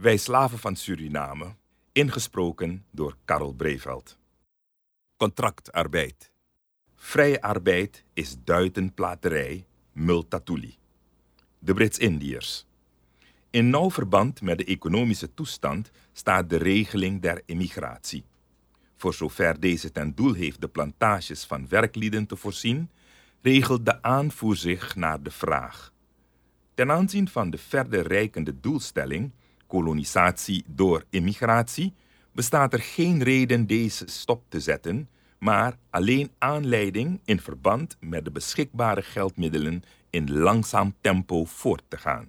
Wij 0.00 0.16
slaven 0.16 0.58
van 0.58 0.76
Suriname, 0.76 1.54
ingesproken 1.92 2.84
door 2.90 3.16
Karel 3.24 3.52
Breveld. 3.52 4.18
Contractarbeid. 5.16 6.32
Vrije 6.94 7.42
arbeid 7.42 8.04
is 8.12 8.36
duitenplaterij, 8.44 9.66
multatuli. 9.92 10.76
De 11.58 11.74
Brits-Indiërs. 11.74 12.66
In 13.50 13.70
nauw 13.70 13.90
verband 13.90 14.42
met 14.42 14.58
de 14.58 14.64
economische 14.64 15.34
toestand 15.34 15.90
staat 16.12 16.50
de 16.50 16.56
regeling 16.56 17.20
der 17.20 17.42
immigratie. 17.46 18.24
Voor 18.96 19.14
zover 19.14 19.60
deze 19.60 19.92
ten 19.92 20.14
doel 20.14 20.32
heeft 20.32 20.60
de 20.60 20.68
plantages 20.68 21.44
van 21.44 21.68
werklieden 21.68 22.26
te 22.26 22.36
voorzien, 22.36 22.90
regelt 23.42 23.84
de 23.84 24.02
aanvoer 24.02 24.56
zich 24.56 24.96
naar 24.96 25.22
de 25.22 25.30
vraag. 25.30 25.92
Ten 26.74 26.90
aanzien 26.90 27.28
van 27.28 27.50
de 27.50 27.58
verder 27.58 28.06
reikende 28.06 28.60
doelstelling, 28.60 29.32
kolonisatie 29.70 30.64
door 30.66 31.04
immigratie, 31.10 31.92
bestaat 32.32 32.72
er 32.72 32.80
geen 32.80 33.22
reden 33.22 33.66
deze 33.66 34.04
stop 34.06 34.42
te 34.48 34.60
zetten, 34.60 35.08
maar 35.38 35.76
alleen 35.90 36.30
aanleiding 36.38 37.20
in 37.24 37.40
verband 37.40 37.96
met 38.00 38.24
de 38.24 38.30
beschikbare 38.30 39.02
geldmiddelen 39.02 39.82
in 40.10 40.32
langzaam 40.32 40.94
tempo 41.00 41.44
voort 41.44 41.82
te 41.88 41.98
gaan. 41.98 42.28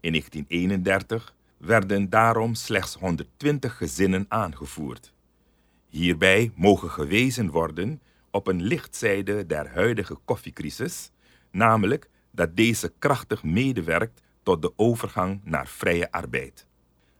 In 0.00 0.10
1931 0.10 1.34
werden 1.56 2.10
daarom 2.10 2.54
slechts 2.54 2.94
120 2.94 3.76
gezinnen 3.76 4.26
aangevoerd. 4.28 5.12
Hierbij 5.88 6.52
mogen 6.54 6.90
gewezen 6.90 7.50
worden 7.50 8.00
op 8.30 8.46
een 8.46 8.62
lichtzijde 8.62 9.46
der 9.46 9.68
huidige 9.74 10.18
koffiecrisis, 10.24 11.10
namelijk 11.50 12.08
dat 12.30 12.56
deze 12.56 12.92
krachtig 12.98 13.42
medewerkt 13.42 14.22
tot 14.46 14.62
de 14.62 14.72
overgang 14.76 15.40
naar 15.44 15.68
vrije 15.68 16.12
arbeid. 16.12 16.66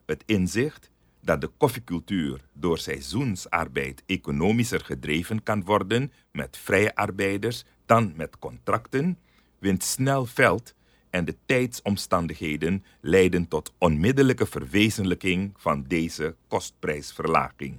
Het 0.04 0.22
inzicht 0.26 0.90
dat 1.20 1.40
de 1.40 1.50
koffiecultuur 1.56 2.40
door 2.52 2.78
seizoensarbeid 2.78 4.02
economischer 4.06 4.80
gedreven 4.84 5.42
kan 5.42 5.64
worden 5.64 6.12
met 6.32 6.56
vrije 6.56 6.94
arbeiders 6.94 7.64
dan 7.86 8.12
met 8.16 8.38
contracten, 8.38 9.18
wint 9.58 9.82
snel 9.82 10.26
veld 10.26 10.74
en 11.10 11.24
de 11.24 11.36
tijdsomstandigheden 11.46 12.84
leiden 13.00 13.48
tot 13.48 13.74
onmiddellijke 13.78 14.46
verwezenlijking 14.46 15.52
van 15.56 15.84
deze 15.88 16.34
kostprijsverlaging. 16.48 17.78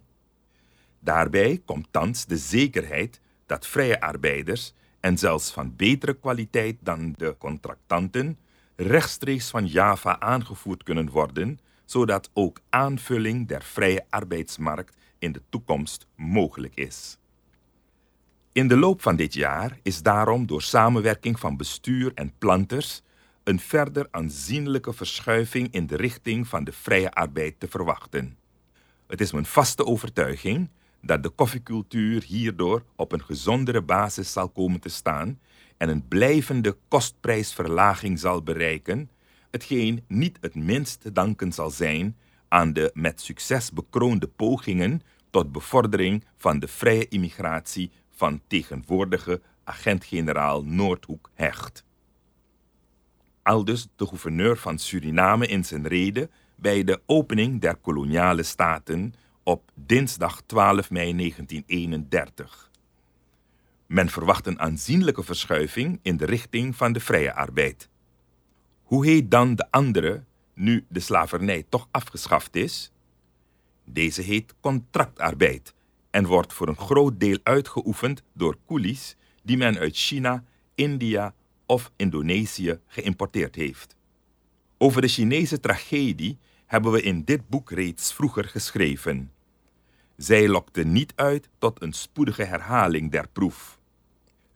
Daarbij 1.00 1.62
komt 1.66 1.88
thans 1.92 2.26
de 2.26 2.38
zekerheid 2.38 3.22
dat 3.46 3.68
vrije 3.68 4.02
arbeiders, 4.02 4.74
en 5.00 5.18
zelfs 5.18 5.52
van 5.52 5.76
betere 5.76 6.14
kwaliteit 6.14 6.78
dan 6.80 7.14
de 7.18 7.36
contractanten, 7.38 8.38
rechtstreeks 8.78 9.50
van 9.50 9.66
Java 9.66 10.20
aangevoerd 10.20 10.84
kunnen 10.84 11.10
worden, 11.10 11.60
zodat 11.86 12.30
ook 12.34 12.60
aanvulling 12.70 13.48
der 13.48 13.64
vrije 13.64 14.06
arbeidsmarkt 14.10 14.96
in 15.20 15.32
de 15.32 15.42
toekomst 15.50 16.08
mogelijk 16.16 16.76
is. 16.76 17.18
In 18.52 18.68
de 18.68 18.78
loop 18.78 19.02
van 19.02 19.16
dit 19.16 19.34
jaar 19.34 19.80
is 19.84 20.02
daarom 20.02 20.46
door 20.46 20.62
samenwerking 20.62 21.40
van 21.40 21.58
bestuur 21.58 22.12
en 22.16 22.34
planters 22.38 23.02
een 23.44 23.60
verder 23.60 24.08
aanzienlijke 24.12 24.94
verschuiving 24.94 25.68
in 25.72 25.88
de 25.88 25.96
richting 25.96 26.48
van 26.48 26.64
de 26.64 26.72
vrije 26.72 27.12
arbeid 27.12 27.60
te 27.60 27.68
verwachten. 27.68 28.38
Het 29.08 29.22
is 29.22 29.32
mijn 29.32 29.46
vaste 29.46 29.86
overtuiging 29.86 30.70
dat 31.02 31.24
de 31.24 31.30
koffiecultuur 31.30 32.24
hierdoor 32.24 32.84
op 32.96 33.12
een 33.12 33.24
gezondere 33.24 33.82
basis 33.82 34.32
zal 34.32 34.50
komen 34.50 34.80
te 34.80 34.90
staan 34.90 35.40
en 35.78 35.90
een 35.90 36.08
blijvende 36.08 36.78
kostprijsverlaging 36.88 38.20
zal 38.20 38.44
bereiken, 38.44 39.10
hetgeen 39.52 40.04
niet 40.08 40.38
het 40.42 40.56
minst 40.56 41.02
te 41.02 41.12
danken 41.12 41.52
zal 41.52 41.70
zijn 41.70 42.18
aan 42.48 42.74
de 42.74 42.92
met 42.94 43.22
succes 43.22 43.72
bekroonde 43.72 44.28
pogingen 44.28 45.02
tot 45.30 45.52
bevordering 45.52 46.24
van 46.38 46.60
de 46.60 46.68
vrije 46.68 47.08
immigratie 47.08 47.92
van 48.10 48.42
tegenwoordige 48.48 49.42
agent-generaal 49.64 50.64
Noordhoek 50.64 51.32
Hecht. 51.34 51.86
Aldus 53.44 53.88
de 53.96 54.06
gouverneur 54.06 54.58
van 54.58 54.80
Suriname 54.80 55.48
in 55.48 55.66
zijn 55.66 55.88
rede 55.88 56.30
bij 56.56 56.84
de 56.84 57.02
opening 57.06 57.62
der 57.62 57.76
koloniale 57.76 58.44
staten 58.44 59.14
op 59.44 59.72
dinsdag 59.74 60.42
12 60.46 60.92
mei 60.92 61.16
1931. 61.16 62.67
Men 63.88 64.10
verwacht 64.10 64.48
een 64.48 64.60
aanzienlijke 64.60 65.24
verschuiving 65.24 66.00
in 66.02 66.18
de 66.18 66.26
richting 66.26 66.76
van 66.76 66.94
de 66.94 67.00
vrije 67.00 67.34
arbeid. 67.34 67.90
Hoe 68.84 69.06
heet 69.06 69.32
dan 69.32 69.56
de 69.56 69.72
andere, 69.72 70.24
nu 70.54 70.86
de 70.90 71.00
slavernij 71.00 71.66
toch 71.70 71.88
afgeschaft 71.92 72.56
is? 72.56 72.92
Deze 73.84 74.22
heet 74.22 74.54
contractarbeid 74.60 75.74
en 76.10 76.26
wordt 76.26 76.54
voor 76.54 76.68
een 76.68 76.78
groot 76.78 77.20
deel 77.20 77.38
uitgeoefend 77.44 78.24
door 78.34 78.58
coolies 78.66 79.16
die 79.44 79.58
men 79.58 79.78
uit 79.78 79.96
China, 79.96 80.44
India 80.76 81.34
of 81.66 81.92
Indonesië 81.96 82.80
geïmporteerd 82.88 83.56
heeft. 83.56 83.96
Over 84.78 85.02
de 85.02 85.08
Chinese 85.08 85.60
tragedie 85.60 86.38
hebben 86.66 86.92
we 86.92 87.02
in 87.02 87.24
dit 87.24 87.50
boek 87.50 87.72
reeds 87.72 88.14
vroeger 88.14 88.44
geschreven. 88.44 89.32
Zij 90.16 90.48
lokte 90.48 90.84
niet 90.84 91.14
uit 91.16 91.50
tot 91.58 91.82
een 91.82 91.94
spoedige 91.94 92.44
herhaling 92.44 93.12
der 93.12 93.28
proef. 93.28 93.77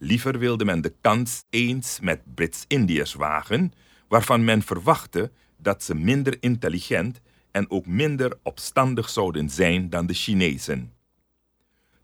Liever 0.04 0.40
wilde 0.40 0.66
men 0.66 0.82
de 0.82 0.94
kans 1.02 1.44
eens 1.50 2.00
met 2.00 2.22
Brits-Indiërs 2.36 3.14
wagen, 3.14 3.74
waarvan 4.08 4.44
men 4.44 4.62
verwachtte 4.62 5.32
dat 5.58 5.84
ze 5.84 5.96
minder 5.96 6.38
intelligent 6.40 7.22
en 7.52 7.72
ook 7.72 7.86
minder 7.86 8.38
opstandig 8.44 9.10
zouden 9.10 9.50
zijn 9.50 9.90
dan 9.90 10.06
de 10.06 10.14
Chinezen. 10.14 10.94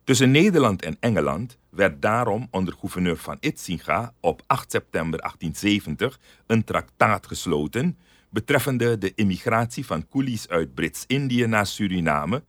Tussen 0.03 0.31
Nederland 0.31 0.81
en 0.81 0.97
Engeland 0.99 1.57
werd 1.69 2.01
daarom 2.01 2.47
onder 2.51 2.73
gouverneur 2.73 3.17
van 3.17 3.37
Itzinga 3.39 4.13
op 4.19 4.41
8 4.47 4.71
september 4.71 5.19
1870 5.19 6.19
een 6.47 6.63
traktaat 6.63 7.27
gesloten 7.27 7.97
betreffende 8.29 8.97
de 8.97 9.11
immigratie 9.15 9.85
van 9.85 10.07
coolies 10.07 10.47
uit 10.47 10.73
Brits-Indië 10.73 11.45
naar 11.45 11.67
Suriname 11.67 12.43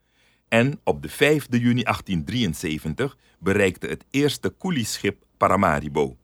en 0.47 0.79
op 0.83 1.01
de 1.01 1.09
5 1.09 1.47
juni 1.49 1.83
1873 1.83 3.17
bereikte 3.39 3.87
het 3.87 4.05
eerste 4.09 4.49
koelieschip 4.49 5.27
Paramaribo. 5.39 6.17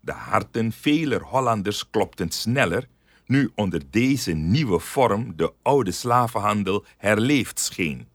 De 0.00 0.12
harten 0.12 0.72
veler 0.72 1.22
Hollanders 1.22 1.90
klopten 1.90 2.30
sneller 2.30 2.88
nu 3.26 3.50
onder 3.54 3.82
deze 3.90 4.32
nieuwe 4.32 4.78
vorm 4.78 5.36
de 5.36 5.52
oude 5.62 5.90
slavenhandel 5.90 6.84
herleefd 6.96 7.58
scheen. 7.60 8.08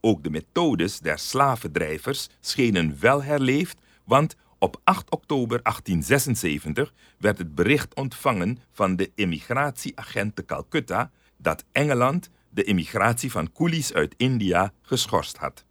Ook 0.00 0.22
de 0.22 0.30
methodes 0.30 0.98
der 0.98 1.18
slavendrijvers 1.18 2.28
schenen 2.40 2.96
wel 3.00 3.22
herleefd, 3.22 3.80
want 4.04 4.36
op 4.58 4.80
8 4.84 5.10
oktober 5.10 5.62
1876 5.62 6.94
werd 7.18 7.38
het 7.38 7.54
bericht 7.54 7.94
ontvangen 7.94 8.58
van 8.72 8.96
de 8.96 9.10
immigratieagent 9.14 10.36
te 10.36 10.44
Calcutta 10.44 11.10
dat 11.36 11.64
Engeland 11.72 12.30
de 12.50 12.64
immigratie 12.64 13.30
van 13.30 13.52
coolies 13.52 13.92
uit 13.92 14.14
India 14.16 14.72
geschorst 14.82 15.36
had. 15.36 15.64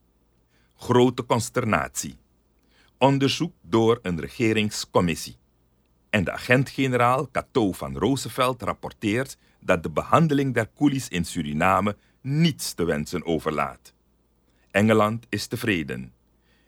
Grote 0.76 1.26
consternatie. 1.26 2.18
Onderzoek 2.98 3.54
door 3.62 4.00
een 4.02 4.20
regeringscommissie. 4.20 5.38
En 6.10 6.24
de 6.24 6.32
agent-generaal 6.32 7.32
Cato 7.32 7.72
van 7.72 7.98
Roosevelt 7.98 8.62
rapporteert 8.62 9.38
dat 9.60 9.84
de 9.84 9.90
behandeling 9.90 10.54
der 10.54 10.70
coolies 10.76 11.08
in 11.08 11.26
Suriname 11.26 11.96
niets 12.22 12.74
te 12.74 12.84
wensen 12.84 13.26
overlaat. 13.26 13.94
Engeland 14.72 15.26
is 15.30 15.48
tevreden. 15.48 16.14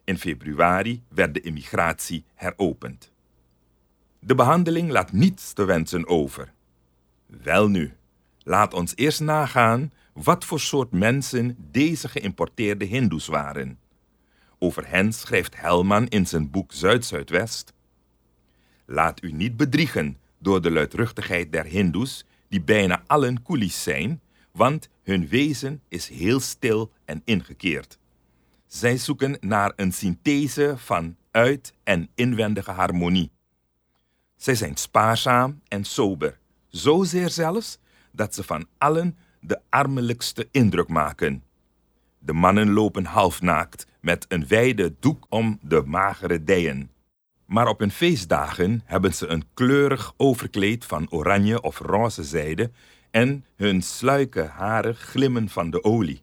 In 0.03 0.17
februari 0.17 1.03
werd 1.07 1.33
de 1.33 1.41
immigratie 1.41 2.25
heropend. 2.33 3.11
De 4.19 4.35
behandeling 4.35 4.91
laat 4.91 5.11
niets 5.11 5.53
te 5.53 5.65
wensen 5.65 6.07
over. 6.07 6.53
Welnu, 7.25 7.94
laat 8.44 8.73
ons 8.73 8.94
eerst 8.95 9.19
nagaan 9.19 9.91
wat 10.13 10.45
voor 10.45 10.59
soort 10.59 10.91
mensen 10.91 11.56
deze 11.71 12.07
geïmporteerde 12.09 12.85
Hindoes 12.85 13.27
waren. 13.27 13.80
Over 14.59 14.89
hen 14.89 15.13
schrijft 15.13 15.59
Helman 15.62 16.07
in 16.07 16.27
zijn 16.27 16.51
boek 16.51 16.74
Zuid-Zuidwest. 16.74 17.74
Laat 18.86 19.24
u 19.24 19.31
niet 19.31 19.57
bedriegen 19.57 20.18
door 20.38 20.62
de 20.62 20.71
luidruchtigheid 20.71 21.51
der 21.51 21.65
Hindoes, 21.65 22.25
die 22.50 22.62
bijna 22.62 23.04
allen 23.07 23.42
coolies 23.42 23.83
zijn, 23.83 24.21
want 24.51 24.89
hun 25.04 25.27
wezen 25.27 25.81
is 25.88 26.09
heel 26.09 26.39
stil 26.39 26.92
en 27.06 27.21
ingekeerd. 27.25 27.98
Zij 28.65 28.98
zoeken 28.98 29.38
naar 29.39 29.74
een 29.75 29.92
synthese 29.94 30.74
van 30.77 31.15
uit- 31.31 31.74
en 31.83 32.09
inwendige 32.15 32.71
harmonie. 32.71 33.31
Zij 34.36 34.56
zijn 34.56 34.77
spaarzaam 34.77 35.62
en 35.68 35.83
sober, 35.83 36.39
zozeer 36.68 37.30
zelfs 37.30 37.80
dat 38.12 38.36
ze 38.36 38.44
van 38.44 38.68
allen 38.77 39.18
de 39.39 39.59
armelijkste 39.69 40.48
indruk 40.51 40.88
maken. 40.88 41.44
De 42.19 42.33
mannen 42.33 42.71
lopen 42.71 43.06
halfnaakt 43.06 43.86
met 44.07 44.25
een 44.27 44.48
wijde 44.48 44.95
doek 45.00 45.25
om 45.30 45.59
de 45.62 45.83
magere 45.86 46.44
dijen. 46.44 46.92
Maar 47.45 47.68
op 47.68 47.80
hun 47.80 47.92
feestdagen 47.92 48.81
hebben 48.86 49.13
ze 49.13 49.27
een 49.27 49.44
kleurig 49.54 50.13
overkleed 50.18 50.86
van 50.86 51.12
oranje 51.12 51.62
of 51.62 51.80
roze 51.80 52.24
zijde 52.24 52.71
en 53.12 53.45
hun 53.56 53.81
sluike 53.81 54.42
haren 54.42 54.95
glimmen 54.95 55.50
van 55.50 55.69
de 55.69 55.83
olie. 55.83 56.21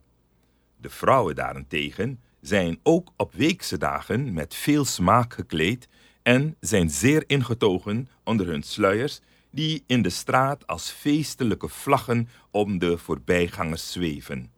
De 0.76 0.90
vrouwen 0.90 1.34
daarentegen 1.34 2.20
zijn 2.40 2.78
ook 2.82 3.12
op 3.16 3.34
weekse 3.34 3.78
dagen 3.78 4.32
met 4.32 4.54
veel 4.54 4.84
smaak 4.84 5.34
gekleed 5.34 5.88
en 6.22 6.56
zijn 6.60 6.90
zeer 6.90 7.24
ingetogen 7.26 8.08
onder 8.22 8.46
hun 8.46 8.62
sluiers, 8.62 9.20
die 9.50 9.84
in 9.86 10.02
de 10.02 10.10
straat 10.10 10.66
als 10.66 10.90
feestelijke 10.90 11.68
vlaggen 11.68 12.28
om 12.50 12.78
de 12.78 12.98
voorbijgangers 12.98 13.92
zweven. 13.92 14.53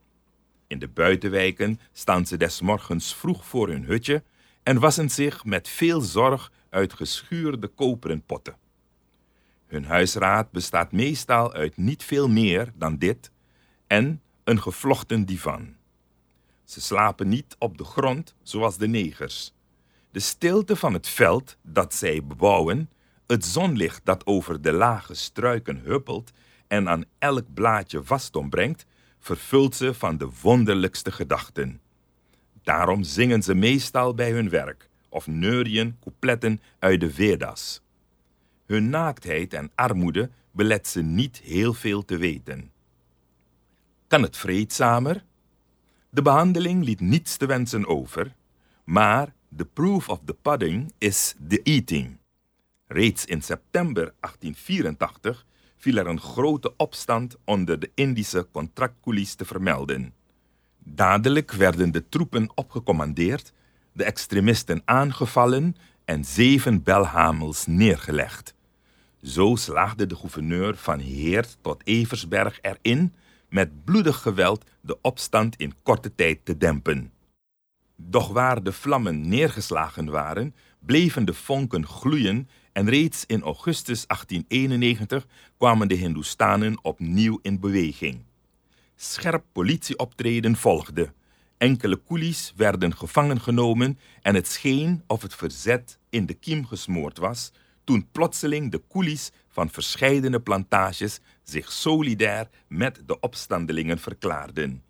In 0.66 0.78
de 0.78 0.88
buitenwijken 0.88 1.80
staan 1.92 2.26
ze 2.26 2.36
des 2.36 2.60
morgens 2.60 3.14
vroeg 3.14 3.46
voor 3.46 3.68
hun 3.68 3.84
hutje 3.84 4.22
en 4.62 4.78
wassen 4.78 5.10
zich 5.10 5.44
met 5.44 5.68
veel 5.68 6.00
zorg 6.00 6.52
uit 6.70 6.92
geschuurde 6.92 7.66
koperen 7.66 8.22
potten. 8.22 8.56
Hun 9.66 9.84
huisraad 9.84 10.50
bestaat 10.50 10.92
meestal 10.92 11.52
uit 11.52 11.76
niet 11.76 12.04
veel 12.04 12.28
meer 12.28 12.72
dan 12.74 12.96
dit 12.98 13.30
en 13.86 14.22
een 14.44 14.62
gevlochten 14.62 15.24
divan. 15.24 15.74
Ze 16.64 16.80
slapen 16.80 17.28
niet 17.28 17.56
op 17.58 17.78
de 17.78 17.84
grond 17.84 18.34
zoals 18.42 18.76
de 18.76 18.88
negers. 18.88 19.52
De 20.10 20.20
stilte 20.20 20.76
van 20.76 20.92
het 20.92 21.08
veld 21.08 21.56
dat 21.62 21.94
zij 21.94 22.24
bebouwen, 22.24 22.90
het 23.26 23.44
zonlicht 23.44 24.00
dat 24.04 24.26
over 24.26 24.62
de 24.62 24.72
lage 24.72 25.14
struiken 25.14 25.78
huppelt 25.78 26.30
en 26.66 26.88
aan 26.88 27.04
elk 27.18 27.54
blaadje 27.54 28.04
vastom 28.04 28.50
brengt, 28.50 28.86
vervult 29.26 29.74
ze 29.74 29.94
van 29.94 30.16
de 30.16 30.28
wonderlijkste 30.42 31.12
gedachten. 31.12 31.80
Daarom 32.62 33.02
zingen 33.02 33.42
ze 33.42 33.54
meestal 33.54 34.14
bij 34.14 34.30
hun 34.30 34.48
werk 34.48 34.88
of 35.08 35.26
neurien 35.26 35.96
coupletten 36.00 36.60
uit 36.78 37.00
de 37.00 37.10
Vedas. 37.10 37.82
Hun 38.66 38.88
naaktheid 38.88 39.54
en 39.54 39.70
armoede 39.74 40.30
belet 40.50 40.86
ze 40.86 41.02
niet 41.02 41.36
heel 41.38 41.74
veel 41.74 42.04
te 42.04 42.16
weten. 42.16 42.70
Kan 44.06 44.22
het 44.22 44.36
vreedzamer? 44.36 45.24
De 46.10 46.22
behandeling 46.22 46.84
liet 46.84 47.00
niets 47.00 47.36
te 47.36 47.46
wensen 47.46 47.86
over, 47.86 48.34
maar 48.84 49.34
the 49.56 49.64
proof 49.64 50.08
of 50.08 50.20
the 50.24 50.34
pudding 50.34 50.92
is 50.98 51.34
the 51.48 51.62
eating. 51.62 52.18
Reeds 52.86 53.24
in 53.24 53.42
september 53.42 54.14
1884 54.20 55.44
viel 55.76 55.96
er 55.96 56.06
een 56.06 56.20
grote 56.20 56.76
opstand 56.76 57.36
onder 57.44 57.78
de 57.78 57.90
Indische 57.94 58.46
contractcoolies 58.52 59.34
te 59.34 59.44
vermelden. 59.44 60.14
Dadelijk 60.78 61.52
werden 61.52 61.92
de 61.92 62.08
troepen 62.08 62.50
opgecommandeerd, 62.54 63.52
de 63.92 64.04
extremisten 64.04 64.82
aangevallen 64.84 65.76
en 66.04 66.24
zeven 66.24 66.82
belhamels 66.82 67.66
neergelegd. 67.66 68.54
Zo 69.22 69.54
slaagde 69.54 70.06
de 70.06 70.16
gouverneur 70.16 70.76
van 70.76 70.98
Heert 70.98 71.58
tot 71.60 71.86
Eversberg 71.86 72.58
erin 72.62 73.12
met 73.48 73.84
bloedig 73.84 74.16
geweld 74.16 74.64
de 74.80 74.98
opstand 75.00 75.56
in 75.56 75.74
korte 75.82 76.14
tijd 76.14 76.44
te 76.44 76.56
dempen. 76.56 77.12
Doch 77.96 78.28
waar 78.28 78.62
de 78.62 78.72
vlammen 78.72 79.28
neergeslagen 79.28 80.10
waren, 80.10 80.54
bleven 80.78 81.24
de 81.24 81.34
vonken 81.34 81.86
gloeien 81.86 82.48
en 82.76 82.88
reeds 82.88 83.24
in 83.26 83.42
augustus 83.42 84.06
1891 84.06 85.26
kwamen 85.56 85.88
de 85.88 85.94
Hindoestanen 85.94 86.78
opnieuw 86.84 87.38
in 87.42 87.60
beweging. 87.60 88.24
Scherp 88.96 89.44
politieoptreden 89.52 90.56
volgde. 90.56 91.12
Enkele 91.58 91.96
koelies 91.96 92.52
werden 92.56 92.96
gevangen 92.96 93.40
genomen 93.40 93.98
en 94.22 94.34
het 94.34 94.48
scheen 94.48 95.02
of 95.06 95.22
het 95.22 95.34
verzet 95.34 95.98
in 96.10 96.26
de 96.26 96.34
kiem 96.34 96.66
gesmoord 96.66 97.18
was 97.18 97.52
toen 97.84 98.08
plotseling 98.12 98.70
de 98.70 98.78
koelies 98.78 99.30
van 99.48 99.70
verscheidene 99.70 100.40
plantages 100.40 101.20
zich 101.42 101.72
solidair 101.72 102.48
met 102.68 103.02
de 103.06 103.20
opstandelingen 103.20 103.98
verklaarden. 103.98 104.82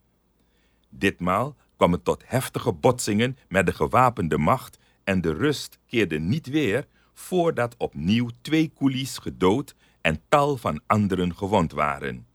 Ditmaal 0.89 1.57
kwam 1.77 1.93
het 1.93 2.05
tot 2.05 2.23
heftige 2.27 2.73
botsingen 2.73 3.39
met 3.49 3.67
de 3.67 3.73
gewapende 3.73 4.39
macht 4.39 4.79
en 5.05 5.21
de 5.21 5.33
rust 5.33 5.79
keerde 5.87 6.19
niet 6.19 6.47
weer 6.47 6.87
voordat 7.19 7.75
opnieuw 7.79 8.29
twee 8.41 8.71
koelies 8.75 9.19
gedood 9.19 9.75
en 10.01 10.21
tal 10.29 10.57
van 10.57 10.81
anderen 10.87 11.37
gewond 11.37 11.73
waren. 11.73 12.27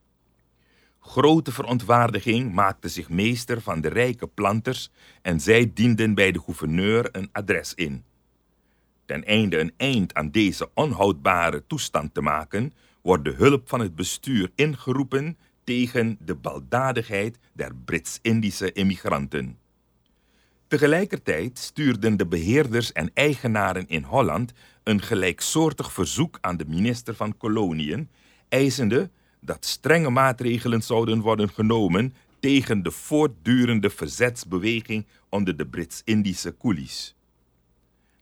Grote 1.00 1.52
verontwaardiging 1.52 2.52
maakte 2.52 2.88
zich 2.88 3.08
meester 3.08 3.60
van 3.60 3.80
de 3.80 3.88
rijke 3.88 4.26
planters 4.26 4.90
en 5.22 5.40
zij 5.40 5.70
dienden 5.74 6.14
bij 6.14 6.32
de 6.32 6.40
gouverneur 6.40 7.08
een 7.12 7.28
adres 7.32 7.74
in. 7.74 8.04
Ten 9.06 9.24
einde 9.24 9.58
een 9.58 9.72
eind 9.76 10.14
aan 10.14 10.30
deze 10.30 10.70
onhoudbare 10.74 11.66
toestand 11.66 12.14
te 12.14 12.20
maken, 12.20 12.72
wordt 13.02 13.24
de 13.24 13.32
hulp 13.32 13.68
van 13.68 13.80
het 13.80 13.94
bestuur 13.94 14.50
ingeroepen 14.54 15.38
tegen 15.64 16.16
de 16.20 16.34
baldadigheid 16.34 17.38
der 17.52 17.74
Brits-Indische 17.84 18.72
immigranten. 18.72 19.58
Tegelijkertijd 20.72 21.58
stuurden 21.58 22.16
de 22.16 22.26
beheerders 22.26 22.92
en 22.92 23.10
eigenaren 23.14 23.88
in 23.88 24.02
Holland 24.02 24.52
een 24.84 25.02
gelijksoortig 25.02 25.92
verzoek 25.92 26.38
aan 26.40 26.56
de 26.56 26.64
minister 26.68 27.14
van 27.14 27.36
Koloniën, 27.36 28.08
eisende 28.48 29.10
dat 29.40 29.64
strenge 29.64 30.10
maatregelen 30.10 30.82
zouden 30.82 31.20
worden 31.20 31.48
genomen 31.50 32.14
tegen 32.40 32.82
de 32.82 32.90
voortdurende 32.90 33.90
verzetsbeweging 33.90 35.06
onder 35.28 35.56
de 35.56 35.66
Brits-Indische 35.66 36.56
coolies. 36.56 37.14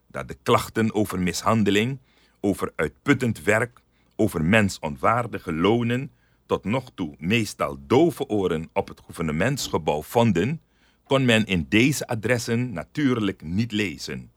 Dat 0.07 0.27
de 0.27 0.37
klachten 0.43 0.93
over 0.93 1.19
mishandeling, 1.19 1.99
over 2.39 2.71
uitputtend 2.75 3.43
werk, 3.43 3.81
over 4.15 4.43
mensonwaardige 4.43 5.53
lonen, 5.53 6.11
tot 6.45 6.63
nog 6.63 6.91
toe 6.95 7.15
meestal 7.17 7.77
dove 7.87 8.27
oren 8.27 8.69
op 8.73 8.87
het 8.87 8.99
gouvernementsgebouw 8.99 10.01
vonden, 10.01 10.61
kon 11.03 11.25
men 11.25 11.45
in 11.45 11.65
deze 11.69 12.07
adressen 12.07 12.73
natuurlijk 12.73 13.41
niet 13.41 13.71
lezen. 13.71 14.31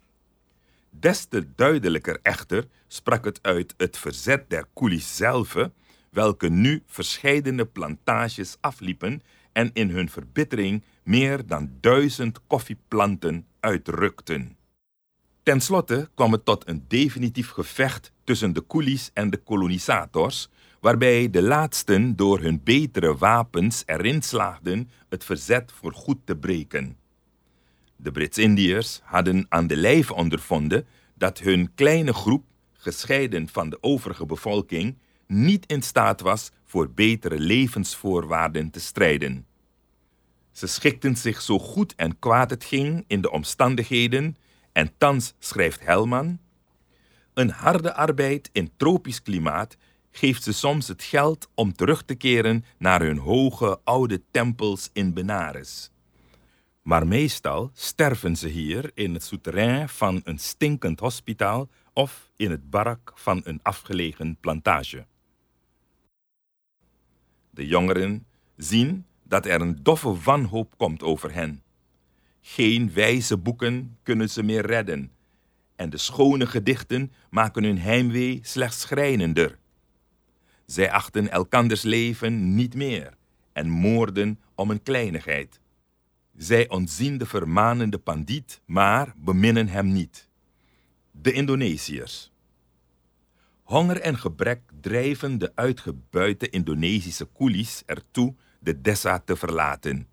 Des 1.01 1.25
te 1.25 1.55
duidelijker 1.55 2.19
echter 2.23 2.65
sprak 2.89 3.25
het 3.25 3.39
uit 3.43 3.75
het 3.77 3.99
verzet 3.99 4.51
der 4.51 4.69
coolies 4.75 5.17
zelf, 5.17 5.57
welke 6.11 6.49
nu 6.49 6.83
verscheidene 6.87 7.67
plantages 7.67 8.57
afliepen 8.61 9.23
en 9.53 9.71
in 9.73 9.91
hun 9.91 10.09
verbittering 10.09 10.85
meer 11.03 11.47
dan 11.47 11.71
duizend 11.81 12.41
koffieplanten 12.47 13.47
uitrukten. 13.61 14.57
Ten 15.43 15.61
slotte 15.61 16.11
kwam 16.15 16.33
het 16.33 16.45
tot 16.45 16.69
een 16.69 16.85
definitief 16.89 17.49
gevecht 17.49 18.13
tussen 18.25 18.53
de 18.53 18.67
coolies 18.67 19.11
en 19.15 19.31
de 19.31 19.37
kolonisators, 19.37 20.49
waarbij 20.81 21.31
de 21.31 21.43
laatsten 21.43 22.17
door 22.17 22.41
hun 22.41 22.61
betere 22.65 23.17
wapens 23.17 23.83
erin 23.87 24.23
slaagden 24.23 24.91
het 25.09 25.25
verzet 25.25 25.73
voor 25.73 25.93
goed 25.93 26.19
te 26.25 26.37
breken. 26.37 26.97
De 27.97 28.13
Brits-Indiërs 28.13 29.01
hadden 29.03 29.47
aan 29.49 29.67
de 29.67 29.77
lijf 29.77 30.11
ondervonden 30.11 30.87
dat 31.15 31.39
hun 31.39 31.75
kleine 31.75 32.13
groep, 32.13 32.45
gescheiden 32.73 33.49
van 33.49 33.71
de 33.71 33.79
overige 33.81 34.27
bevolking, 34.27 34.99
niet 35.27 35.67
in 35.67 35.83
staat 35.83 36.21
was 36.21 36.51
voor 36.65 36.91
betere 36.91 37.39
levensvoorwaarden 37.39 38.71
te 38.71 38.81
strijden. 38.81 39.47
Ze 40.53 40.67
schikten 40.67 41.17
zich 41.17 41.41
zo 41.41 41.59
goed 41.59 41.95
en 41.95 42.19
kwaad 42.19 42.51
het 42.51 42.65
ging 42.65 43.05
in 43.07 43.21
de 43.21 43.31
omstandigheden 43.31 44.37
en 44.73 44.93
thans 44.99 45.35
schrijft 45.39 45.81
Helman: 45.85 46.39
Een 47.35 47.51
harde 47.51 47.95
arbeid 47.95 48.51
in 48.53 48.71
tropisch 48.77 49.23
klimaat 49.23 49.77
geeft 50.11 50.43
ze 50.43 50.53
soms 50.53 50.89
het 50.89 51.03
geld 51.03 51.49
om 51.55 51.73
terug 51.73 52.05
te 52.05 52.15
keren 52.15 52.65
naar 52.79 53.01
hun 53.01 53.19
hoge 53.19 53.81
oude 53.85 54.23
tempels 54.31 54.91
in 54.93 55.15
Benares. 55.15 55.91
Maar 56.85 57.07
meestal 57.07 57.71
sterven 57.75 58.37
ze 58.37 58.49
hier 58.49 58.91
in 58.95 59.15
het 59.15 59.23
souterrain 59.23 59.89
van 59.89 60.21
een 60.25 60.39
stinkend 60.39 61.01
hospitaal 61.01 61.69
of 61.93 62.31
in 62.37 62.51
het 62.51 62.71
barak 62.71 63.13
van 63.15 63.41
een 63.45 63.61
afgelegen 63.63 64.37
plantage. 64.41 65.07
De 67.51 67.67
jongeren 67.67 68.27
zien 68.57 69.07
dat 69.23 69.47
er 69.47 69.61
een 69.61 69.83
doffe 69.83 70.21
wanhoop 70.21 70.75
komt 70.77 71.03
over 71.03 71.35
hen. 71.35 71.63
Geen 72.41 72.93
wijze 72.93 73.37
boeken 73.37 73.99
kunnen 74.03 74.31
ze 74.31 74.43
meer 74.43 74.67
redden, 74.67 75.13
en 75.77 75.91
de 75.91 75.99
schone 75.99 76.47
gedichten 76.47 77.13
maken 77.31 77.65
hun 77.65 77.79
heimwee 77.79 78.39
slechts 78.43 78.81
schrijnender. 78.81 79.59
Zij 80.67 80.91
achten 80.91 81.31
elkanders 81.31 81.83
leven 81.83 82.55
niet 82.55 82.75
meer 82.75 83.15
en 83.53 83.69
moorden 83.69 84.41
om 84.55 84.71
een 84.71 84.83
kleinigheid. 84.83 85.61
Zij 86.37 86.69
ontzien 86.69 87.19
de 87.19 87.27
vermanende 87.27 87.99
pandiet, 87.99 88.61
maar 88.67 89.15
beminnen 89.17 89.69
hem 89.69 89.93
niet. 89.93 90.29
De 91.11 91.33
Indonesiërs. 91.33 92.33
Honger 93.63 94.01
en 94.01 94.19
gebrek 94.19 94.61
drijven 94.81 95.39
de 95.39 95.53
uitgebuite 95.55 96.49
Indonesische 96.49 97.25
koelies 97.25 97.83
ertoe 97.87 98.35
de 98.59 98.81
Dessa 98.81 99.19
te 99.19 99.37
verlaten. 99.37 100.09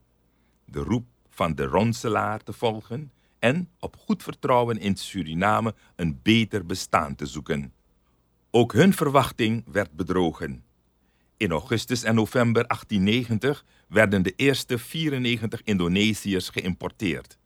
De 0.65 0.79
roep 0.79 1.05
van 1.29 1.55
de 1.55 1.65
ronselaar 1.65 2.43
te 2.43 2.53
volgen 2.53 3.11
en 3.39 3.69
op 3.79 3.97
goed 3.97 4.23
vertrouwen 4.23 4.77
in 4.77 4.95
Suriname 4.95 5.75
een 5.95 6.19
beter 6.21 6.65
bestaan 6.65 7.15
te 7.15 7.25
zoeken. 7.25 7.73
Ook 8.51 8.73
hun 8.73 8.93
verwachting 8.93 9.63
werd 9.71 9.91
bedrogen. 9.91 10.63
In 11.41 11.51
augustus 11.51 12.03
en 12.03 12.15
november 12.15 12.67
1890 12.67 13.65
werden 13.87 14.21
de 14.21 14.33
eerste 14.35 14.77
94 14.77 15.61
Indonesiërs 15.63 16.49
geïmporteerd. 16.49 17.37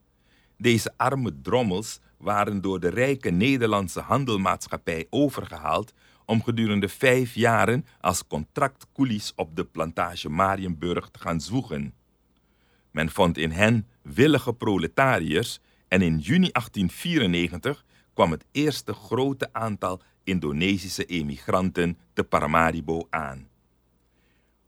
Deze 0.56 0.92
arme 0.96 1.40
drommels 1.42 2.00
waren 2.16 2.60
door 2.60 2.80
de 2.80 2.88
rijke 2.88 3.30
Nederlandse 3.30 4.00
handelmaatschappij 4.00 5.06
overgehaald 5.10 5.92
om 6.24 6.42
gedurende 6.42 6.88
vijf 6.88 7.34
jaren 7.34 7.86
als 8.00 8.26
contractcoolies 8.26 9.32
op 9.36 9.56
de 9.56 9.64
plantage 9.64 10.28
Marienburg 10.28 11.08
te 11.10 11.18
gaan 11.18 11.40
zwoegen. 11.40 11.94
Men 12.90 13.10
vond 13.10 13.38
in 13.38 13.50
hen 13.50 13.86
willige 14.02 14.52
proletariërs 14.52 15.60
en 15.88 16.02
in 16.02 16.18
juni 16.18 16.50
1894 16.52 17.84
kwam 18.14 18.30
het 18.30 18.44
eerste 18.52 18.92
grote 18.92 19.48
aantal 19.52 20.00
Indonesische 20.24 21.04
emigranten 21.04 21.98
te 22.12 22.24
Paramaribo 22.24 23.06
aan. 23.10 23.48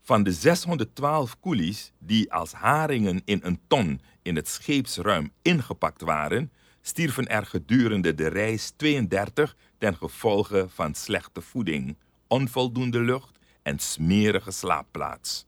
Van 0.08 0.22
de 0.22 0.32
612 0.32 1.40
koelies 1.40 1.92
die 1.98 2.32
als 2.32 2.52
haringen 2.52 3.22
in 3.24 3.40
een 3.42 3.60
ton 3.66 4.00
in 4.22 4.36
het 4.36 4.48
scheepsruim 4.48 5.32
ingepakt 5.42 6.00
waren, 6.00 6.52
stierven 6.80 7.26
er 7.26 7.46
gedurende 7.46 8.14
de 8.14 8.26
reis 8.26 8.72
32 8.76 9.56
ten 9.78 9.96
gevolge 9.96 10.66
van 10.68 10.94
slechte 10.94 11.40
voeding, 11.40 11.96
onvoldoende 12.26 13.00
lucht 13.00 13.38
en 13.62 13.78
smerige 13.78 14.50
slaapplaats. 14.50 15.46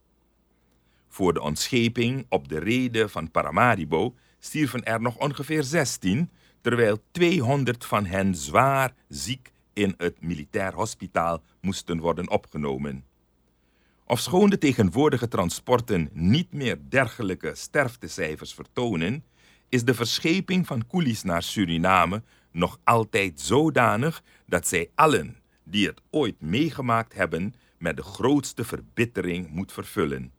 Voor 1.07 1.33
de 1.33 1.41
ontscheping 1.41 2.25
op 2.29 2.47
de 2.47 2.59
reden 2.59 3.09
van 3.09 3.31
Paramaribo 3.31 4.15
stierven 4.39 4.83
er 4.83 5.01
nog 5.01 5.17
ongeveer 5.17 5.63
16, 5.63 6.31
terwijl 6.61 7.03
200 7.11 7.85
van 7.85 8.05
hen 8.05 8.35
zwaar 8.35 8.93
ziek 9.07 9.51
in 9.73 9.93
het 9.97 10.21
militair 10.21 10.73
hospitaal 10.73 11.41
moesten 11.61 11.99
worden 11.99 12.29
opgenomen. 12.29 13.10
Ofschoon 14.11 14.49
de 14.49 14.57
tegenwoordige 14.57 15.27
transporten 15.27 16.09
niet 16.13 16.53
meer 16.53 16.79
dergelijke 16.89 17.51
sterftecijfers 17.55 18.53
vertonen, 18.53 19.23
is 19.69 19.83
de 19.83 19.93
verscheping 19.93 20.67
van 20.67 20.87
koelies 20.87 21.23
naar 21.23 21.43
Suriname 21.43 22.23
nog 22.51 22.79
altijd 22.83 23.39
zodanig 23.39 24.23
dat 24.45 24.67
zij 24.67 24.89
allen 24.95 25.37
die 25.63 25.87
het 25.87 26.01
ooit 26.09 26.41
meegemaakt 26.41 27.13
hebben 27.13 27.55
met 27.77 27.95
de 27.95 28.03
grootste 28.03 28.63
verbittering 28.63 29.49
moet 29.49 29.71
vervullen. 29.71 30.31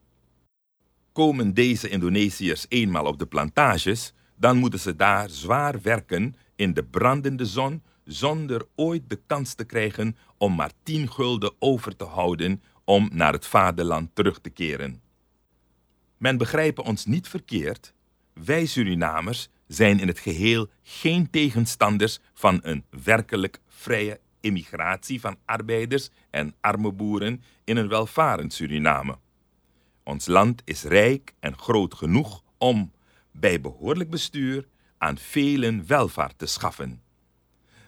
Komen 1.13 1.55
deze 1.55 1.89
Indonesiërs 1.89 2.67
eenmaal 2.69 3.07
op 3.07 3.19
de 3.19 3.27
plantages, 3.27 4.13
dan 4.37 4.57
moeten 4.57 4.81
ze 4.81 4.97
daar 4.97 5.31
zwaar 5.31 5.83
werken 5.83 6.37
in 6.57 6.75
de 6.75 6.85
brandende 6.85 7.47
zon 7.47 7.83
zonder 8.05 8.67
ooit 8.75 9.03
de 9.07 9.21
kans 9.27 9.55
te 9.55 9.65
krijgen 9.65 10.17
om 10.39 10.55
maar 10.55 10.73
tien 10.83 11.13
gulden 11.13 11.53
over 11.59 11.97
te 11.97 12.05
houden 12.05 12.63
om 12.85 13.09
naar 13.13 13.33
het 13.33 13.47
vaderland 13.47 14.15
terug 14.15 14.41
te 14.41 14.51
keren. 14.51 15.03
Men 16.17 16.37
begrijpe 16.37 16.85
ons 16.85 17.07
niet 17.07 17.29
verkeerd, 17.29 17.95
wij 18.33 18.67
Surinamers 18.67 19.49
zijn 19.67 20.01
in 20.01 20.09
het 20.09 20.19
geheel 20.19 20.69
geen 20.83 21.31
tegenstanders 21.31 22.19
van 22.35 22.61
een 22.63 22.85
werkelijk 23.05 23.61
vrije 23.69 24.21
immigratie 24.41 25.21
van 25.21 25.37
arbeiders 25.45 26.11
en 26.31 26.55
arme 26.61 26.93
boeren 26.93 27.43
in 27.65 27.77
een 27.77 27.89
welvarend 27.89 28.53
Suriname. 28.53 29.19
Ons 30.03 30.27
land 30.27 30.63
is 30.65 30.83
rijk 30.83 31.35
en 31.41 31.59
groot 31.59 31.95
genoeg 31.95 32.43
om, 32.59 32.93
bij 33.31 33.61
behoorlijk 33.61 34.11
bestuur, 34.11 34.69
aan 34.99 35.19
velen 35.19 35.87
welvaart 35.87 36.39
te 36.39 36.47
schaffen. 36.47 37.03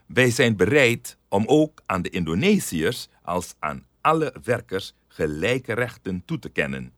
Wij 0.06 0.30
zijn 0.30 0.56
bereid 0.56 1.18
om 1.28 1.44
ook 1.46 1.82
aan 1.86 2.02
de 2.02 2.10
Indonesiërs 2.10 3.08
als 3.22 3.54
aan 3.58 3.86
alle 4.04 4.34
werkers 4.42 4.94
gelijke 5.08 5.72
rechten 5.72 6.22
toe 6.24 6.38
te 6.38 6.48
kennen. 6.48 6.92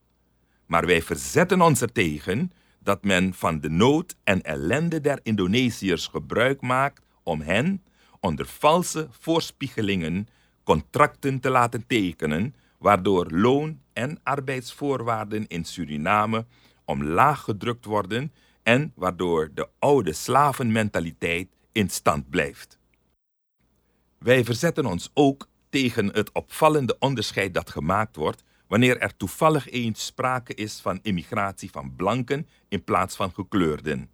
Maar 0.66 0.86
wij 0.86 1.02
verzetten 1.02 1.60
ons 1.60 1.82
ertegen 1.82 2.52
dat 2.78 3.04
men 3.04 3.34
van 3.34 3.60
de 3.60 3.70
nood 3.70 4.16
en 4.24 4.42
ellende 4.42 5.00
der 5.00 5.20
Indonesiërs 5.22 6.06
gebruik 6.06 6.60
maakt 6.60 7.04
om 7.22 7.40
hen, 7.40 7.82
onder 8.20 8.46
valse 8.46 9.08
voorspiegelingen, 9.10 10.28
contracten 10.64 11.40
te 11.40 11.50
laten 11.50 11.86
tekenen, 11.86 12.54
waardoor 12.78 13.30
loon- 13.30 13.80
en 13.92 14.20
arbeidsvoorwaarden 14.22 15.46
in 15.46 15.64
Suriname 15.64 16.46
omlaag 16.84 17.40
gedrukt 17.40 17.84
worden 17.84 18.32
en 18.62 18.92
waardoor 18.94 19.50
de 19.54 19.68
oude 19.78 20.12
slavenmentaliteit 20.12 21.48
in 21.72 21.90
stand 21.90 22.30
blijft. 22.30 22.78
Wij 24.18 24.44
verzetten 24.44 24.86
ons 24.86 25.10
ook 25.14 25.48
tegen 25.76 26.06
het 26.12 26.32
opvallende 26.32 26.96
onderscheid 26.98 27.54
dat 27.54 27.70
gemaakt 27.70 28.16
wordt 28.16 28.42
wanneer 28.66 28.98
er 28.98 29.16
toevallig 29.16 29.70
eens 29.70 30.04
sprake 30.04 30.54
is 30.54 30.80
van 30.80 30.98
immigratie 31.02 31.70
van 31.70 31.96
blanken 31.96 32.48
in 32.68 32.84
plaats 32.84 33.16
van 33.16 33.32
gekleurden. 33.32 34.10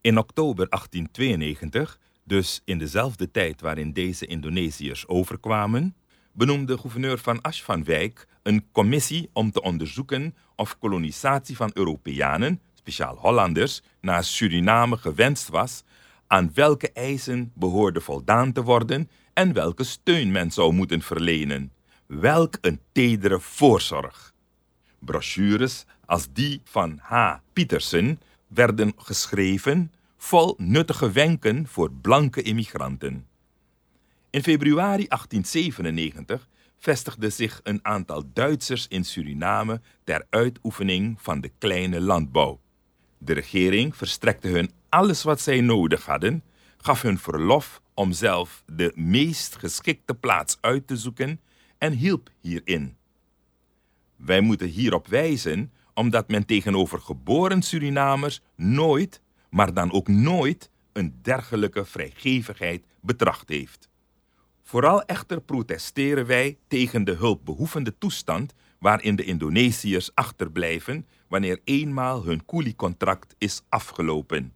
In 0.00 0.18
oktober 0.18 0.68
1892, 0.68 1.98
dus 2.24 2.62
in 2.64 2.78
dezelfde 2.78 3.30
tijd 3.30 3.60
waarin 3.60 3.92
deze 3.92 4.26
Indonesiërs 4.26 5.08
overkwamen, 5.08 5.96
benoemde 6.32 6.78
gouverneur 6.78 7.18
van 7.18 7.40
Asch 7.40 7.64
van 7.64 7.84
Wijk 7.84 8.26
een 8.42 8.66
commissie 8.72 9.30
om 9.32 9.50
te 9.52 9.62
onderzoeken 9.62 10.34
of 10.56 10.78
kolonisatie 10.78 11.56
van 11.56 11.70
Europeanen, 11.74 12.60
speciaal 12.74 13.16
Hollanders, 13.16 13.82
naar 14.00 14.24
Suriname 14.24 14.96
gewenst 14.96 15.48
was, 15.48 15.82
aan 16.26 16.50
welke 16.54 16.92
eisen 16.92 17.52
behoorde 17.54 18.00
voldaan 18.00 18.52
te 18.52 18.62
worden 18.62 19.10
en 19.32 19.52
welke 19.52 19.84
steun 19.84 20.30
men 20.30 20.50
zou 20.50 20.72
moeten 20.72 21.02
verlenen. 21.02 21.72
Welk 22.06 22.58
een 22.60 22.80
tedere 22.92 23.40
voorzorg. 23.40 24.32
Brochures 24.98 25.84
als 26.04 26.28
die 26.32 26.60
van 26.64 26.98
H. 27.02 27.34
Pietersen 27.52 28.20
werden 28.46 28.92
geschreven 28.96 29.92
vol 30.16 30.54
nuttige 30.58 31.12
wenken 31.12 31.66
voor 31.66 31.92
blanke 31.92 32.42
immigranten. 32.42 33.26
In 34.30 34.42
februari 34.42 35.06
1897 35.08 36.48
vestigde 36.78 37.30
zich 37.30 37.60
een 37.62 37.78
aantal 37.82 38.22
Duitsers 38.32 38.86
in 38.88 39.04
Suriname 39.04 39.80
ter 40.04 40.26
uitoefening 40.30 41.22
van 41.22 41.40
de 41.40 41.50
kleine 41.58 42.00
landbouw. 42.00 42.60
De 43.18 43.32
regering 43.32 43.96
verstrekte 43.96 44.48
hun 44.48 44.70
alles 44.88 45.22
wat 45.22 45.40
zij 45.40 45.60
nodig 45.60 46.06
hadden, 46.06 46.42
gaf 46.76 47.02
hun 47.02 47.18
verlof 47.18 47.80
om 48.00 48.12
zelf 48.12 48.62
de 48.66 48.92
meest 48.94 49.56
geschikte 49.56 50.14
plaats 50.14 50.58
uit 50.60 50.86
te 50.86 50.96
zoeken 50.96 51.40
en 51.78 51.92
hielp 51.92 52.30
hierin. 52.40 52.96
Wij 54.16 54.40
moeten 54.40 54.68
hierop 54.68 55.06
wijzen 55.06 55.72
omdat 55.94 56.28
men 56.28 56.46
tegenover 56.46 57.00
geboren 57.00 57.62
Surinamers 57.62 58.40
nooit, 58.56 59.20
maar 59.50 59.74
dan 59.74 59.92
ook 59.92 60.08
nooit, 60.08 60.70
een 60.92 61.18
dergelijke 61.22 61.84
vrijgevigheid 61.84 62.84
betracht 63.00 63.48
heeft. 63.48 63.88
Vooral 64.62 65.02
echter 65.02 65.40
protesteren 65.40 66.26
wij 66.26 66.58
tegen 66.68 67.04
de 67.04 67.12
hulpbehoevende 67.12 67.98
toestand 67.98 68.54
waarin 68.78 69.16
de 69.16 69.24
Indonesiërs 69.24 70.14
achterblijven 70.14 71.06
wanneer 71.28 71.60
eenmaal 71.64 72.24
hun 72.24 72.44
koeliecontract 72.44 73.34
is 73.38 73.62
afgelopen. 73.68 74.54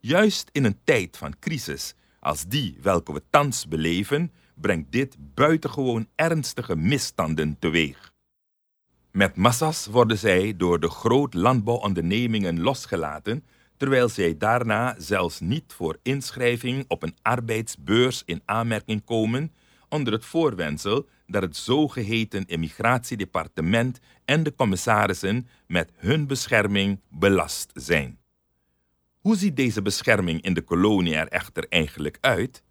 Juist 0.00 0.48
in 0.52 0.64
een 0.64 0.78
tijd 0.84 1.16
van 1.16 1.38
crisis 1.38 1.94
als 2.24 2.44
die 2.44 2.78
welke 2.82 3.12
we 3.12 3.22
thans 3.30 3.68
beleven, 3.68 4.32
brengt 4.54 4.92
dit 4.92 5.16
buitengewoon 5.34 6.08
ernstige 6.14 6.76
misstanden 6.76 7.58
teweeg. 7.58 8.12
Met 9.10 9.36
massas 9.36 9.86
worden 9.86 10.18
zij 10.18 10.56
door 10.56 10.80
de 10.80 10.90
groot 10.90 11.34
landbouwondernemingen 11.34 12.60
losgelaten, 12.60 13.44
terwijl 13.76 14.08
zij 14.08 14.36
daarna 14.36 14.94
zelfs 14.98 15.40
niet 15.40 15.72
voor 15.72 15.98
inschrijving 16.02 16.84
op 16.88 17.02
een 17.02 17.16
arbeidsbeurs 17.22 18.22
in 18.24 18.42
aanmerking 18.44 19.04
komen, 19.04 19.52
onder 19.88 20.12
het 20.12 20.24
voorwendsel 20.24 21.08
dat 21.26 21.42
het 21.42 21.56
zogeheten 21.56 22.46
immigratiedepartement 22.46 23.98
en 24.24 24.42
de 24.42 24.54
commissarissen 24.54 25.48
met 25.66 25.90
hun 25.96 26.26
bescherming 26.26 27.00
belast 27.08 27.70
zijn. 27.74 28.18
Hoe 29.24 29.36
ziet 29.36 29.56
deze 29.56 29.82
bescherming 29.82 30.42
in 30.42 30.54
de 30.54 30.62
kolonie 30.62 31.14
er 31.14 31.28
echter 31.28 31.66
eigenlijk 31.68 32.18
uit? 32.20 32.62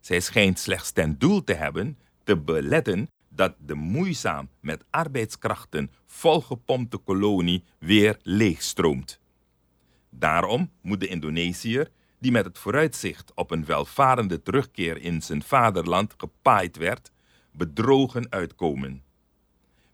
Zij 0.00 0.20
schijnt 0.20 0.58
slechts 0.58 0.92
ten 0.92 1.18
doel 1.18 1.44
te 1.44 1.54
hebben 1.54 1.98
te 2.24 2.36
beletten 2.36 3.10
dat 3.28 3.54
de 3.58 3.74
moeizaam 3.74 4.48
met 4.60 4.84
arbeidskrachten 4.90 5.90
volgepompte 6.06 6.96
kolonie 6.96 7.64
weer 7.78 8.18
leegstroomt. 8.22 9.20
Daarom 10.10 10.70
moet 10.82 11.00
de 11.00 11.06
Indonesiër, 11.06 11.90
die 12.18 12.32
met 12.32 12.44
het 12.44 12.58
vooruitzicht 12.58 13.32
op 13.34 13.50
een 13.50 13.64
welvarende 13.64 14.42
terugkeer 14.42 14.96
in 14.96 15.22
zijn 15.22 15.42
vaderland 15.42 16.14
gepaaid 16.16 16.76
werd, 16.76 17.12
bedrogen 17.52 18.26
uitkomen. 18.30 19.02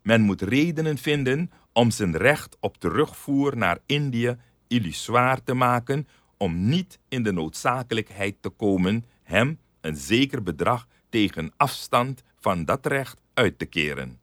Men 0.01 0.21
moet 0.21 0.41
redenen 0.41 0.97
vinden 0.97 1.51
om 1.71 1.91
zijn 1.91 2.17
recht 2.17 2.57
op 2.59 2.77
terugvoer 2.77 3.57
naar 3.57 3.79
Indië 3.85 4.37
illusoir 4.67 5.43
te 5.43 5.53
maken 5.53 6.07
om 6.37 6.67
niet 6.69 6.99
in 7.07 7.23
de 7.23 7.31
noodzakelijkheid 7.31 8.35
te 8.41 8.49
komen 8.49 9.05
hem 9.23 9.59
een 9.81 9.95
zeker 9.95 10.43
bedrag 10.43 10.87
tegen 11.09 11.51
afstand 11.57 12.23
van 12.39 12.65
dat 12.65 12.85
recht 12.85 13.21
uit 13.33 13.59
te 13.59 13.65
keren. 13.65 14.19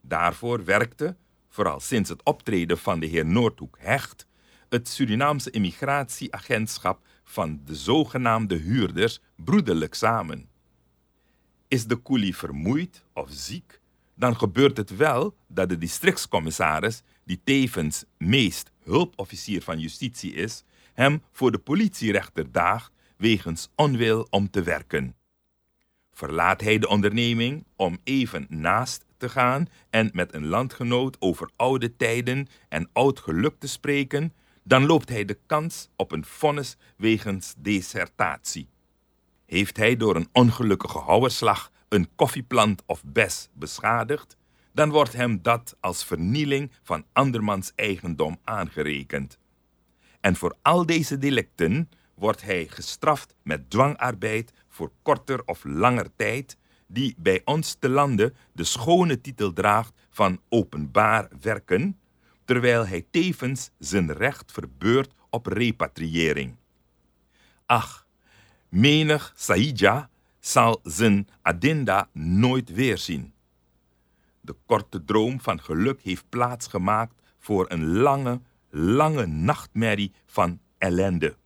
Daarvoor 0.00 0.64
werkte, 0.64 1.16
vooral 1.48 1.80
sinds 1.80 2.08
het 2.08 2.22
optreden 2.22 2.78
van 2.78 3.00
de 3.00 3.06
heer 3.06 3.26
Noordhoek 3.26 3.76
Hecht, 3.80 4.26
het 4.68 4.88
Surinaamse 4.88 5.50
immigratieagentschap 5.50 7.06
van 7.24 7.60
de 7.64 7.74
zogenaamde 7.74 8.56
huurders 8.56 9.20
broederlijk 9.36 9.94
samen. 9.94 10.48
Is 11.68 11.86
de 11.86 11.96
koelie 11.96 12.36
vermoeid 12.36 13.04
of 13.12 13.28
ziek, 13.30 13.80
dan 14.14 14.36
gebeurt 14.36 14.76
het 14.76 14.96
wel 14.96 15.36
dat 15.46 15.68
de 15.68 15.78
districtscommissaris, 15.78 17.02
die 17.24 17.40
tevens 17.44 18.04
meest 18.18 18.70
hulpofficier 18.88 19.62
van 19.62 19.78
justitie 19.78 20.32
is, 20.32 20.64
hem 20.94 21.22
voor 21.32 21.50
de 21.50 21.58
politierechter 21.58 22.52
daagt 22.52 22.92
wegens 23.16 23.68
onwil 23.74 24.26
om 24.30 24.50
te 24.50 24.62
werken. 24.62 25.16
Verlaat 26.12 26.60
hij 26.60 26.78
de 26.78 26.88
onderneming 26.88 27.64
om 27.76 27.98
even 28.04 28.46
naast 28.48 29.04
te 29.16 29.28
gaan 29.28 29.68
en 29.90 30.10
met 30.12 30.34
een 30.34 30.46
landgenoot 30.46 31.16
over 31.20 31.50
oude 31.56 31.96
tijden 31.96 32.48
en 32.68 32.88
oud 32.92 33.20
geluk 33.20 33.54
te 33.58 33.68
spreken, 33.68 34.32
dan 34.62 34.86
loopt 34.86 35.08
hij 35.08 35.24
de 35.24 35.38
kans 35.46 35.88
op 35.96 36.12
een 36.12 36.24
vonnis 36.24 36.76
wegens 36.96 37.54
desertatie. 37.58 38.68
Heeft 39.46 39.76
hij 39.76 39.96
door 39.96 40.16
een 40.16 40.28
ongelukkige 40.32 40.98
houwerslag 40.98 41.70
een 41.88 42.08
koffieplant 42.14 42.82
of 42.86 43.02
bes 43.04 43.48
beschadigd, 43.52 44.36
dan 44.78 44.90
wordt 44.90 45.12
hem 45.12 45.42
dat 45.42 45.76
als 45.80 46.04
vernieling 46.04 46.70
van 46.82 47.04
andermans 47.12 47.72
eigendom 47.74 48.38
aangerekend. 48.44 49.38
En 50.20 50.36
voor 50.36 50.56
al 50.62 50.86
deze 50.86 51.18
delicten 51.18 51.90
wordt 52.14 52.42
hij 52.42 52.66
gestraft 52.66 53.34
met 53.42 53.70
dwangarbeid 53.70 54.52
voor 54.68 54.92
korter 55.02 55.42
of 55.44 55.64
langer 55.64 56.10
tijd, 56.16 56.56
die 56.86 57.14
bij 57.18 57.42
ons 57.44 57.74
te 57.74 57.88
lande 57.88 58.32
de 58.52 58.64
schone 58.64 59.20
titel 59.20 59.52
draagt 59.52 59.92
van 60.10 60.40
openbaar 60.48 61.28
werken, 61.40 61.98
terwijl 62.44 62.86
hij 62.86 63.06
tevens 63.10 63.70
zijn 63.78 64.12
recht 64.12 64.52
verbeurt 64.52 65.12
op 65.30 65.46
repatriëring. 65.46 66.56
Ach, 67.66 68.06
menig 68.68 69.32
Saïdja 69.36 70.10
zal 70.40 70.80
zijn 70.82 71.28
Adinda 71.42 72.08
nooit 72.12 72.70
weerzien. 72.70 73.32
De 74.48 74.56
korte 74.66 75.04
droom 75.04 75.40
van 75.40 75.60
geluk 75.60 76.02
heeft 76.02 76.28
plaatsgemaakt 76.28 77.22
voor 77.38 77.66
een 77.68 77.86
lange, 77.96 78.40
lange 78.70 79.26
nachtmerrie 79.26 80.12
van 80.26 80.60
ellende. 80.78 81.36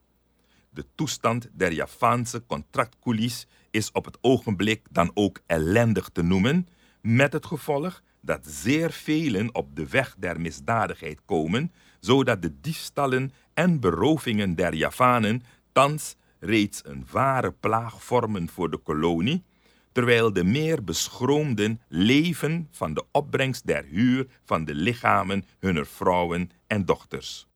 De 0.71 0.85
toestand 0.95 1.49
der 1.53 1.73
Javaanse 1.73 2.47
contractcoolies 2.47 3.47
is 3.71 3.93
op 3.93 4.05
het 4.05 4.19
ogenblik 4.21 4.87
dan 4.91 5.11
ook 5.15 5.41
ellendig 5.47 6.09
te 6.09 6.23
noemen, 6.23 6.69
met 7.01 7.33
het 7.33 7.47
gevolg 7.47 8.03
dat 8.21 8.47
zeer 8.47 8.91
velen 8.91 9.55
op 9.55 9.77
de 9.77 9.89
weg 9.89 10.15
der 10.19 10.41
misdadigheid 10.41 11.21
komen, 11.25 11.73
zodat 12.01 12.43
de 12.43 12.61
diefstallen 12.61 13.33
en 13.55 13.81
berovingen 13.81 14.55
der 14.55 14.75
Javanen 14.75 15.43
thans 15.73 16.17
reeds 16.39 16.81
een 16.85 17.07
ware 17.11 17.53
plaag 17.53 18.05
vormen 18.05 18.49
voor 18.49 18.71
de 18.71 18.79
kolonie, 18.79 19.45
terwijl 19.93 20.33
de 20.33 20.45
meer 20.45 20.85
beschroomden 20.85 21.81
leven 21.89 22.69
van 22.71 22.95
de 22.95 23.05
opbrengst 23.11 23.67
der 23.67 23.85
huur 23.85 24.27
van 24.45 24.65
de 24.65 24.75
lichamen 24.75 25.45
hunner 25.59 25.87
vrouwen 25.87 26.51
en 26.67 26.85
dochters. 26.85 27.47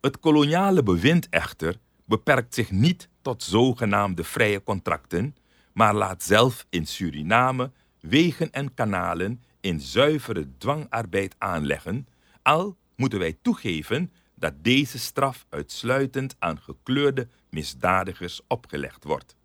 Het 0.00 0.20
koloniale 0.20 0.82
bewind 0.82 1.28
echter 1.28 1.76
beperkt 2.06 2.54
zich 2.54 2.70
niet 2.70 3.08
tot 3.22 3.42
zogenaamde 3.42 4.24
vrije 4.24 4.62
contracten, 4.62 5.36
maar 5.72 5.94
laat 5.94 6.22
zelf 6.22 6.66
in 6.70 6.86
Suriname 6.86 7.70
wegen 8.00 8.50
en 8.50 8.74
kanalen 8.74 9.42
in 9.60 9.80
zuivere 9.80 10.48
dwangarbeid 10.58 11.34
aanleggen, 11.38 12.06
al 12.42 12.76
moeten 12.96 13.18
wij 13.18 13.38
toegeven 13.42 14.12
dat 14.34 14.64
deze 14.64 14.98
straf 14.98 15.46
uitsluitend 15.48 16.36
aan 16.38 16.60
gekleurde 16.60 17.28
misdadigers 17.50 18.40
opgelegd 18.48 19.04
wordt. 19.04 19.36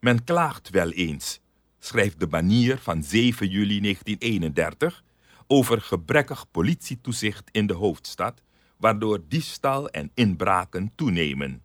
Men 0.00 0.24
klaagt 0.24 0.70
wel 0.70 0.90
eens, 0.90 1.40
schrijft 1.78 2.20
de 2.20 2.26
banier 2.26 2.78
van 2.78 3.02
7 3.02 3.48
juli 3.48 3.80
1931, 3.80 5.04
over 5.46 5.80
gebrekkig 5.80 6.50
politietoezicht 6.50 7.48
in 7.52 7.66
de 7.66 7.74
hoofdstad, 7.74 8.42
waardoor 8.76 9.20
diefstal 9.28 9.88
en 9.88 10.10
inbraken 10.14 10.92
toenemen. 10.94 11.62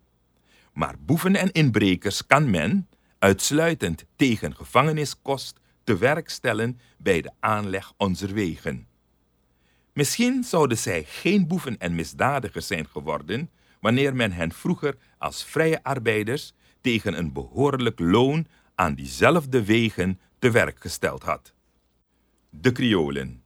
Maar 0.72 0.94
boeven 0.98 1.36
en 1.36 1.52
inbrekers 1.52 2.26
kan 2.26 2.50
men, 2.50 2.88
uitsluitend 3.18 4.04
tegen 4.16 4.56
gevangeniskost, 4.56 5.60
te 5.84 5.96
werk 5.98 6.28
stellen 6.28 6.80
bij 6.98 7.20
de 7.20 7.30
aanleg 7.40 7.92
onze 7.96 8.32
wegen. 8.32 8.86
Misschien 9.92 10.44
zouden 10.44 10.78
zij 10.78 11.04
geen 11.04 11.46
boeven 11.46 11.78
en 11.78 11.94
misdadigers 11.94 12.66
zijn 12.66 12.86
geworden 12.88 13.50
wanneer 13.80 14.16
men 14.16 14.32
hen 14.32 14.52
vroeger 14.52 14.96
als 15.18 15.44
vrije 15.44 15.82
arbeiders 15.82 16.52
tegen 16.84 17.18
een 17.18 17.32
behoorlijk 17.32 17.98
loon 17.98 18.46
aan 18.74 18.94
diezelfde 18.94 19.64
wegen 19.64 20.20
te 20.38 20.50
werk 20.50 20.80
gesteld 20.80 21.22
had. 21.22 21.54
De 22.50 22.72
Kriolen. 22.72 23.42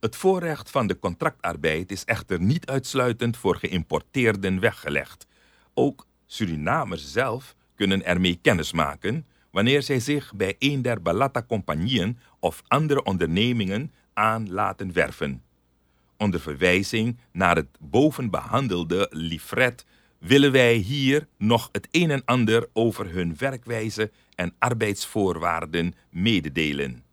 Het 0.00 0.16
voorrecht 0.16 0.70
van 0.70 0.86
de 0.86 0.98
contractarbeid 0.98 1.90
is 1.90 2.04
echter 2.04 2.40
niet 2.40 2.66
uitsluitend 2.66 3.36
voor 3.36 3.56
geïmporteerden 3.56 4.60
weggelegd. 4.60 5.26
Ook 5.74 6.06
Surinamers 6.26 7.12
zelf 7.12 7.54
kunnen 7.74 8.04
ermee 8.04 8.38
kennismaken 8.42 9.26
wanneer 9.50 9.82
zij 9.82 10.00
zich 10.00 10.34
bij 10.34 10.56
een 10.58 10.82
der 10.82 11.02
Balata-compagnieën 11.02 12.18
of 12.40 12.62
andere 12.68 13.02
ondernemingen 13.02 13.92
aan 14.12 14.52
laten 14.52 14.92
werven. 14.92 15.42
Onder 16.16 16.40
verwijzing 16.40 17.18
naar 17.32 17.56
het 17.56 17.78
bovenbehandelde 17.80 19.06
livret 19.10 19.84
willen 20.22 20.52
wij 20.52 20.74
hier 20.74 21.26
nog 21.38 21.68
het 21.72 21.88
een 21.90 22.10
en 22.10 22.24
ander 22.24 22.68
over 22.72 23.10
hun 23.12 23.36
werkwijze 23.38 24.10
en 24.34 24.54
arbeidsvoorwaarden 24.58 25.94
mededelen. 26.10 27.04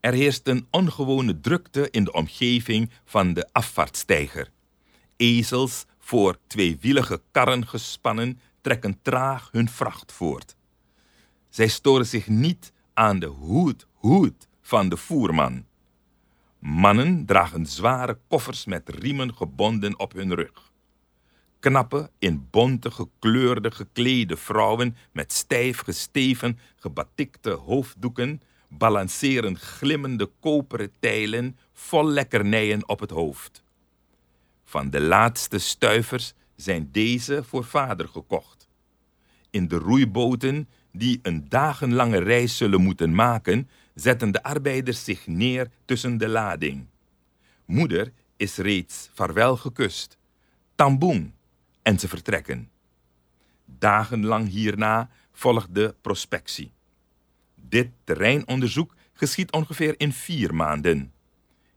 Er 0.00 0.12
heerst 0.12 0.48
een 0.48 0.66
ongewone 0.70 1.40
drukte 1.40 1.90
in 1.90 2.04
de 2.04 2.12
omgeving 2.12 2.90
van 3.04 3.32
de 3.32 3.48
afvaartsteiger. 3.52 4.50
Ezels 5.16 5.86
voor 5.98 6.38
tweewielige 6.46 7.22
karren 7.30 7.66
gespannen 7.66 8.40
trekken 8.60 8.98
traag 9.02 9.48
hun 9.52 9.68
vracht 9.68 10.12
voort. 10.12 10.56
Zij 11.48 11.68
storen 11.68 12.06
zich 12.06 12.26
niet 12.26 12.72
aan 12.94 13.18
de 13.18 13.26
hoed, 13.26 13.86
hoed 13.92 14.48
van 14.62 14.88
de 14.88 14.96
voerman. 14.96 15.64
Mannen 16.58 17.26
dragen 17.26 17.66
zware 17.66 18.18
koffers 18.28 18.64
met 18.64 18.88
riemen 18.88 19.34
gebonden 19.34 19.98
op 19.98 20.12
hun 20.12 20.34
rug. 20.34 20.65
Knappe, 21.60 22.10
in 22.18 22.46
bonte 22.50 22.90
gekleurde 22.90 23.70
geklede 23.70 24.36
vrouwen 24.36 24.96
met 25.12 25.32
stijf 25.32 25.78
gesteven, 25.78 26.58
gebatikte 26.76 27.50
hoofddoeken 27.50 28.42
balanceren 28.68 29.58
glimmende 29.58 30.30
koperen 30.40 30.92
tijlen 30.98 31.58
vol 31.72 32.04
lekkernijen 32.04 32.88
op 32.88 33.00
het 33.00 33.10
hoofd. 33.10 33.62
Van 34.64 34.90
de 34.90 35.00
laatste 35.00 35.58
stuivers 35.58 36.32
zijn 36.56 36.88
deze 36.92 37.44
voor 37.44 37.64
vader 37.64 38.08
gekocht. 38.08 38.68
In 39.50 39.68
de 39.68 39.76
roeiboten 39.76 40.68
die 40.92 41.18
een 41.22 41.48
dagenlange 41.48 42.18
reis 42.18 42.56
zullen 42.56 42.82
moeten 42.82 43.14
maken, 43.14 43.68
zetten 43.94 44.32
de 44.32 44.42
arbeiders 44.42 45.04
zich 45.04 45.26
neer 45.26 45.70
tussen 45.84 46.18
de 46.18 46.28
lading. 46.28 46.86
Moeder 47.64 48.12
is 48.36 48.56
reeds 48.56 49.10
vaarwel 49.14 49.56
gekust. 49.56 50.18
Tamboen 50.74 51.34
en 51.86 51.98
ze 51.98 52.08
vertrekken. 52.08 52.70
Dagenlang 53.64 54.48
hierna 54.48 55.10
volgt 55.32 55.74
de 55.74 55.94
prospectie. 56.00 56.72
Dit 57.54 57.90
terreinonderzoek 58.04 58.94
geschiet 59.12 59.52
ongeveer 59.52 59.94
in 59.96 60.12
vier 60.12 60.54
maanden. 60.54 61.12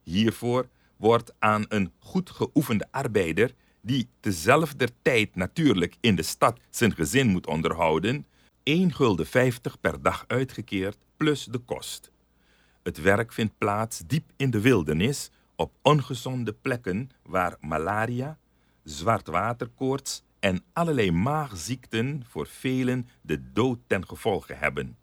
Hiervoor 0.03 0.69
wordt 0.95 1.33
aan 1.39 1.65
een 1.67 1.91
goed 1.99 2.29
geoefende 2.29 2.87
arbeider, 2.91 3.53
die 3.81 4.09
tezelfde 4.19 4.89
tijd 5.01 5.35
natuurlijk 5.35 5.95
in 5.99 6.15
de 6.15 6.23
stad 6.23 6.59
zijn 6.69 6.95
gezin 6.95 7.27
moet 7.27 7.47
onderhouden, 7.47 8.25
1 8.63 8.93
gulden 8.93 9.27
50 9.27 9.79
per 9.79 10.01
dag 10.01 10.23
uitgekeerd 10.27 10.97
plus 11.17 11.43
de 11.43 11.57
kost. 11.57 12.11
Het 12.83 13.01
werk 13.01 13.33
vindt 13.33 13.57
plaats 13.57 14.01
diep 14.05 14.31
in 14.35 14.49
de 14.49 14.61
wildernis 14.61 15.29
op 15.55 15.71
ongezonde 15.81 16.53
plekken 16.53 17.09
waar 17.23 17.57
malaria, 17.59 18.37
zwartwaterkoorts 18.89 20.23
en 20.39 20.63
allerlei 20.73 21.11
maagziekten 21.11 22.23
voor 22.27 22.47
velen 22.47 23.07
de 23.21 23.51
dood 23.51 23.79
ten 23.87 24.07
gevolge 24.07 24.53
hebben. 24.53 24.97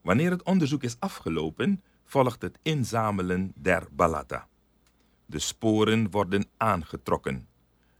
Wanneer 0.00 0.30
het 0.30 0.42
onderzoek 0.42 0.82
is 0.82 0.96
afgelopen, 0.98 1.82
volgt 2.04 2.42
het 2.42 2.58
inzamelen 2.62 3.52
der 3.54 3.88
balata. 3.90 4.48
De 5.26 5.38
sporen 5.38 6.10
worden 6.10 6.44
aangetrokken. 6.56 7.48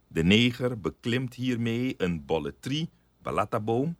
De 0.08 0.22
neger 0.22 0.80
beklimt 0.80 1.34
hiermee 1.34 1.94
een 1.98 2.24
bolletrie, 2.24 2.90
balataboom, 3.22 3.96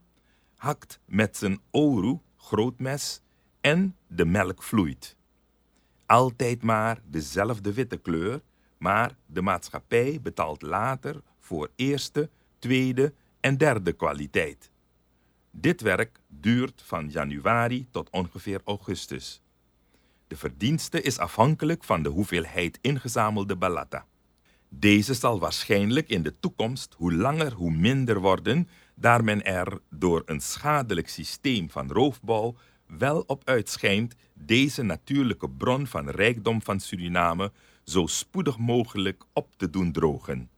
hakt 0.57 1.01
met 1.05 1.37
zijn 1.37 1.61
oru, 1.71 2.19
grootmes, 2.37 3.21
en 3.61 3.97
de 4.07 4.25
melk 4.25 4.63
vloeit. 4.63 5.17
altijd 6.07 6.63
maar 6.63 7.01
dezelfde 7.05 7.73
witte 7.73 7.97
kleur, 7.97 8.41
maar 8.83 9.17
de 9.27 9.43
maatschappij 9.43 10.19
betaalt 10.23 10.63
later 10.63 11.23
voor 11.39 11.71
eerste, 11.77 12.31
tweede 12.59 13.13
en 13.41 13.57
derde 13.57 13.93
kwaliteit. 13.93 14.71
Dit 15.51 15.81
werk 15.81 16.21
duurt 16.29 16.83
van 16.85 17.11
januari 17.11 17.87
tot 17.91 18.11
ongeveer 18.11 18.61
augustus. 18.65 19.43
De 20.27 20.37
verdienste 20.37 21.03
is 21.03 21.19
afhankelijk 21.19 21.85
van 21.85 22.03
de 22.03 22.09
hoeveelheid 22.09 22.79
ingezamelde 22.81 23.57
balatta. 23.57 24.07
Deze 24.69 25.15
zal 25.15 25.39
waarschijnlijk 25.39 26.09
in 26.09 26.23
de 26.23 26.39
toekomst 26.41 26.95
hoe 26.97 27.13
langer 27.13 27.53
hoe 27.53 27.71
minder 27.71 28.21
worden, 28.21 28.69
daar 28.95 29.25
men 29.25 29.45
er 29.45 29.81
door 29.91 30.23
een 30.27 30.41
schadelijk 30.41 31.09
systeem 31.09 31.71
van 31.71 31.91
roofbouw 31.91 32.57
wel 32.87 33.25
op 33.27 33.43
uitschijnt 33.45 34.15
deze 34.35 34.83
natuurlijke 34.83 35.51
bron 35.51 35.87
van 35.87 36.09
rijkdom 36.09 36.63
van 36.63 36.81
Suriname 36.81 37.53
zo 37.85 38.07
spoedig 38.07 38.59
mogelijk 38.59 39.25
op 39.33 39.49
te 39.57 39.71
doen 39.71 39.93
drogen. 39.93 40.51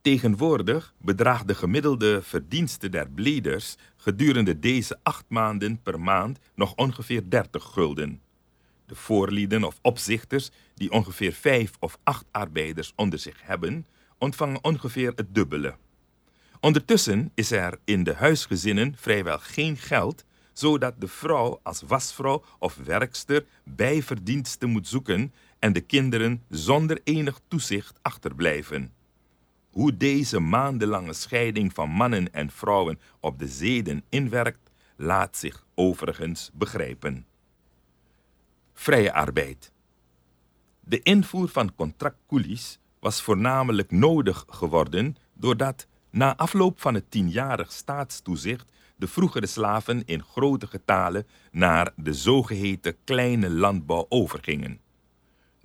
Tegenwoordig 0.00 0.94
bedraagt 0.98 1.48
de 1.48 1.54
gemiddelde 1.54 2.22
verdienste 2.22 2.88
der 2.88 3.10
bleders 3.10 3.76
gedurende 3.96 4.58
deze 4.58 4.98
acht 5.02 5.24
maanden 5.28 5.82
per 5.82 6.00
maand 6.00 6.38
nog 6.54 6.74
ongeveer 6.74 7.30
30 7.30 7.62
gulden. 7.64 8.22
De 8.86 8.94
voorlieden 8.94 9.64
of 9.64 9.78
opzichters, 9.82 10.50
die 10.74 10.90
ongeveer 10.90 11.32
vijf 11.32 11.70
of 11.78 11.98
acht 12.02 12.24
arbeiders 12.30 12.92
onder 12.96 13.18
zich 13.18 13.42
hebben, 13.42 13.86
ontvangen 14.18 14.64
ongeveer 14.64 15.12
het 15.14 15.34
dubbele. 15.34 15.76
Ondertussen 16.60 17.32
is 17.34 17.50
er 17.50 17.78
in 17.84 18.04
de 18.04 18.14
huisgezinnen 18.14 18.94
vrijwel 18.96 19.38
geen 19.38 19.76
geld, 19.76 20.24
zodat 20.52 21.00
de 21.00 21.08
vrouw 21.08 21.60
als 21.62 21.82
wasvrouw 21.86 22.44
of 22.58 22.76
werkster 22.84 23.44
bijverdiensten 23.64 24.68
moet 24.68 24.88
zoeken 24.88 25.32
en 25.58 25.72
de 25.72 25.80
kinderen 25.80 26.42
zonder 26.48 27.00
enig 27.04 27.40
toezicht 27.48 27.98
achterblijven. 28.02 28.92
Hoe 29.70 29.96
deze 29.96 30.40
maandenlange 30.40 31.12
scheiding 31.12 31.72
van 31.72 31.90
mannen 31.90 32.32
en 32.32 32.50
vrouwen 32.50 33.00
op 33.20 33.38
de 33.38 33.48
zeden 33.48 34.04
inwerkt, 34.08 34.70
laat 34.96 35.36
zich 35.36 35.66
overigens 35.74 36.50
begrijpen. 36.54 37.26
Vrije 38.72 39.12
arbeid. 39.12 39.72
De 40.80 41.02
invoer 41.02 41.48
van 41.48 41.74
contractcoolies 41.74 42.78
was 43.00 43.22
voornamelijk 43.22 43.90
nodig 43.90 44.44
geworden 44.48 45.16
doordat 45.34 45.86
na 46.10 46.36
afloop 46.36 46.80
van 46.80 46.94
het 46.94 47.10
tienjarig 47.10 47.72
staatstoezicht 47.72 48.66
de 48.96 49.06
vroegere 49.06 49.46
slaven 49.46 50.04
in 50.04 50.22
grote 50.22 50.66
getalen 50.66 51.26
naar 51.50 51.92
de 51.96 52.14
zogeheten 52.14 52.96
kleine 53.04 53.50
landbouw 53.50 54.06
overgingen. 54.08 54.80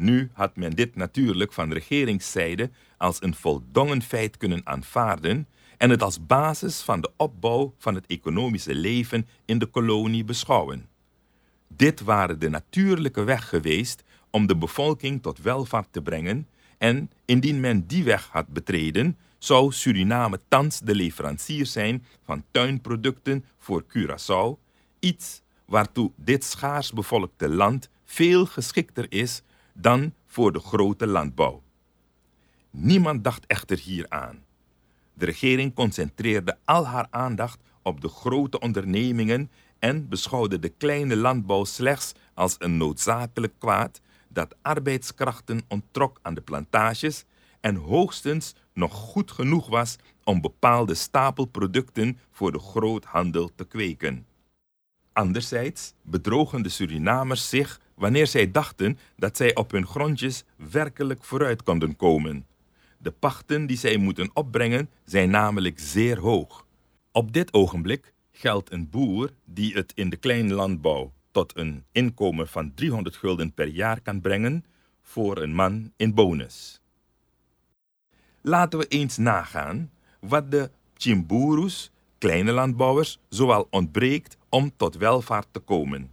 Nu 0.03 0.29
had 0.33 0.55
men 0.55 0.71
dit 0.71 0.95
natuurlijk 0.95 1.53
van 1.53 1.73
regeringszijde 1.73 2.69
als 2.97 3.21
een 3.21 3.35
voldongen 3.35 4.01
feit 4.01 4.37
kunnen 4.37 4.61
aanvaarden 4.63 5.47
en 5.77 5.89
het 5.89 6.03
als 6.03 6.25
basis 6.25 6.81
van 6.81 7.01
de 7.01 7.11
opbouw 7.17 7.73
van 7.77 7.95
het 7.95 8.05
economische 8.07 8.75
leven 8.75 9.27
in 9.45 9.59
de 9.59 9.65
kolonie 9.65 10.23
beschouwen. 10.23 10.89
Dit 11.67 12.01
waren 12.01 12.39
de 12.39 12.49
natuurlijke 12.49 13.23
weg 13.23 13.49
geweest 13.49 14.03
om 14.29 14.47
de 14.47 14.57
bevolking 14.57 15.21
tot 15.21 15.41
welvaart 15.41 15.87
te 15.91 16.01
brengen 16.01 16.47
en 16.77 17.11
indien 17.25 17.59
men 17.59 17.87
die 17.87 18.03
weg 18.03 18.27
had 18.31 18.47
betreden, 18.47 19.17
zou 19.37 19.71
Suriname 19.71 20.39
thans 20.47 20.79
de 20.79 20.95
leverancier 20.95 21.65
zijn 21.65 22.05
van 22.23 22.43
tuinproducten 22.51 23.45
voor 23.57 23.83
Curaçao, 23.83 24.59
iets 24.99 25.41
waartoe 25.65 26.11
dit 26.15 26.43
schaars 26.43 26.91
bevolkte 26.91 27.49
land 27.49 27.89
veel 28.05 28.45
geschikter 28.45 29.05
is 29.09 29.43
dan 29.73 30.13
voor 30.25 30.51
de 30.51 30.59
grote 30.59 31.07
landbouw. 31.07 31.61
Niemand 32.69 33.23
dacht 33.23 33.45
echter 33.45 33.79
hier 33.79 34.05
aan. 34.09 34.43
De 35.13 35.25
regering 35.25 35.73
concentreerde 35.73 36.57
al 36.65 36.87
haar 36.87 37.07
aandacht 37.09 37.59
op 37.81 38.01
de 38.01 38.09
grote 38.09 38.59
ondernemingen 38.59 39.51
en 39.79 40.09
beschouwde 40.09 40.59
de 40.59 40.69
kleine 40.69 41.15
landbouw 41.15 41.63
slechts 41.63 42.13
als 42.33 42.55
een 42.59 42.77
noodzakelijk 42.77 43.53
kwaad 43.57 44.01
dat 44.27 44.55
arbeidskrachten 44.61 45.61
onttrok 45.67 46.19
aan 46.21 46.33
de 46.33 46.41
plantages 46.41 47.25
en 47.59 47.75
hoogstens 47.75 48.55
nog 48.73 48.93
goed 48.93 49.31
genoeg 49.31 49.67
was 49.67 49.95
om 50.23 50.41
bepaalde 50.41 50.93
stapelproducten 50.93 52.19
voor 52.31 52.51
de 52.51 52.59
groothandel 52.59 53.51
te 53.55 53.65
kweken. 53.65 54.25
Anderzijds 55.13 55.93
bedrogen 56.01 56.61
de 56.61 56.69
Surinamers 56.69 57.49
zich 57.49 57.79
wanneer 57.95 58.27
zij 58.27 58.51
dachten 58.51 58.97
dat 59.15 59.37
zij 59.37 59.55
op 59.55 59.71
hun 59.71 59.85
grondjes 59.85 60.43
werkelijk 60.55 61.23
vooruit 61.23 61.63
konden 61.63 61.95
komen. 61.95 62.45
De 62.97 63.11
pachten 63.11 63.65
die 63.65 63.77
zij 63.77 63.97
moeten 63.97 64.29
opbrengen 64.33 64.89
zijn 65.05 65.29
namelijk 65.29 65.79
zeer 65.79 66.19
hoog. 66.19 66.65
Op 67.11 67.33
dit 67.33 67.53
ogenblik 67.53 68.13
geldt 68.31 68.71
een 68.71 68.89
boer 68.89 69.29
die 69.45 69.73
het 69.73 69.91
in 69.95 70.09
de 70.09 70.17
kleine 70.17 70.53
landbouw 70.53 71.13
tot 71.31 71.57
een 71.57 71.83
inkomen 71.91 72.47
van 72.47 72.73
300 72.73 73.15
gulden 73.15 73.53
per 73.53 73.67
jaar 73.67 74.01
kan 74.01 74.21
brengen 74.21 74.65
voor 75.01 75.37
een 75.41 75.53
man 75.53 75.91
in 75.95 76.13
bonus. 76.13 76.81
Laten 78.41 78.79
we 78.79 78.87
eens 78.87 79.17
nagaan 79.17 79.91
wat 80.19 80.51
de 80.51 80.71
Chimburus, 80.97 81.91
kleine 82.17 82.51
landbouwers, 82.51 83.19
zoal 83.29 83.67
ontbreekt 83.69 84.37
om 84.49 84.71
tot 84.77 84.95
welvaart 84.95 85.47
te 85.51 85.59
komen. 85.59 86.11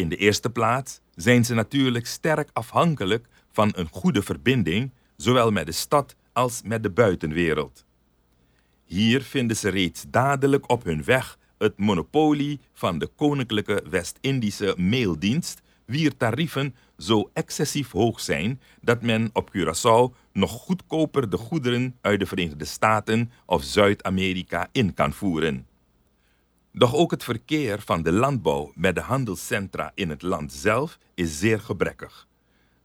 In 0.00 0.08
de 0.08 0.16
eerste 0.16 0.50
plaats 0.50 1.00
zijn 1.14 1.44
ze 1.44 1.54
natuurlijk 1.54 2.06
sterk 2.06 2.50
afhankelijk 2.52 3.26
van 3.52 3.72
een 3.76 3.88
goede 3.90 4.22
verbinding, 4.22 4.90
zowel 5.16 5.50
met 5.50 5.66
de 5.66 5.72
stad 5.72 6.16
als 6.32 6.60
met 6.64 6.82
de 6.82 6.90
buitenwereld. 6.90 7.84
Hier 8.84 9.22
vinden 9.22 9.56
ze 9.56 9.68
reeds 9.68 10.04
dadelijk 10.08 10.70
op 10.70 10.84
hun 10.84 11.04
weg 11.04 11.38
het 11.58 11.78
monopolie 11.78 12.60
van 12.72 12.98
de 12.98 13.06
Koninklijke 13.16 13.82
West-Indische 13.90 14.74
Maildienst, 14.76 15.60
wier 15.84 16.16
tarieven 16.16 16.74
zo 16.98 17.30
excessief 17.32 17.90
hoog 17.90 18.20
zijn 18.20 18.60
dat 18.80 19.02
men 19.02 19.30
op 19.32 19.50
Curaçao 19.56 20.16
nog 20.32 20.50
goedkoper 20.50 21.30
de 21.30 21.36
goederen 21.36 21.96
uit 22.00 22.20
de 22.20 22.26
Verenigde 22.26 22.64
Staten 22.64 23.32
of 23.46 23.62
Zuid-Amerika 23.62 24.68
in 24.72 24.94
kan 24.94 25.12
voeren. 25.12 25.66
Doch 26.72 26.94
ook 26.94 27.10
het 27.10 27.24
verkeer 27.24 27.80
van 27.80 28.02
de 28.02 28.12
landbouw 28.12 28.72
met 28.74 28.94
de 28.94 29.00
handelscentra 29.00 29.92
in 29.94 30.10
het 30.10 30.22
land 30.22 30.52
zelf 30.52 30.98
is 31.14 31.38
zeer 31.38 31.60
gebrekkig. 31.60 32.26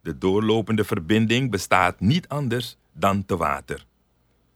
De 0.01 0.17
doorlopende 0.17 0.83
verbinding 0.83 1.51
bestaat 1.51 1.99
niet 1.99 2.27
anders 2.27 2.77
dan 2.93 3.25
te 3.25 3.37
water. 3.37 3.85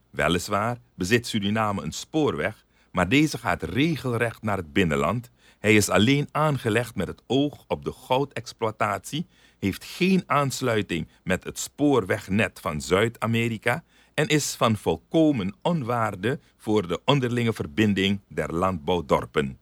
Weliswaar 0.10 0.78
bezit 0.96 1.28
Suriname 1.28 1.82
een 1.84 1.92
spoorweg, 1.92 2.66
maar 2.92 3.10
deze 3.10 3.38
gaat 3.38 3.64
regelrecht 3.64 4.42
naar 4.42 4.58
het 4.58 4.74
binnenland. 4.74 5.30
Hij 5.60 5.76
is 5.76 5.90
alleen 5.90 6.28
aangelegd 6.32 6.96
met 6.96 7.08
het 7.08 7.22
oog 7.28 7.64
op 7.68 7.86
de 7.86 7.92
goudexploitatie, 7.92 9.28
heeft 9.60 9.84
geen 9.84 10.24
aansluiting 10.26 11.08
met 11.24 11.44
het 11.44 11.60
spoorwegnet 11.60 12.60
van 12.60 12.82
Zuid-Amerika 12.82 13.84
en 14.20 14.28
is 14.28 14.56
van 14.56 14.78
volkomen 14.78 15.56
onwaarde 15.62 16.40
voor 16.58 16.88
de 16.88 17.02
onderlinge 17.06 17.54
verbinding 17.54 18.20
der 18.28 18.54
landbouwdorpen. 18.54 19.60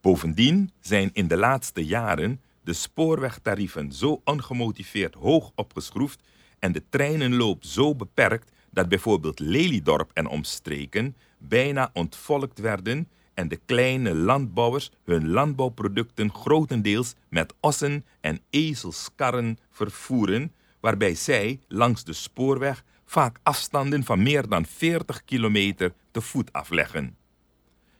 Bovendien 0.00 0.70
zijn 0.80 1.10
in 1.12 1.28
de 1.28 1.36
laatste 1.36 1.84
jaren 1.84 2.40
de 2.62 2.72
spoorwegtarieven 2.72 3.92
zo 3.92 4.20
ongemotiveerd 4.24 5.14
hoog 5.14 5.52
opgeschroefd 5.54 6.22
en 6.58 6.72
de 6.72 6.82
treinenloop 6.88 7.64
zo 7.64 7.94
beperkt 7.94 8.52
dat 8.70 8.88
bijvoorbeeld 8.88 9.38
Lelydorp 9.38 10.10
en 10.14 10.26
omstreken 10.26 11.16
bijna 11.38 11.90
ontvolkt 11.92 12.58
werden 12.58 13.08
en 13.34 13.48
de 13.48 13.60
kleine 13.66 14.14
landbouwers 14.14 14.90
hun 15.04 15.28
landbouwproducten 15.28 16.32
grotendeels 16.32 17.14
met 17.28 17.54
ossen 17.60 18.04
en 18.20 18.40
ezelskarren 18.50 19.58
vervoeren, 19.70 20.52
waarbij 20.80 21.14
zij 21.14 21.60
langs 21.68 22.04
de 22.04 22.12
spoorweg 22.12 22.84
vaak 23.10 23.38
afstanden 23.42 24.04
van 24.04 24.22
meer 24.22 24.48
dan 24.48 24.66
40 24.66 25.24
kilometer 25.24 25.94
te 26.10 26.20
voet 26.20 26.52
afleggen. 26.52 27.16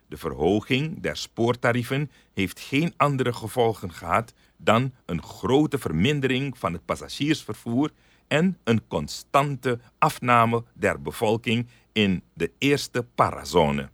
De 0.06 0.16
verhoging 0.16 1.00
der 1.00 1.16
spoortarieven 1.16 2.10
heeft 2.34 2.60
geen 2.60 2.94
andere 2.96 3.32
gevolgen 3.32 3.92
gehad 3.92 4.32
dan 4.56 4.92
een 5.06 5.22
grote 5.22 5.78
vermindering 5.78 6.58
van 6.58 6.72
het 6.72 6.84
passagiersvervoer 6.84 7.90
en 8.28 8.58
een 8.64 8.86
constante 8.88 9.80
afname 9.98 10.64
der 10.74 11.02
bevolking 11.02 11.66
in 11.92 12.22
de 12.32 12.52
eerste 12.58 13.06
parazone. 13.14 13.88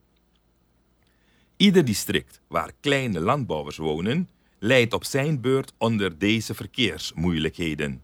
Ieder 1.57 1.85
district 1.85 2.41
waar 2.49 2.73
kleine 2.81 3.21
landbouwers 3.21 3.77
wonen, 3.77 4.29
leidt 4.59 4.93
op 4.93 5.05
zijn 5.05 5.41
beurt 5.41 5.73
onder 5.79 6.19
deze 6.19 6.55
verkeersmoeilijkheden. 6.55 8.03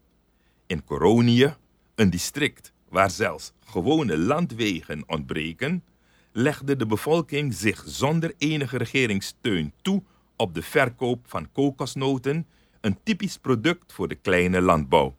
In 0.66 0.84
Coronië, 0.84 1.56
een 1.94 2.10
district 2.10 2.71
waar 2.92 3.10
zelfs 3.10 3.52
gewone 3.64 4.18
landwegen 4.18 5.04
ontbreken, 5.06 5.84
legde 6.32 6.76
de 6.76 6.86
bevolking 6.86 7.54
zich 7.54 7.82
zonder 7.86 8.34
enige 8.38 8.76
regeringssteun 8.76 9.72
toe 9.82 10.02
op 10.36 10.54
de 10.54 10.62
verkoop 10.62 11.24
van 11.28 11.52
kokosnoten, 11.52 12.46
een 12.80 12.98
typisch 13.02 13.38
product 13.38 13.92
voor 13.92 14.08
de 14.08 14.14
kleine 14.14 14.60
landbouw. 14.60 15.16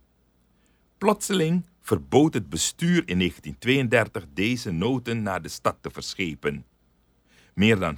Plotseling 0.97 1.65
verbood 1.81 2.33
het 2.33 2.49
bestuur 2.49 3.03
in 3.05 3.17
1932 3.17 4.25
deze 4.33 4.71
noten 4.71 5.23
naar 5.23 5.41
de 5.41 5.49
stad 5.49 5.77
te 5.81 5.89
verschepen. 5.89 6.65
Meer 7.53 7.79
dan 7.79 7.97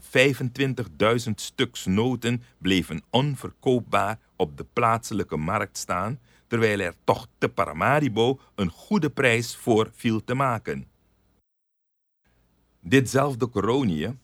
25.000 1.28 1.32
stuks 1.36 1.86
noten 1.86 2.44
bleven 2.58 3.04
onverkoopbaar 3.10 4.20
op 4.36 4.58
de 4.58 4.66
plaatselijke 4.74 5.38
markt 5.38 5.78
staan, 5.78 6.20
terwijl 6.56 6.80
er 6.80 6.96
toch 7.04 7.28
te 7.38 7.50
Paramaribo 7.50 8.39
een 8.56 8.70
goede 8.70 9.10
prijs 9.10 9.56
voor 9.56 9.89
viel 9.94 10.24
te 10.24 10.34
maken. 10.34 10.88
Ditzelfde 12.80 13.50
Coronië 13.50 14.18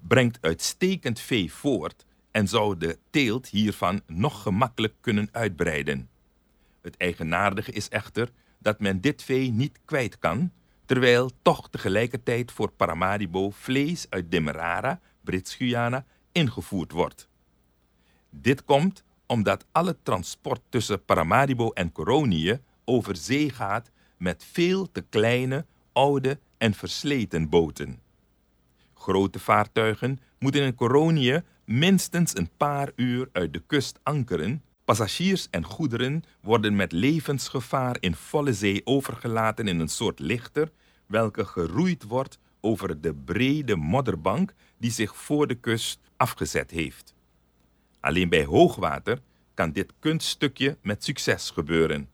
brengt 0.00 0.38
uitstekend 0.40 1.20
vee 1.20 1.52
voort 1.52 2.06
en 2.30 2.48
zou 2.48 2.76
de 2.76 2.98
teelt 3.10 3.48
hiervan 3.48 4.00
nog 4.06 4.42
gemakkelijk 4.42 4.94
kunnen 5.00 5.28
uitbreiden. 5.32 6.08
Het 6.80 6.96
eigenaardige 6.96 7.72
is 7.72 7.88
echter 7.88 8.30
dat 8.58 8.80
men 8.80 9.00
dit 9.00 9.22
vee 9.22 9.50
niet 9.50 9.78
kwijt 9.84 10.18
kan, 10.18 10.52
terwijl 10.84 11.30
toch 11.42 11.70
tegelijkertijd 11.70 12.52
voor 12.52 12.70
Paramaribo 12.70 13.50
vlees 13.50 14.06
uit 14.10 14.30
Demerara, 14.30 15.00
Brits-Guyana, 15.20 16.04
ingevoerd 16.32 16.92
wordt. 16.92 17.28
Dit 18.30 18.64
komt 18.64 19.04
omdat 19.28 19.64
alle 19.72 19.96
transport 20.02 20.60
tussen 20.68 21.04
Paramaribo 21.04 21.70
en 21.70 21.92
Coronië 21.92 22.60
over 22.84 23.16
zee 23.16 23.50
gaat 23.50 23.90
met 24.16 24.44
veel 24.52 24.90
te 24.92 25.04
kleine, 25.08 25.66
oude 25.92 26.38
en 26.58 26.74
versleten 26.74 27.48
boten. 27.48 28.00
Grote 28.94 29.38
vaartuigen 29.38 30.20
moeten 30.38 30.62
in 30.62 30.74
Coronië 30.74 31.42
minstens 31.64 32.36
een 32.36 32.50
paar 32.56 32.90
uur 32.96 33.28
uit 33.32 33.52
de 33.52 33.62
kust 33.66 33.98
ankeren. 34.02 34.62
Passagiers 34.84 35.48
en 35.50 35.64
goederen 35.64 36.22
worden 36.40 36.76
met 36.76 36.92
levensgevaar 36.92 37.96
in 38.00 38.14
volle 38.14 38.52
zee 38.52 38.80
overgelaten 38.84 39.68
in 39.68 39.80
een 39.80 39.88
soort 39.88 40.18
lichter, 40.18 40.70
welke 41.06 41.44
geroeid 41.44 42.04
wordt 42.04 42.38
over 42.60 43.00
de 43.00 43.14
brede 43.14 43.76
modderbank 43.76 44.54
die 44.78 44.90
zich 44.90 45.16
voor 45.16 45.46
de 45.46 45.54
kust 45.54 46.00
afgezet 46.16 46.70
heeft. 46.70 47.14
Alleen 48.00 48.28
bij 48.28 48.44
hoogwater 48.44 49.20
kan 49.54 49.72
dit 49.72 49.92
kunststukje 49.98 50.76
met 50.82 51.04
succes 51.04 51.50
gebeuren. 51.50 52.08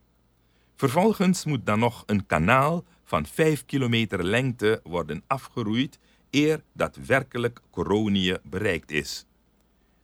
Vervolgens 0.76 1.44
moet 1.44 1.66
dan 1.66 1.78
nog 1.78 2.02
een 2.06 2.26
kanaal 2.26 2.84
van 3.04 3.26
5 3.26 3.64
kilometer 3.64 4.24
lengte 4.24 4.80
worden 4.82 5.22
afgeroeid 5.26 5.98
eer 6.30 6.62
daadwerkelijk 6.72 7.60
Coronië 7.70 8.36
bereikt 8.42 8.90
is. 8.90 9.26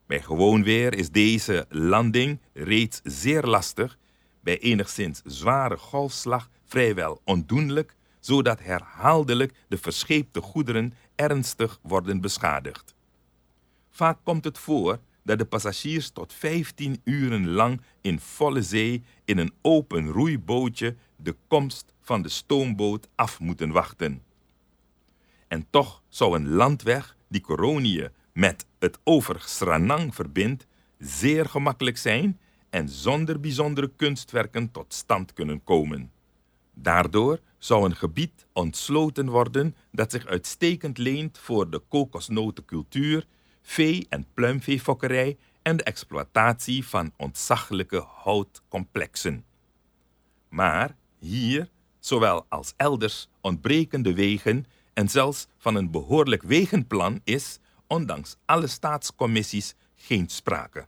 Bij 0.06 0.22
gewoon 0.22 0.62
weer 0.62 0.94
is 0.94 1.10
deze 1.10 1.66
landing 1.68 2.38
reeds 2.52 3.00
zeer 3.04 3.42
lastig, 3.42 3.98
bij 4.40 4.58
enigszins 4.58 5.20
zware 5.24 5.76
golfslag 5.76 6.50
vrijwel 6.64 7.20
ondoenlijk, 7.24 7.94
zodat 8.20 8.60
herhaaldelijk 8.60 9.54
de 9.68 9.78
verscheepte 9.78 10.40
goederen 10.40 10.94
ernstig 11.14 11.78
worden 11.82 12.20
beschadigd. 12.20 12.94
Vaak 13.90 14.18
komt 14.22 14.44
het 14.44 14.58
voor 14.58 14.98
dat 15.30 15.38
de 15.38 15.44
passagiers 15.44 16.10
tot 16.10 16.32
15 16.32 17.00
uren 17.04 17.48
lang 17.48 17.80
in 18.00 18.20
volle 18.20 18.62
zee 18.62 19.02
in 19.24 19.38
een 19.38 19.52
open 19.62 20.08
roeibootje 20.08 20.96
de 21.16 21.36
komst 21.48 21.92
van 22.00 22.22
de 22.22 22.28
stoomboot 22.28 23.08
af 23.14 23.40
moeten 23.40 23.70
wachten. 23.70 24.22
En 25.48 25.66
toch 25.70 26.02
zou 26.08 26.36
een 26.36 26.48
landweg 26.48 27.16
die 27.28 27.40
Coronië 27.40 28.08
met 28.32 28.66
het 28.78 28.98
over 29.04 29.42
Sranang 29.46 30.14
verbindt, 30.14 30.66
zeer 30.98 31.46
gemakkelijk 31.46 31.98
zijn 31.98 32.38
en 32.70 32.88
zonder 32.88 33.40
bijzondere 33.40 33.90
kunstwerken 33.96 34.70
tot 34.70 34.94
stand 34.94 35.32
kunnen 35.32 35.64
komen. 35.64 36.10
Daardoor 36.74 37.40
zou 37.58 37.84
een 37.84 37.96
gebied 37.96 38.46
ontsloten 38.52 39.28
worden 39.28 39.76
dat 39.92 40.10
zich 40.10 40.26
uitstekend 40.26 40.98
leent 40.98 41.38
voor 41.38 41.70
de 41.70 41.78
kokosnotencultuur, 41.88 43.26
vee- 43.62 44.06
en 44.08 44.26
pluimveefokkerij 44.34 45.36
en 45.62 45.76
de 45.76 45.82
exploitatie 45.82 46.86
van 46.86 47.12
ontzaglijke 47.16 48.04
houtcomplexen. 48.22 49.44
Maar 50.48 50.96
hier, 51.18 51.70
zowel 51.98 52.46
als 52.48 52.74
elders, 52.76 53.28
ontbreken 53.40 54.02
de 54.02 54.14
wegen 54.14 54.66
en 54.92 55.08
zelfs 55.08 55.46
van 55.58 55.74
een 55.74 55.90
behoorlijk 55.90 56.42
wegenplan 56.42 57.20
is, 57.24 57.58
ondanks 57.86 58.36
alle 58.44 58.66
staatscommissies, 58.66 59.74
geen 59.96 60.28
sprake. 60.28 60.86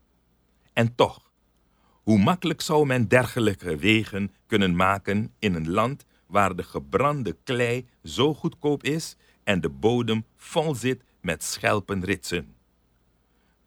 En 0.73 0.95
toch, 0.95 1.33
hoe 2.03 2.19
makkelijk 2.19 2.61
zou 2.61 2.87
men 2.87 3.09
dergelijke 3.09 3.77
wegen 3.77 4.35
kunnen 4.47 4.77
maken 4.77 5.35
in 5.39 5.55
een 5.55 5.71
land 5.71 6.05
waar 6.27 6.57
de 6.57 6.63
gebrande 6.63 7.37
klei 7.45 7.89
zo 8.05 8.35
goedkoop 8.35 8.83
is 8.83 9.17
en 9.45 9.61
de 9.61 9.69
bodem 9.69 10.25
vol 10.37 10.75
zit 10.75 11.03
met 11.21 11.43
schelpenritsen? 11.45 12.55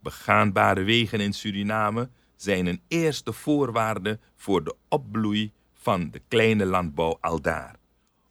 Begaanbare 0.05 0.83
wegen 0.83 1.19
in 1.19 1.33
Suriname 1.33 2.09
zijn 2.35 2.65
een 2.65 2.81
eerste 2.87 3.33
voorwaarde 3.33 4.19
voor 4.35 4.63
de 4.63 4.75
opbloei 4.87 5.51
van 5.73 6.11
de 6.11 6.21
kleine 6.27 6.65
landbouw 6.65 7.17
aldaar. 7.21 7.75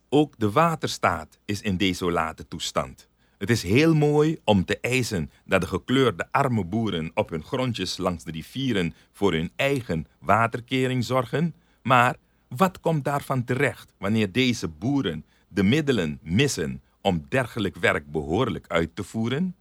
Ook 0.09 0.35
de 0.39 0.51
waterstaat 0.51 1.39
is 1.45 1.61
in 1.61 1.77
desolate 1.77 2.49
toestand. 2.49 3.09
Het 3.39 3.51
is 3.51 3.63
heel 3.63 3.95
mooi 3.95 4.39
om 4.45 4.65
te 4.65 4.79
eisen 4.81 5.31
dat 5.45 5.61
de 5.61 5.67
gekleurde 5.67 6.29
arme 6.31 6.65
boeren 6.65 7.11
op 7.15 7.31
hun 7.31 7.45
grondjes 7.45 7.97
langs 7.97 8.25
de 8.25 8.31
rivieren 8.31 8.95
voor 9.13 9.33
hun 9.33 9.51
eigen 9.57 10.07
waterkering 10.19 11.05
zorgen, 11.05 11.55
maar 11.83 12.17
wat 12.49 12.81
komt 12.81 13.05
daarvan 13.05 13.45
terecht 13.45 13.93
wanneer 13.99 14.33
deze 14.33 14.69
boeren 14.69 15.25
de 15.49 15.63
middelen 15.63 16.19
missen 16.23 16.83
om 17.01 17.27
dergelijk 17.29 17.77
werk 17.77 18.11
behoorlijk 18.11 18.67
uit 18.69 18.97
te 18.97 19.05
voeren? 19.05 19.55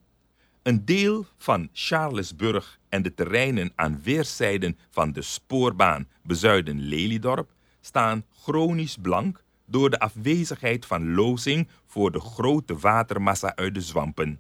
Een 0.63 0.85
deel 0.85 1.25
van 1.37 1.69
Charlesburg 1.73 2.79
en 2.89 3.01
de 3.01 3.13
terreinen 3.13 3.71
aan 3.75 4.01
weerszijden 4.03 4.77
van 4.89 5.11
de 5.11 5.21
spoorbaan 5.21 6.07
Bezuiden-Lelydorp 6.21 7.51
staan 7.81 8.25
chronisch 8.41 8.97
blank 9.01 9.43
door 9.65 9.89
de 9.89 9.99
afwezigheid 9.99 10.85
van 10.85 11.13
lozing 11.13 11.67
voor 11.85 12.11
de 12.11 12.19
grote 12.19 12.77
watermassa 12.77 13.55
uit 13.55 13.73
de 13.73 13.81
zwampen. 13.81 14.39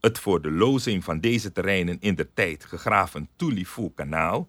Het 0.00 0.18
voor 0.18 0.42
de 0.42 0.50
lozing 0.50 1.04
van 1.04 1.20
deze 1.20 1.52
terreinen 1.52 2.00
in 2.00 2.14
de 2.14 2.32
tijd 2.32 2.64
gegraven 2.64 3.28
Tulifu-kanaal 3.36 4.48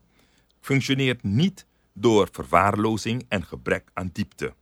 functioneert 0.59 1.23
niet 1.23 1.65
door 1.93 2.27
verwaarlozing 2.31 3.25
en 3.29 3.43
gebrek 3.43 3.89
aan 3.93 4.09
diepte. 4.13 4.53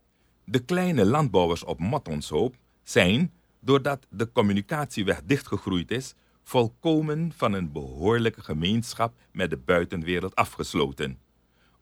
De 0.44 0.60
kleine 0.60 1.06
landbouwers 1.06 1.64
op 1.64 1.80
Mattonshoop 1.80 2.56
zijn, 2.84 3.32
doordat 3.66 4.08
de 4.10 4.32
communicatieweg 4.32 5.22
dichtgegroeid 5.24 5.92
is, 5.92 6.16
volkomen 6.44 7.32
van 7.36 7.54
een 7.54 7.72
behoorlijke 7.72 8.42
gemeenschap 8.42 9.14
met 9.32 9.50
de 9.50 9.58
buitenwereld 9.58 10.36
afgesloten. 10.36 11.20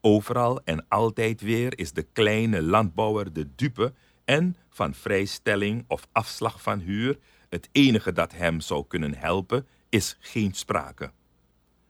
Overal 0.00 0.60
en 0.64 0.88
altijd 0.88 1.40
weer 1.40 1.78
is 1.78 1.92
de 1.92 2.02
kleine 2.02 2.62
landbouwer 2.62 3.32
de 3.32 3.48
dupe 3.54 3.92
en 4.24 4.56
van 4.68 4.94
vrijstelling 4.94 5.84
of 5.88 6.06
afslag 6.12 6.62
van 6.62 6.78
huur, 6.78 7.18
het 7.48 7.68
enige 7.72 8.12
dat 8.12 8.32
hem 8.32 8.60
zou 8.60 8.84
kunnen 8.88 9.14
helpen, 9.14 9.66
is 9.88 10.16
geen 10.20 10.54
sprake. 10.54 11.10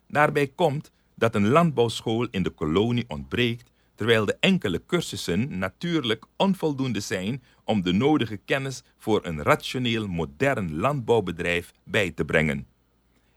Daarbij 0.09 0.47
komt 0.47 0.91
dat 1.15 1.35
een 1.35 1.49
landbouwschool 1.49 2.27
in 2.31 2.43
de 2.43 2.51
kolonie 2.51 3.05
ontbreekt, 3.09 3.71
terwijl 3.95 4.25
de 4.25 4.37
enkele 4.41 4.83
cursussen 4.87 5.59
natuurlijk 5.59 6.25
onvoldoende 6.37 7.01
zijn 7.01 7.43
om 7.65 7.83
de 7.83 7.93
nodige 7.93 8.37
kennis 8.37 8.83
voor 8.97 9.27
een 9.27 9.43
rationeel 9.43 10.09
modern 10.09 10.77
landbouwbedrijf 10.77 11.73
bij 11.85 12.11
te 12.11 12.25
brengen. 12.25 12.67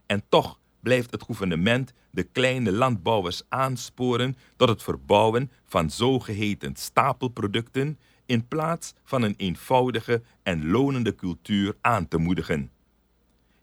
En 0.05 0.23
toch 0.29 0.59
blijft 0.79 1.11
het 1.11 1.23
gouvernement 1.23 1.93
de 2.09 2.23
kleine 2.23 2.71
landbouwers 2.71 3.41
aansporen 3.49 4.37
tot 4.55 4.69
het 4.69 4.83
verbouwen 4.83 5.51
van 5.65 5.89
zogeheten 5.89 6.75
stapelproducten 6.75 7.99
in 8.25 8.47
plaats 8.47 8.93
van 9.03 9.21
een 9.21 9.33
eenvoudige 9.37 10.21
en 10.43 10.69
lonende 10.69 11.15
cultuur 11.15 11.75
aan 11.81 12.07
te 12.07 12.17
moedigen. 12.17 12.71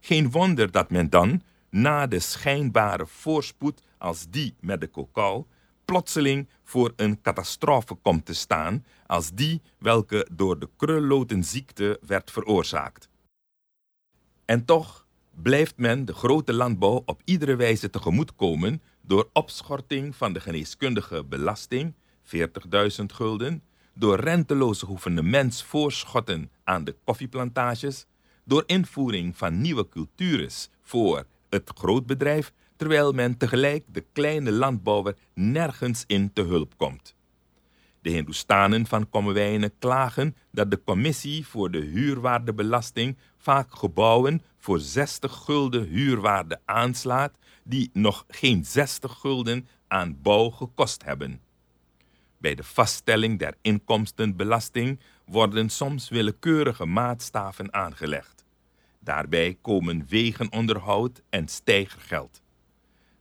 Geen 0.01 0.31
wonder 0.31 0.71
dat 0.71 0.91
men 0.91 1.11
dan, 1.11 1.43
na 1.71 2.07
de 2.07 2.21
schijnbare 2.21 3.07
voorspoed 3.07 3.83
als 3.99 4.27
die 4.31 4.55
met 4.61 4.81
de 4.81 4.91
cacao, 4.91 5.47
plotseling 5.85 6.49
voor 6.63 6.93
een 6.97 7.21
catastrofe 7.21 7.95
komt 7.95 8.27
te 8.27 8.35
staan 8.35 8.85
als 9.07 9.31
die 9.35 9.63
welke 9.79 10.29
door 10.33 10.59
de 10.59 10.69
krullotenziekte 10.77 11.99
werd 12.07 12.31
veroorzaakt. 12.31 13.09
En 14.45 14.65
toch 14.65 15.07
blijft 15.31 15.77
men 15.77 16.05
de 16.05 16.15
grote 16.15 16.53
landbouw 16.53 17.03
op 17.07 17.21
iedere 17.25 17.57
wijze 17.57 17.91
tegemoetkomen 17.91 18.83
door 19.01 19.29
opschorting 19.33 20.17
van 20.17 20.33
de 20.33 20.41
geneeskundige 20.41 21.25
belasting, 21.25 21.95
40.000 22.25 23.05
gulden, 23.07 23.63
door 23.95 24.21
renteloze 24.21 24.87
gouvernementsvoorschotten 24.87 26.51
aan 26.65 26.85
de 26.85 26.97
koffieplantages, 27.05 28.07
door 28.45 28.63
invoering 28.67 29.37
van 29.37 29.61
nieuwe 29.61 29.89
cultures 29.89 30.69
voor 30.83 31.27
het 31.49 31.71
grootbedrijf, 31.75 32.53
terwijl 32.77 33.13
men 33.13 33.37
tegelijk 33.37 33.85
de 33.87 34.05
kleine 34.13 34.53
landbouwer 34.53 35.17
nergens 35.35 36.05
in 36.07 36.33
te 36.33 36.43
hulp 36.43 36.77
komt. 36.77 37.15
De 38.01 38.11
Hindoestanen 38.11 38.87
van 38.87 39.09
Kommerwijnen 39.09 39.79
klagen 39.79 40.37
dat 40.51 40.71
de 40.71 40.83
commissie 40.85 41.47
voor 41.47 41.71
de 41.71 41.79
huurwaardebelasting 41.79 43.17
vaak 43.39 43.75
gebouwen 43.75 44.43
voor 44.59 44.81
60 44.81 45.33
gulden 45.33 45.87
huurwaarde 45.89 46.61
aanslaat 46.65 47.33
die 47.63 47.91
nog 47.93 48.25
geen 48.29 48.65
60 48.65 49.13
gulden 49.13 49.69
aan 49.89 50.19
bouw 50.23 50.51
gekost 50.51 51.05
hebben. 51.05 51.41
Bij 52.39 52.55
de 52.55 52.65
vaststelling 52.65 53.39
der 53.39 53.55
inkomstenbelasting 53.63 55.01
worden 55.27 55.69
soms 55.69 56.09
willekeurige 56.09 56.87
maatstaven 56.87 57.73
aangelegd. 57.75 58.45
Daarbij 59.01 59.59
komen 59.61 60.07
wegenonderhoud 60.09 61.23
en 61.31 61.49
stijgergeld. 61.49 62.43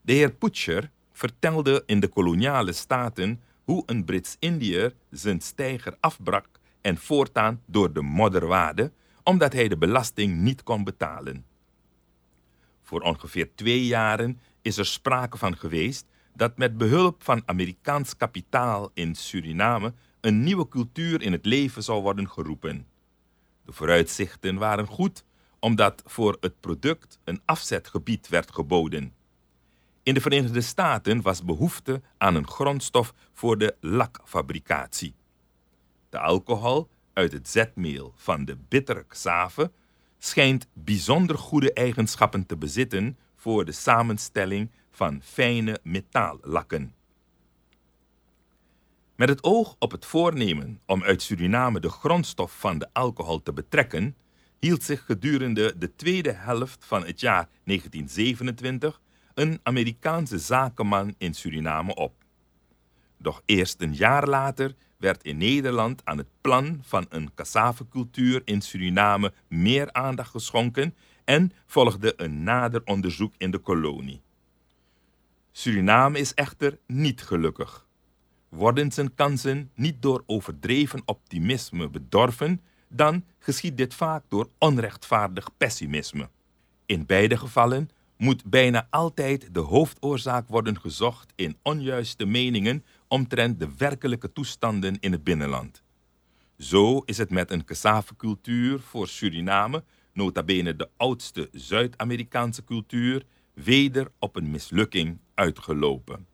De 0.05 0.13
heer 0.13 0.31
Putcher 0.31 0.91
vertelde 1.11 1.83
in 1.85 1.99
de 1.99 2.07
koloniale 2.07 2.73
staten 2.73 3.41
hoe 3.63 3.83
een 3.85 4.05
Brits-Indiër 4.05 4.95
zijn 5.09 5.41
stijger 5.41 5.97
afbrak 5.99 6.47
en 6.81 6.97
voortaan 6.97 7.61
door 7.65 7.93
de 7.93 8.01
modderwaarde, 8.01 8.91
omdat 9.23 9.53
hij 9.53 9.67
de 9.67 9.77
belasting 9.77 10.35
niet 10.37 10.63
kon 10.63 10.83
betalen. 10.83 11.45
Voor 12.81 13.01
ongeveer 13.01 13.49
twee 13.55 13.85
jaren 13.85 14.39
is 14.61 14.77
er 14.77 14.85
sprake 14.85 15.37
van 15.37 15.57
geweest 15.57 16.05
dat 16.35 16.57
met 16.57 16.77
behulp 16.77 17.23
van 17.23 17.43
Amerikaans 17.45 18.17
kapitaal 18.17 18.91
in 18.93 19.15
Suriname 19.15 19.93
een 20.21 20.43
nieuwe 20.43 20.67
cultuur 20.67 21.21
in 21.21 21.31
het 21.31 21.45
leven 21.45 21.83
zou 21.83 22.01
worden 22.01 22.29
geroepen. 22.29 22.87
De 23.65 23.71
vooruitzichten 23.71 24.57
waren 24.57 24.87
goed, 24.87 25.25
omdat 25.59 26.03
voor 26.05 26.37
het 26.39 26.59
product 26.59 27.19
een 27.23 27.41
afzetgebied 27.45 28.27
werd 28.27 28.51
geboden. 28.51 29.13
In 30.03 30.13
de 30.13 30.21
Verenigde 30.21 30.61
Staten 30.61 31.21
was 31.21 31.43
behoefte 31.43 32.01
aan 32.17 32.35
een 32.35 32.47
grondstof 32.47 33.13
voor 33.33 33.57
de 33.57 33.75
lakfabricatie. 33.79 35.15
De 36.09 36.19
alcohol 36.19 36.89
uit 37.13 37.31
het 37.31 37.49
zetmeel 37.49 38.13
van 38.15 38.45
de 38.45 38.57
bittere 38.67 39.05
xave 39.07 39.71
schijnt 40.17 40.67
bijzonder 40.73 41.37
goede 41.37 41.73
eigenschappen 41.73 42.45
te 42.45 42.57
bezitten 42.57 43.17
voor 43.35 43.65
de 43.65 43.71
samenstelling 43.71 44.71
van 44.91 45.21
fijne 45.21 45.79
metaallakken. 45.83 46.93
Met 49.15 49.29
het 49.29 49.43
oog 49.43 49.75
op 49.79 49.91
het 49.91 50.05
voornemen 50.05 50.81
om 50.85 51.03
uit 51.03 51.21
Suriname 51.21 51.79
de 51.79 51.89
grondstof 51.89 52.59
van 52.59 52.77
de 52.79 52.87
alcohol 52.93 53.43
te 53.43 53.53
betrekken, 53.53 54.15
hield 54.59 54.83
zich 54.83 55.05
gedurende 55.05 55.77
de 55.77 55.95
tweede 55.95 56.31
helft 56.31 56.85
van 56.85 57.05
het 57.05 57.19
jaar 57.19 57.49
1927 57.63 59.01
een 59.33 59.59
Amerikaanse 59.63 60.39
zakenman 60.39 61.15
in 61.17 61.33
Suriname 61.33 61.95
op. 61.95 62.13
Doch 63.17 63.41
eerst 63.45 63.81
een 63.81 63.93
jaar 63.93 64.27
later 64.27 64.75
werd 64.97 65.23
in 65.23 65.37
Nederland 65.37 66.05
aan 66.05 66.17
het 66.17 66.27
plan 66.41 66.79
van 66.81 67.05
een 67.09 67.33
cassavecultuur 67.35 68.41
in 68.45 68.61
Suriname 68.61 69.33
meer 69.47 69.93
aandacht 69.93 70.29
geschonken 70.29 70.95
en 71.25 71.51
volgde 71.65 72.13
een 72.17 72.43
nader 72.43 72.81
onderzoek 72.85 73.33
in 73.37 73.51
de 73.51 73.57
kolonie. 73.57 74.21
Suriname 75.51 76.19
is 76.19 76.33
echter 76.33 76.77
niet 76.87 77.21
gelukkig. 77.21 77.87
Worden 78.49 78.91
zijn 78.91 79.15
kansen 79.15 79.71
niet 79.75 80.01
door 80.01 80.23
overdreven 80.25 81.01
optimisme 81.05 81.89
bedorven, 81.89 82.61
dan 82.87 83.25
geschiet 83.39 83.77
dit 83.77 83.93
vaak 83.93 84.23
door 84.27 84.49
onrechtvaardig 84.57 85.49
pessimisme. 85.57 86.29
In 86.85 87.05
beide 87.05 87.37
gevallen 87.37 87.89
moet 88.17 88.45
bijna 88.45 88.87
altijd 88.89 89.53
de 89.53 89.59
hoofdoorzaak 89.59 90.47
worden 90.47 90.79
gezocht 90.79 91.33
in 91.35 91.57
onjuiste 91.61 92.25
meningen 92.25 92.85
omtrent 93.07 93.59
de 93.59 93.69
werkelijke 93.77 94.31
toestanden 94.31 94.97
in 94.99 95.11
het 95.11 95.23
binnenland. 95.23 95.83
Zo 96.57 96.99
is 96.99 97.17
het 97.17 97.29
met 97.29 97.51
een 97.51 97.65
cassave-cultuur 97.65 98.79
voor 98.79 99.07
Suriname, 99.07 99.83
nota 100.13 100.43
bene 100.43 100.75
de 100.75 100.89
oudste 100.97 101.49
Zuid-Amerikaanse 101.51 102.63
cultuur, 102.63 103.25
weder 103.53 104.11
op 104.19 104.35
een 104.35 104.51
mislukking 104.51 105.19
uitgelopen. 105.33 106.27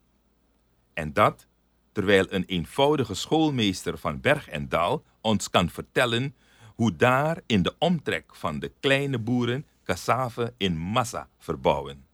En 0.93 1.13
dat 1.13 1.47
terwijl 1.91 2.25
een 2.29 2.45
eenvoudige 2.45 3.13
schoolmeester 3.13 3.97
van 3.97 4.21
Berg 4.21 4.49
en 4.49 4.69
Dal 4.69 5.03
ons 5.21 5.49
kan 5.49 5.69
vertellen 5.69 6.35
hoe 6.75 6.95
daar 6.95 7.41
in 7.45 7.61
de 7.61 7.75
omtrek 7.77 8.35
van 8.35 8.59
de 8.59 8.71
kleine 8.79 9.19
boeren 9.19 9.65
cassave 9.89 10.53
in 10.57 10.77
massa 10.77 11.27
verbouwen. 11.37 12.05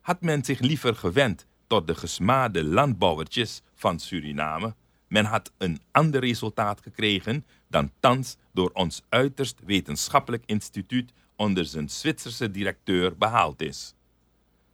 Had 0.00 0.20
men 0.22 0.44
zich 0.44 0.60
liever 0.60 0.94
gewend 0.94 1.46
tot 1.66 1.86
de 1.86 1.94
gesmade 1.94 2.64
landbouwertjes 2.64 3.62
van 3.74 3.98
Suriname, 3.98 4.74
men 5.08 5.24
had 5.24 5.52
een 5.58 5.80
ander 5.90 6.20
resultaat 6.20 6.80
gekregen 6.80 7.44
dan 7.68 7.90
thans 8.00 8.36
door 8.52 8.70
ons 8.72 9.02
uiterst 9.08 9.60
wetenschappelijk 9.64 10.42
instituut 10.46 11.12
onder 11.36 11.64
zijn 11.64 11.88
Zwitserse 11.88 12.50
directeur 12.50 13.16
behaald 13.16 13.62
is. 13.62 13.94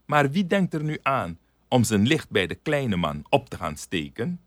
Maar 0.05 0.31
wie 0.31 0.47
denkt 0.47 0.75
er 0.75 0.85
nu 0.85 0.99
aan 1.03 1.39
om 1.69 1.85
zijn 1.85 2.07
licht 2.07 2.31
bij 2.31 2.47
de 2.47 2.55
kleine 2.55 2.97
man 2.97 3.25
op 3.29 3.49
te 3.49 3.57
gaan 3.57 3.77
steken? 3.77 4.41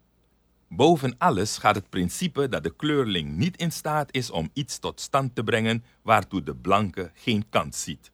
Boven 0.75 1.15
alles 1.17 1.57
gaat 1.57 1.75
het 1.75 1.89
principe 1.89 2.49
dat 2.49 2.63
de 2.63 2.75
kleurling 2.75 3.36
niet 3.36 3.57
in 3.57 3.71
staat 3.71 4.13
is 4.13 4.29
om 4.31 4.49
iets 4.53 4.79
tot 4.79 5.01
stand 5.01 5.36
te 5.36 5.43
brengen 5.43 5.83
waartoe 6.01 6.43
de 6.43 6.55
blanke 6.55 7.12
geen 7.13 7.49
kans 7.49 7.83
ziet. 7.83 8.12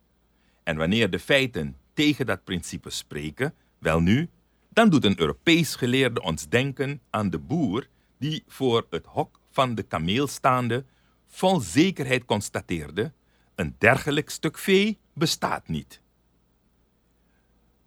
En 0.63 0.77
wanneer 0.77 1.09
de 1.09 1.19
feiten 1.19 1.77
tegen 1.93 2.25
dat 2.25 2.43
principe 2.43 2.89
spreken, 2.89 3.53
welnu, 3.77 4.29
dan 4.69 4.89
doet 4.89 5.05
een 5.05 5.19
Europees 5.19 5.75
geleerde 5.75 6.21
ons 6.21 6.47
denken 6.47 7.01
aan 7.09 7.29
de 7.29 7.39
boer 7.39 7.87
die 8.17 8.43
voor 8.47 8.87
het 8.89 9.05
hok 9.05 9.39
van 9.51 9.75
de 9.75 9.83
kameel 9.83 10.27
staande 10.27 10.85
vol 11.27 11.59
zekerheid 11.59 12.25
constateerde: 12.25 13.13
een 13.55 13.75
dergelijk 13.77 14.29
stuk 14.29 14.57
vee 14.57 14.97
bestaat 15.13 15.67
niet. 15.67 16.01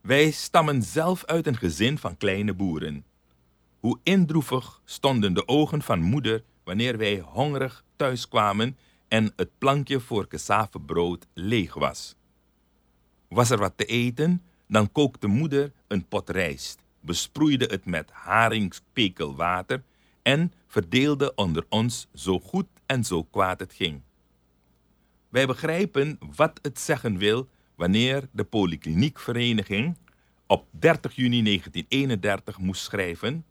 Wij 0.01 0.31
stammen 0.31 0.83
zelf 0.83 1.25
uit 1.25 1.47
een 1.47 1.57
gezin 1.57 1.99
van 1.99 2.17
kleine 2.17 2.55
boeren. 2.55 3.05
Hoe 3.83 3.99
indroevig 4.03 4.83
stonden 4.85 5.35
de 5.35 5.49
ogen 5.49 5.83
van 5.83 6.01
moeder 6.01 6.43
wanneer 6.65 6.99
wij 6.99 7.19
hongerig 7.19 7.85
thuiskwamen 7.97 8.77
en 9.09 9.33
het 9.37 9.59
plankje 9.59 10.01
voor 10.01 10.27
brood 10.87 11.27
leeg 11.35 11.75
was. 11.75 12.15
Was 13.29 13.51
er 13.51 13.59
wat 13.59 13.73
te 13.77 13.85
eten, 13.85 14.43
dan 14.69 14.93
kookte 14.93 15.27
moeder 15.27 15.73
een 15.87 16.09
pot 16.09 16.31
rijst, 16.31 16.83
besproeide 17.01 17.65
het 17.65 17.85
met 17.85 18.11
haringspekelwater 18.11 19.83
en 20.23 20.53
verdeelde 20.67 21.35
onder 21.35 21.67
ons 21.69 22.09
zo 22.15 22.41
goed 22.41 22.67
en 22.87 23.05
zo 23.05 23.23
kwaad 23.25 23.61
het 23.61 23.73
ging. 23.73 24.01
Wij 25.29 25.47
begrijpen 25.47 26.19
wat 26.37 26.59
het 26.63 26.81
zeggen 26.81 27.19
wil 27.19 27.49
wanneer 27.75 28.29
de 28.33 28.45
Polykliniekvereniging 28.45 29.97
op 30.47 30.67
30 30.71 31.15
juni 31.15 31.43
1931 31.43 32.59
moest 32.59 32.83
schrijven 32.83 33.45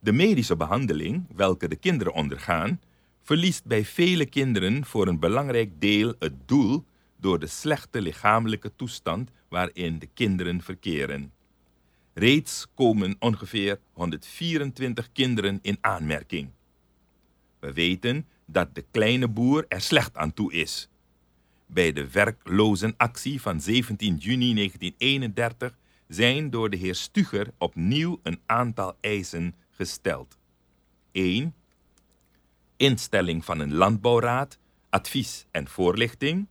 de 0.00 0.12
medische 0.12 0.56
behandeling, 0.56 1.26
welke 1.34 1.68
de 1.68 1.76
kinderen 1.76 2.12
ondergaan, 2.12 2.80
verliest 3.22 3.64
bij 3.64 3.84
vele 3.84 4.26
kinderen 4.26 4.84
voor 4.84 5.08
een 5.08 5.18
belangrijk 5.18 5.80
deel 5.80 6.14
het 6.18 6.48
doel 6.48 6.84
door 7.16 7.38
de 7.38 7.46
slechte 7.46 8.00
lichamelijke 8.00 8.72
toestand 8.76 9.30
waarin 9.48 9.98
de 9.98 10.08
kinderen 10.14 10.62
verkeren. 10.62 11.32
Reeds 12.14 12.66
komen 12.74 13.16
ongeveer 13.18 13.78
124 13.92 15.12
kinderen 15.12 15.58
in 15.62 15.78
aanmerking. 15.80 16.50
We 17.58 17.72
weten 17.72 18.26
dat 18.46 18.74
de 18.74 18.84
kleine 18.90 19.28
boer 19.28 19.64
er 19.68 19.80
slecht 19.80 20.16
aan 20.16 20.34
toe 20.34 20.52
is. 20.52 20.88
Bij 21.66 21.92
de 21.92 22.10
werklozenactie 22.10 23.40
van 23.40 23.60
17 23.60 24.16
juni 24.16 24.54
1931 24.54 25.78
zijn 26.08 26.50
door 26.50 26.70
de 26.70 26.76
heer 26.76 26.94
Stuger 26.94 27.52
opnieuw 27.58 28.20
een 28.22 28.40
aantal 28.46 28.96
eisen 29.00 29.54
gesteld. 29.80 30.38
1. 31.12 31.54
Instelling 32.76 33.44
van 33.44 33.58
een 33.60 33.74
landbouwraad, 33.74 34.58
advies 34.90 35.46
en 35.50 35.68
voorlichting. 35.68 36.46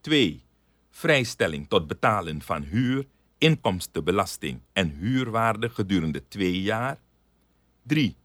2. 0.00 0.42
Vrijstelling 0.90 1.68
tot 1.68 1.86
betalen 1.86 2.42
van 2.42 2.62
huur, 2.62 3.06
inkomstenbelasting 3.38 4.60
en 4.72 4.90
huurwaarde 4.90 5.68
gedurende 5.70 6.28
twee 6.28 6.62
jaar. 6.62 6.98
3. 7.82 8.16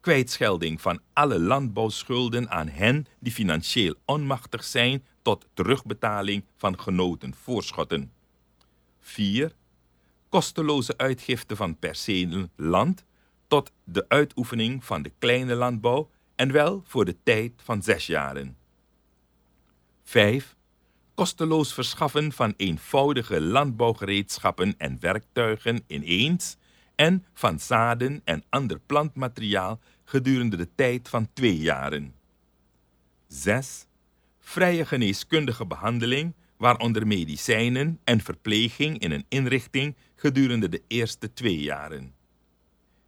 Kwijtschelding 0.00 0.80
van 0.80 1.00
alle 1.12 1.38
landbouwschulden 1.38 2.50
aan 2.50 2.68
hen 2.68 3.06
die 3.20 3.32
financieel 3.32 3.94
onmachtig 4.04 4.64
zijn 4.64 5.04
tot 5.22 5.46
terugbetaling 5.54 6.44
van 6.56 6.80
genoten 6.80 7.34
voorschotten. 7.34 8.12
4. 9.00 9.54
Kosteloze 10.28 10.96
uitgifte 10.96 11.56
van 11.56 11.78
percelen 11.78 12.50
land 12.56 13.04
tot 13.48 13.72
de 13.84 14.08
uitoefening 14.08 14.84
van 14.84 15.02
de 15.02 15.12
kleine 15.18 15.54
landbouw 15.54 16.10
en 16.34 16.52
wel 16.52 16.82
voor 16.86 17.04
de 17.04 17.16
tijd 17.22 17.52
van 17.56 17.82
zes 17.82 18.06
jaren. 18.06 18.56
5. 20.04 20.56
kosteloos 21.14 21.74
verschaffen 21.74 22.32
van 22.32 22.54
eenvoudige 22.56 23.40
landbouwgereedschappen 23.40 24.74
en 24.78 25.00
werktuigen 25.00 25.84
ineens 25.86 26.56
en 26.94 27.24
van 27.34 27.60
zaden 27.60 28.20
en 28.24 28.44
ander 28.48 28.78
plantmateriaal 28.86 29.80
gedurende 30.04 30.56
de 30.56 30.68
tijd 30.74 31.08
van 31.08 31.28
twee 31.32 31.58
jaren. 31.58 32.14
6. 33.26 33.86
Vrije 34.38 34.86
geneeskundige 34.86 35.66
behandeling, 35.66 36.34
waaronder 36.56 37.06
medicijnen 37.06 38.00
en 38.04 38.20
verpleging 38.20 38.98
in 38.98 39.10
een 39.10 39.26
inrichting 39.28 39.96
gedurende 40.14 40.68
de 40.68 40.82
eerste 40.86 41.32
twee 41.32 41.60
jaren. 41.60 42.15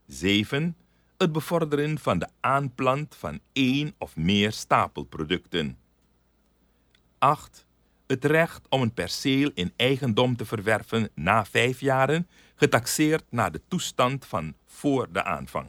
7. 0.09 0.75
Het 1.17 1.31
bevorderen 1.31 1.99
van 1.99 2.19
de 2.19 2.27
aanplant 2.39 3.15
van 3.15 3.39
één 3.53 3.93
of 3.97 4.15
meer 4.15 4.51
stapelproducten. 4.51 5.77
8. 7.17 7.65
Het 8.07 8.25
recht 8.25 8.65
om 8.69 8.81
een 8.81 8.93
perceel 8.93 9.51
in 9.53 9.73
eigendom 9.75 10.35
te 10.35 10.45
verwerven 10.45 11.09
na 11.13 11.45
vijf 11.45 11.79
jaren, 11.79 12.27
getaxeerd 12.55 13.23
naar 13.29 13.51
de 13.51 13.61
toestand 13.67 14.25
van 14.25 14.53
voor 14.65 15.11
de 15.11 15.23
aanvang. 15.23 15.67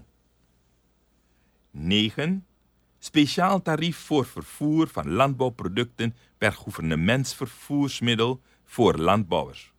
9. 1.70 2.46
Speciaal 2.98 3.62
tarief 3.62 3.96
voor 3.96 4.26
vervoer 4.26 4.88
van 4.88 5.10
landbouwproducten 5.10 6.16
per 6.38 6.52
gouvernementsvervoersmiddel 6.52 8.40
voor 8.64 8.96
landbouwers. 8.96 9.72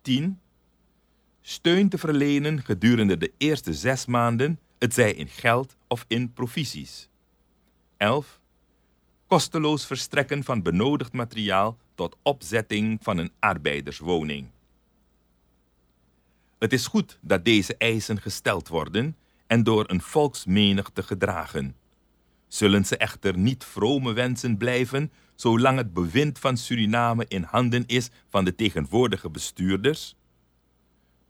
10. 0.00 0.41
Steun 1.44 1.88
te 1.88 1.98
verlenen 1.98 2.62
gedurende 2.62 3.16
de 3.16 3.32
eerste 3.36 3.74
zes 3.74 4.06
maanden, 4.06 4.60
het 4.78 4.94
zij 4.94 5.12
in 5.12 5.28
geld 5.28 5.76
of 5.88 6.04
in 6.08 6.32
provisies. 6.32 7.08
11. 7.96 8.40
Kosteloos 9.26 9.86
verstrekken 9.86 10.44
van 10.44 10.62
benodigd 10.62 11.12
materiaal 11.12 11.78
tot 11.94 12.16
opzetting 12.22 12.98
van 13.02 13.18
een 13.18 13.32
arbeiderswoning. 13.38 14.46
Het 16.58 16.72
is 16.72 16.86
goed 16.86 17.18
dat 17.20 17.44
deze 17.44 17.76
eisen 17.76 18.20
gesteld 18.20 18.68
worden 18.68 19.16
en 19.46 19.62
door 19.62 19.90
een 19.90 20.02
volksmenigte 20.02 21.02
gedragen. 21.02 21.76
Zullen 22.48 22.84
ze 22.84 22.96
echter 22.96 23.38
niet 23.38 23.64
vrome 23.64 24.12
wensen 24.12 24.56
blijven, 24.56 25.12
zolang 25.34 25.78
het 25.78 25.92
bewind 25.92 26.38
van 26.38 26.56
Suriname 26.56 27.24
in 27.28 27.42
handen 27.42 27.86
is 27.86 28.10
van 28.28 28.44
de 28.44 28.54
tegenwoordige 28.54 29.30
bestuurders? 29.30 30.16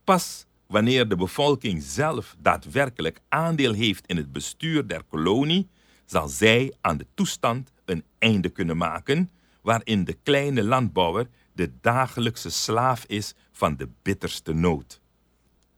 Pas 0.05 0.47
wanneer 0.67 1.09
de 1.09 1.17
bevolking 1.17 1.83
zelf 1.83 2.37
daadwerkelijk 2.39 3.21
aandeel 3.29 3.73
heeft 3.73 4.07
in 4.07 4.17
het 4.17 4.33
bestuur 4.33 4.87
der 4.87 5.03
kolonie, 5.03 5.69
zal 6.05 6.29
zij 6.29 6.75
aan 6.81 6.97
de 6.97 7.07
toestand 7.15 7.73
een 7.85 8.05
einde 8.19 8.49
kunnen 8.49 8.77
maken 8.77 9.31
waarin 9.63 10.05
de 10.05 10.13
kleine 10.23 10.65
landbouwer 10.65 11.29
de 11.53 11.71
dagelijkse 11.81 12.51
slaaf 12.51 13.05
is 13.05 13.35
van 13.53 13.77
de 13.77 13.89
bitterste 14.03 14.53
nood. 14.53 15.01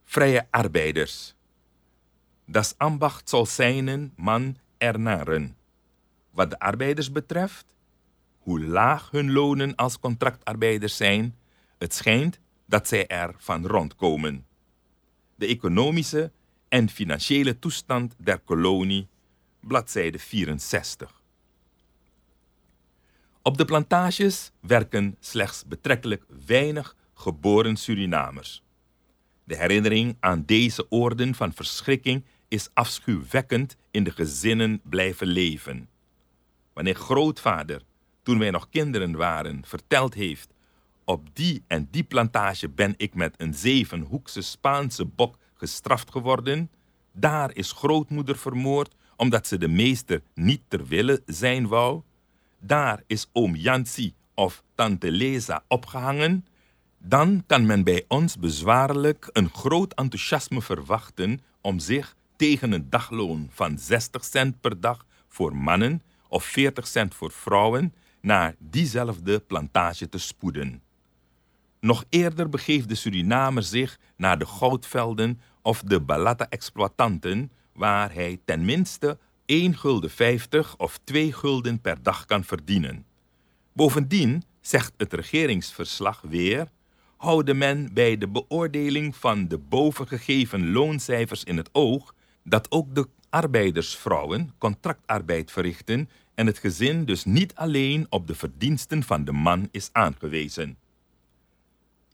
Vrije 0.05 0.47
arbeiders. 0.51 1.35
Das 2.47 2.75
ambacht 2.77 3.29
zal 3.29 3.47
zijn 3.47 4.13
man 4.17 4.57
ernaren. 4.79 5.57
Wat 6.31 6.51
de 6.51 6.59
arbeiders 6.59 7.13
betreft, 7.13 7.65
hoe 8.39 8.65
laag 8.65 9.11
hun 9.11 9.33
lonen 9.33 9.75
als 9.75 9.99
contractarbeiders 9.99 10.97
zijn, 10.97 11.37
het 11.79 11.95
schijnt 11.95 12.41
dat 12.67 12.89
zij 12.89 13.07
er 13.07 13.35
van 13.39 13.67
rondkomen. 13.67 14.47
De 15.35 15.47
economische 15.47 16.33
en 16.69 16.89
financiële 16.89 17.59
toestand 17.59 18.15
der 18.19 18.39
kolonie, 18.39 19.09
bladzijde 19.61 20.19
64. 20.19 21.23
Op 23.43 23.59
de 23.59 23.65
plantages 23.65 24.51
werken 24.61 25.17
slechts 25.21 25.65
betrekkelijk 25.67 26.25
weinig 26.47 26.97
geboren 27.15 27.77
Surinamers. 27.77 28.63
De 29.45 29.57
herinnering 29.57 30.17
aan 30.21 30.45
deze 30.45 30.91
oorden 30.91 31.35
van 31.35 31.53
verschrikking 31.53 32.25
is 32.49 32.69
afschuwwekkend 32.75 33.77
in 33.91 34.05
de 34.05 34.11
gezinnen 34.11 34.81
blijven 34.83 35.27
leven. 35.27 35.89
Wanneer 36.73 36.95
grootvader, 36.95 37.83
toen 38.23 38.39
wij 38.39 38.51
nog 38.51 38.69
kinderen 38.69 39.17
waren, 39.17 39.65
verteld 39.67 40.15
heeft: 40.15 40.54
Op 41.05 41.29
die 41.33 41.63
en 41.67 41.89
die 41.91 42.03
plantage 42.03 42.69
ben 42.69 42.95
ik 42.97 43.15
met 43.15 43.35
een 43.37 43.55
zevenhoekse 43.55 44.43
Spaanse 44.43 45.05
bok 45.05 45.39
gestraft 45.55 46.11
geworden, 46.11 46.71
daar 47.13 47.51
is 47.55 47.73
grootmoeder 47.73 48.37
vermoord 48.37 48.95
omdat 49.17 49.47
ze 49.47 49.59
de 49.59 49.69
meester 49.69 50.23
niet 50.35 50.61
ter 50.69 50.87
wille 50.87 51.23
zijn 51.27 51.69
wou, 51.69 52.03
daar 52.59 53.03
is 53.07 53.29
oom 53.33 53.57
Jansi 53.57 54.15
of 54.35 54.63
tante 54.75 55.11
Leza 55.11 55.65
opgehangen, 55.69 56.47
dan 56.99 57.45
kan 57.47 57.67
men 57.67 57.85
bij 57.85 58.05
ons 58.09 58.39
bezwaarlijk 58.39 59.31
een 59.33 59.51
groot 59.51 59.95
enthousiasme 59.95 60.63
verwachten 60.63 61.41
om 61.61 61.79
zich 61.79 62.17
tegen 62.37 62.73
een 62.73 62.91
dagloon 62.91 63.49
van 63.51 63.79
60 63.79 64.25
cent 64.25 64.61
per 64.61 64.81
dag 64.81 65.07
voor 65.29 65.57
mannen 65.57 66.03
of 66.29 66.45
40 66.45 66.87
cent 66.87 67.15
voor 67.15 67.31
vrouwen 67.31 67.95
naar 68.21 68.55
diezelfde 68.59 69.41
plantage 69.41 70.09
te 70.09 70.19
spoeden. 70.19 70.83
Nog 71.85 72.05
eerder 72.09 72.49
begeeft 72.49 72.89
de 72.89 72.95
Surinamer 72.95 73.63
zich 73.63 73.99
naar 74.17 74.39
de 74.39 74.47
goudvelden 74.47 75.41
of 75.63 75.83
de 75.83 76.01
balata-exploitanten, 76.01 77.51
waar 77.73 78.13
hij 78.13 78.41
tenminste 78.45 79.19
1 79.47 79.77
gulden 79.77 80.11
50 80.11 80.77
of 80.77 80.99
2 81.05 81.33
gulden 81.33 81.81
per 81.81 82.03
dag 82.03 82.25
kan 82.25 82.45
verdienen. 82.45 83.05
Bovendien 83.73 84.43
zegt 84.61 84.93
het 84.97 85.13
regeringsverslag 85.13 86.21
weer 86.29 86.69
houden 87.17 87.59
men 87.59 87.95
bij 87.95 88.19
de 88.19 88.29
beoordeling 88.29 89.17
van 89.17 89.49
de 89.49 89.59
bovengegeven 89.59 90.73
looncijfers 90.73 91.45
in 91.45 91.57
het 91.57 91.69
oog 91.73 92.15
dat 92.43 92.71
ook 92.71 92.95
de 92.95 93.09
arbeidersvrouwen 93.31 94.53
contractarbeid 94.59 95.51
verrichten 95.51 96.09
en 96.35 96.47
het 96.47 96.59
gezin 96.59 97.05
dus 97.05 97.25
niet 97.25 97.55
alleen 97.55 98.07
op 98.09 98.27
de 98.27 98.35
verdiensten 98.35 99.03
van 99.03 99.25
de 99.25 99.33
man 99.33 99.69
is 99.71 99.89
aangewezen. 99.93 100.83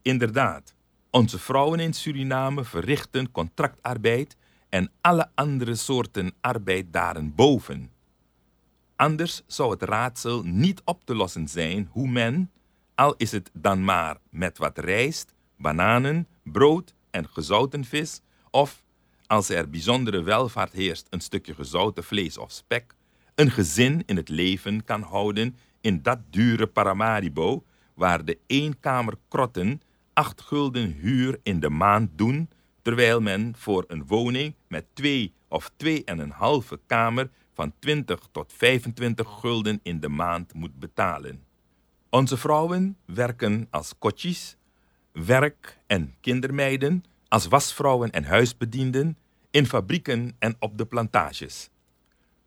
Inderdaad, 0.03 0.75
onze 1.11 1.39
vrouwen 1.39 1.81
in 1.81 1.93
Suriname 1.93 2.65
verrichten 2.65 3.31
contractarbeid 3.31 4.37
en 4.69 4.91
alle 5.01 5.31
andere 5.35 5.75
soorten 5.75 6.33
arbeid 6.41 6.93
daarenboven. 6.93 7.91
Anders 8.97 9.43
zou 9.47 9.71
het 9.71 9.83
raadsel 9.83 10.43
niet 10.43 10.83
op 10.85 11.05
te 11.05 11.15
lossen 11.15 11.49
zijn 11.49 11.89
hoe 11.91 12.09
men, 12.09 12.51
al 12.95 13.15
is 13.17 13.33
het 13.33 13.51
dan 13.53 13.85
maar 13.85 14.17
met 14.31 14.59
wat 14.59 14.79
rijst, 14.79 15.35
bananen, 15.57 16.29
brood 16.43 16.95
en 17.11 17.29
gezouten 17.29 17.85
vis, 17.85 18.21
of 18.51 18.83
als 19.27 19.49
er 19.49 19.71
bijzondere 19.71 20.23
welvaart 20.23 20.73
heerst, 20.73 21.07
een 21.11 21.21
stukje 21.21 21.55
gezouten 21.55 22.05
vlees 22.05 22.39
of 22.39 22.51
spek, 22.51 22.95
een 23.35 23.51
gezin 23.51 24.03
in 24.07 24.17
het 24.17 24.29
leven 24.29 24.85
kan 24.85 25.03
houden 25.03 25.57
in 25.81 26.03
dat 26.03 26.19
dure 26.31 26.67
Paramaribo, 26.67 27.65
waar 27.95 28.25
de 28.25 28.39
eenkamerkrotten 28.47 29.83
acht 30.21 30.41
gulden 30.41 30.93
huur 30.93 31.41
in 31.43 31.61
de 31.61 31.71
maand 31.71 32.11
doen, 32.19 32.51
terwijl 32.83 33.21
men 33.21 33.55
voor 33.57 33.85
een 33.89 34.07
woning 34.07 34.55
met 34.69 34.87
twee 34.93 35.35
of 35.49 35.71
twee 35.77 36.05
en 36.05 36.19
een 36.19 36.31
halve 36.31 36.81
kamer 36.87 37.31
van 37.53 37.73
20 37.79 38.29
tot 38.33 38.53
25 38.57 39.39
gulden 39.41 39.81
in 39.83 40.01
de 40.01 40.09
maand 40.09 40.55
moet 40.55 40.79
betalen. 40.79 41.45
Onze 42.11 42.37
vrouwen 42.37 42.97
werken 43.05 43.67
als 43.71 43.99
kotjes, 43.99 44.57
werk- 45.13 45.79
en 45.87 46.15
kindermeiden, 46.21 47.05
als 47.29 47.47
wasvrouwen 47.47 48.11
en 48.11 48.25
huisbedienden, 48.25 49.19
in 49.51 49.67
fabrieken 49.67 50.37
en 50.39 50.57
op 50.59 50.79
de 50.79 50.87
plantages. 50.87 51.71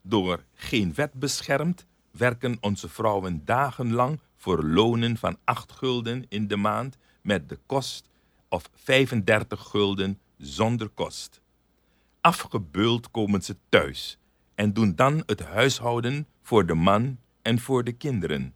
Door 0.02 0.44
geen 0.54 0.94
wet 0.94 1.12
beschermd 1.12 1.86
werken 2.10 2.56
onze 2.60 2.88
vrouwen 2.88 3.44
dagenlang 3.44 4.20
voor 4.36 4.64
lonen 4.64 5.16
van 5.16 5.36
8 5.44 5.72
gulden 5.72 6.26
in 6.28 6.48
de 6.48 6.56
maand 6.56 6.96
met 7.24 7.48
de 7.48 7.58
kost 7.66 8.10
of 8.48 8.70
35 8.74 9.60
gulden 9.60 10.18
zonder 10.36 10.88
kost. 10.88 11.40
Afgebeuld 12.20 13.10
komen 13.10 13.42
ze 13.42 13.56
thuis 13.68 14.18
en 14.54 14.72
doen 14.72 14.94
dan 14.94 15.22
het 15.26 15.40
huishouden 15.40 16.26
voor 16.42 16.66
de 16.66 16.74
man 16.74 17.18
en 17.42 17.58
voor 17.58 17.84
de 17.84 17.92
kinderen. 17.92 18.54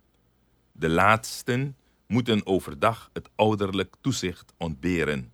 De 0.72 0.88
laatsten 0.88 1.76
moeten 2.06 2.46
overdag 2.46 3.10
het 3.12 3.28
ouderlijk 3.34 3.94
toezicht 4.00 4.52
ontberen. 4.56 5.32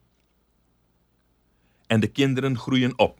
En 1.86 2.00
de 2.00 2.08
kinderen 2.08 2.58
groeien 2.58 2.98
op. 2.98 3.18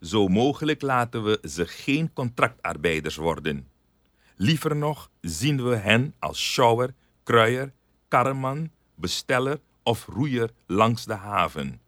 Zo 0.00 0.28
mogelijk 0.28 0.82
laten 0.82 1.24
we 1.24 1.38
ze 1.48 1.66
geen 1.66 2.12
contractarbeiders 2.12 3.16
worden. 3.16 3.68
Liever 4.36 4.76
nog 4.76 5.10
zien 5.20 5.68
we 5.68 5.76
hen 5.76 6.14
als 6.18 6.52
sjouwer, 6.52 6.94
kruier, 7.22 7.72
karreman, 8.08 8.70
besteller 9.00 9.60
of 9.82 10.06
roeier 10.06 10.50
langs 10.66 11.04
de 11.04 11.14
haven. 11.14 11.80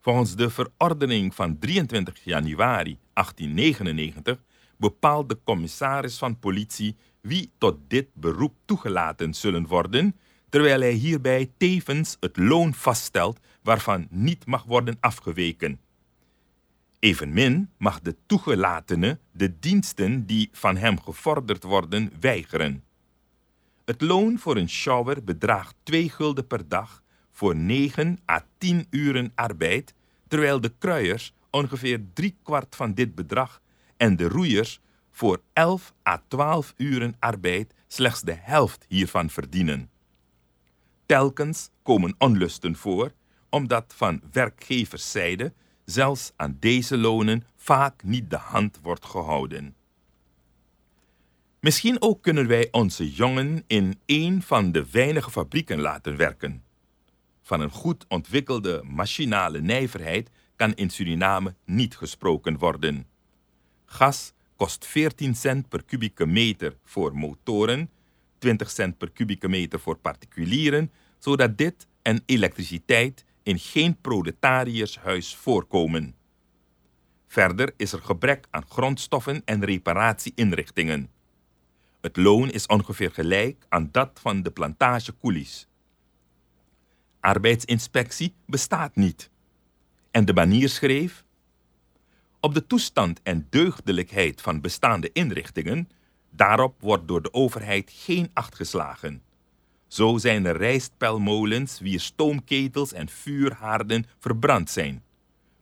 Volgens 0.00 0.36
de 0.36 0.50
verordening 0.50 1.34
van 1.34 1.58
23 1.58 2.24
januari 2.24 2.98
1899 3.12 4.42
bepaalt 4.76 5.28
de 5.28 5.38
commissaris 5.44 6.18
van 6.18 6.38
politie 6.38 6.96
wie 7.20 7.50
tot 7.58 7.76
dit 7.88 8.06
beroep 8.14 8.54
toegelaten 8.64 9.34
zullen 9.34 9.66
worden, 9.66 10.16
terwijl 10.48 10.80
hij 10.80 10.92
hierbij 10.92 11.50
tevens 11.56 12.16
het 12.20 12.36
loon 12.36 12.74
vaststelt 12.74 13.38
waarvan 13.62 14.06
niet 14.10 14.46
mag 14.46 14.64
worden 14.64 14.96
afgeweken. 15.00 15.80
Evenmin 16.98 17.70
mag 17.76 18.00
de 18.00 18.16
toegelatene 18.26 19.18
de 19.32 19.58
diensten 19.58 20.26
die 20.26 20.48
van 20.52 20.76
hem 20.76 21.00
gevorderd 21.00 21.62
worden 21.62 22.12
weigeren. 22.20 22.84
Het 23.84 24.00
loon 24.00 24.38
voor 24.38 24.56
een 24.56 24.68
shower 24.68 25.24
bedraagt 25.24 25.74
2 25.82 26.08
gulden 26.10 26.46
per 26.46 26.68
dag 26.68 27.02
voor 27.30 27.56
9 27.56 28.18
à 28.30 28.44
10 28.58 28.86
uren 28.90 29.32
arbeid, 29.34 29.94
terwijl 30.28 30.60
de 30.60 30.72
kruiers 30.78 31.34
ongeveer 31.50 32.00
drie 32.12 32.36
kwart 32.42 32.76
van 32.76 32.94
dit 32.94 33.14
bedrag 33.14 33.60
en 33.96 34.16
de 34.16 34.28
roeiers 34.28 34.80
voor 35.10 35.40
11 35.52 35.94
à 36.08 36.22
12 36.28 36.74
uren 36.76 37.16
arbeid 37.18 37.74
slechts 37.86 38.20
de 38.20 38.36
helft 38.40 38.84
hiervan 38.88 39.30
verdienen. 39.30 39.90
Telkens 41.06 41.70
komen 41.82 42.14
onlusten 42.18 42.76
voor, 42.76 43.12
omdat 43.50 43.94
van 43.96 44.22
werkgeverszijde 44.32 45.52
zelfs 45.84 46.32
aan 46.36 46.56
deze 46.60 46.96
lonen 46.96 47.46
vaak 47.56 48.02
niet 48.02 48.30
de 48.30 48.36
hand 48.36 48.78
wordt 48.82 49.04
gehouden. 49.04 49.76
Misschien 51.62 52.02
ook 52.02 52.22
kunnen 52.22 52.46
wij 52.46 52.68
onze 52.70 53.12
jongen 53.12 53.64
in 53.66 54.00
een 54.06 54.42
van 54.42 54.72
de 54.72 54.90
weinige 54.90 55.30
fabrieken 55.30 55.80
laten 55.80 56.16
werken. 56.16 56.64
Van 57.42 57.60
een 57.60 57.70
goed 57.70 58.04
ontwikkelde 58.08 58.82
machinale 58.84 59.60
nijverheid 59.60 60.30
kan 60.56 60.74
in 60.74 60.90
Suriname 60.90 61.54
niet 61.64 61.96
gesproken 61.96 62.58
worden. 62.58 63.06
Gas 63.84 64.32
kost 64.56 64.86
14 64.86 65.34
cent 65.34 65.68
per 65.68 65.84
kubieke 65.84 66.26
meter 66.26 66.76
voor 66.84 67.16
motoren, 67.16 67.90
20 68.38 68.70
cent 68.70 68.98
per 68.98 69.10
kubieke 69.10 69.48
meter 69.48 69.80
voor 69.80 69.96
particulieren, 69.98 70.90
zodat 71.18 71.58
dit 71.58 71.86
en 72.02 72.22
elektriciteit 72.26 73.24
in 73.42 73.58
geen 73.58 74.00
proletariërshuis 74.00 75.36
voorkomen. 75.36 76.14
Verder 77.26 77.74
is 77.76 77.92
er 77.92 78.02
gebrek 78.02 78.46
aan 78.50 78.64
grondstoffen 78.68 79.42
en 79.44 79.64
reparatieinrichtingen. 79.64 81.10
Het 82.02 82.16
loon 82.16 82.50
is 82.50 82.66
ongeveer 82.66 83.10
gelijk 83.10 83.64
aan 83.68 83.88
dat 83.92 84.10
van 84.20 84.42
de 84.42 84.50
plantagekoelies. 84.50 85.68
Arbeidsinspectie 87.20 88.34
bestaat 88.46 88.96
niet. 88.96 89.30
En 90.10 90.24
de 90.24 90.32
banier 90.32 90.68
schreef: 90.68 91.24
Op 92.40 92.54
de 92.54 92.66
toestand 92.66 93.20
en 93.22 93.46
deugdelijkheid 93.50 94.40
van 94.40 94.60
bestaande 94.60 95.10
inrichtingen, 95.12 95.88
daarop 96.30 96.80
wordt 96.80 97.08
door 97.08 97.22
de 97.22 97.32
overheid 97.32 97.90
geen 97.94 98.30
acht 98.32 98.54
geslagen. 98.54 99.22
Zo 99.86 100.18
zijn 100.18 100.44
er 100.44 100.56
rijstpelmolens 100.56 101.80
wier 101.80 102.00
stoomketels 102.00 102.92
en 102.92 103.08
vuurhaarden 103.08 104.06
verbrand 104.18 104.70
zijn. 104.70 105.02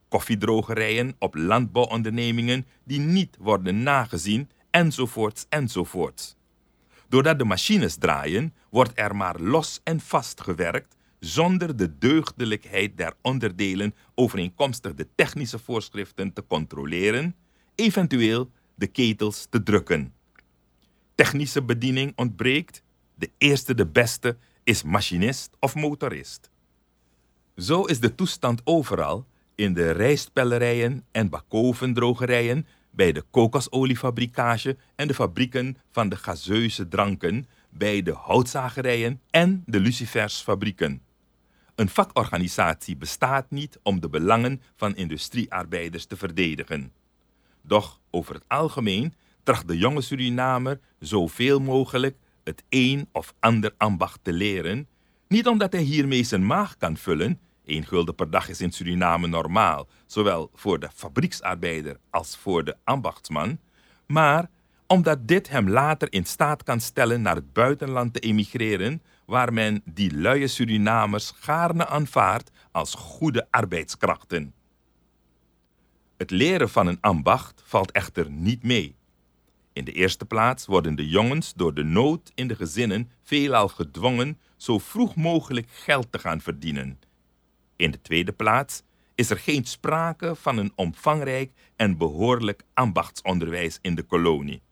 Koffiedrogerijen 0.09 1.15
op 1.19 1.35
landbouwondernemingen 1.35 2.67
die 2.85 3.01
niet 3.01 3.37
worden 3.39 3.83
nagezien, 3.83 4.51
enzovoorts, 4.71 5.47
enzovoorts. 5.49 6.37
Doordat 7.09 7.39
de 7.39 7.45
machines 7.45 7.97
draaien, 7.97 8.55
wordt 8.71 8.93
er 8.95 9.17
maar 9.17 9.41
los 9.41 9.81
en 9.85 10.01
vast 10.01 10.41
gewerkt, 10.41 10.97
zonder 11.19 11.77
de 11.77 11.99
deugdelijkheid 11.99 12.97
der 12.97 13.15
onderdelen 13.23 13.95
overeenkomstig 14.15 14.95
de 14.95 15.09
technische 15.15 15.59
voorschriften 15.59 16.33
te 16.33 16.45
controleren, 16.47 17.37
eventueel 17.75 18.51
de 18.75 18.87
ketels 18.87 19.47
te 19.51 19.63
drukken. 19.63 20.15
Technische 21.15 21.63
bediening 21.63 22.13
ontbreekt, 22.17 22.83
de 23.15 23.31
eerste 23.39 23.75
de 23.75 23.87
beste 23.87 24.37
is 24.65 24.83
machinist 24.83 25.57
of 25.59 25.75
motorist. 25.75 26.51
Zo 27.57 27.85
is 27.85 28.01
de 28.01 28.15
toestand 28.15 28.61
overal 28.65 29.27
in 29.55 29.73
de 29.73 29.91
rijstpellerijen 29.91 31.05
en 31.11 31.29
bakovendrogerijen, 31.29 32.67
bij 32.91 33.13
de 33.13 33.25
kokosoliefabrikage 33.31 34.77
en 34.95 35.09
de 35.09 35.15
fabrieken 35.15 35.77
van 35.91 36.09
de 36.09 36.17
gazeuze 36.17 36.89
dranken, 36.89 37.47
bij 37.71 38.03
de 38.03 38.13
houtzagerijen 38.13 39.21
en 39.31 39.63
de 39.67 39.81
lucifersfabrieken. 39.81 41.03
Een 41.75 41.89
vakorganisatie 41.89 42.97
bestaat 42.97 43.51
niet 43.51 43.79
om 43.83 44.01
de 44.01 44.09
belangen 44.09 44.63
van 44.77 44.97
industriearbeiders 44.97 46.07
te 46.07 46.17
verdedigen. 46.17 46.93
Doch 47.63 48.01
over 48.11 48.35
het 48.35 48.45
algemeen 48.47 49.15
tracht 49.43 49.69
de 49.69 49.79
jonge 49.79 50.01
Surinamer 50.01 50.81
zoveel 50.99 51.61
mogelijk 51.61 52.17
het 52.45 52.65
een 52.69 53.09
of 53.13 53.35
ander 53.39 53.75
ambacht 53.77 54.19
te 54.23 54.33
leren, 54.33 54.89
niet 55.29 55.47
omdat 55.47 55.73
hij 55.73 55.83
hiermee 55.83 56.23
zijn 56.23 56.47
maag 56.47 56.77
kan 56.77 56.97
vullen, 56.97 57.41
één 57.71 57.87
gulden 57.87 58.15
per 58.15 58.31
dag 58.31 58.49
is 58.49 58.61
in 58.61 58.73
Suriname 58.73 59.27
normaal, 59.27 59.89
zowel 60.07 60.51
voor 60.55 60.79
de 60.81 60.89
fabrieksarbeider 60.95 61.97
als 62.11 62.37
voor 62.37 62.65
de 62.65 62.77
ambachtsman, 62.85 63.59
maar 64.07 64.51
omdat 64.87 65.29
dit 65.29 65.49
hem 65.49 65.69
later 65.69 66.13
in 66.13 66.25
staat 66.25 66.63
kan 66.63 66.81
stellen 66.81 67.23
naar 67.23 67.35
het 67.35 67.53
buitenland 67.53 68.13
te 68.13 68.21
emigreren, 68.21 69.03
waar 69.27 69.53
men 69.53 69.83
die 69.85 70.15
luie 70.15 70.49
Surinamers 70.49 71.33
gaarne 71.37 71.87
aanvaardt 71.87 72.51
als 72.73 72.95
goede 72.95 73.47
arbeidskrachten. 73.51 74.55
Het 76.17 76.31
leren 76.31 76.69
van 76.69 76.87
een 76.87 77.01
ambacht 77.01 77.63
valt 77.65 77.93
echter 77.93 78.31
niet 78.31 78.63
mee. 78.63 78.97
In 79.73 79.85
de 79.85 79.93
eerste 79.93 80.25
plaats 80.25 80.67
worden 80.67 80.95
de 80.95 81.09
jongens 81.09 81.53
door 81.55 81.75
de 81.75 81.85
nood 81.85 82.33
in 82.35 82.49
de 82.49 82.57
gezinnen 82.57 83.11
veelal 83.23 83.69
gedwongen 83.69 84.39
zo 84.57 84.79
vroeg 84.79 85.15
mogelijk 85.15 85.69
geld 85.71 86.13
te 86.13 86.19
gaan 86.19 86.41
verdienen. 86.41 86.99
In 87.81 87.91
de 87.91 88.01
tweede 88.01 88.33
plaats 88.33 88.83
is 89.15 89.31
er 89.31 89.39
geen 89.39 89.65
sprake 89.65 90.35
van 90.35 90.57
een 90.57 90.73
omvangrijk 90.75 91.53
en 91.77 91.97
behoorlijk 91.97 92.63
ambachtsonderwijs 92.75 93.79
in 93.83 93.95
de 93.95 94.03
kolonie. 94.03 94.63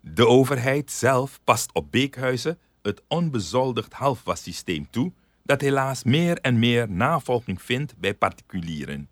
De 0.00 0.26
overheid 0.26 0.90
zelf 0.90 1.40
past 1.44 1.72
op 1.72 1.92
beekhuizen 1.92 2.58
het 2.82 3.02
onbezoldigd 3.08 3.92
halfwassysteem 3.92 4.90
toe, 4.90 5.12
dat 5.42 5.60
helaas 5.60 6.02
meer 6.02 6.38
en 6.40 6.58
meer 6.58 6.90
navolging 6.90 7.62
vindt 7.62 7.98
bij 7.98 8.14
particulieren. 8.14 9.08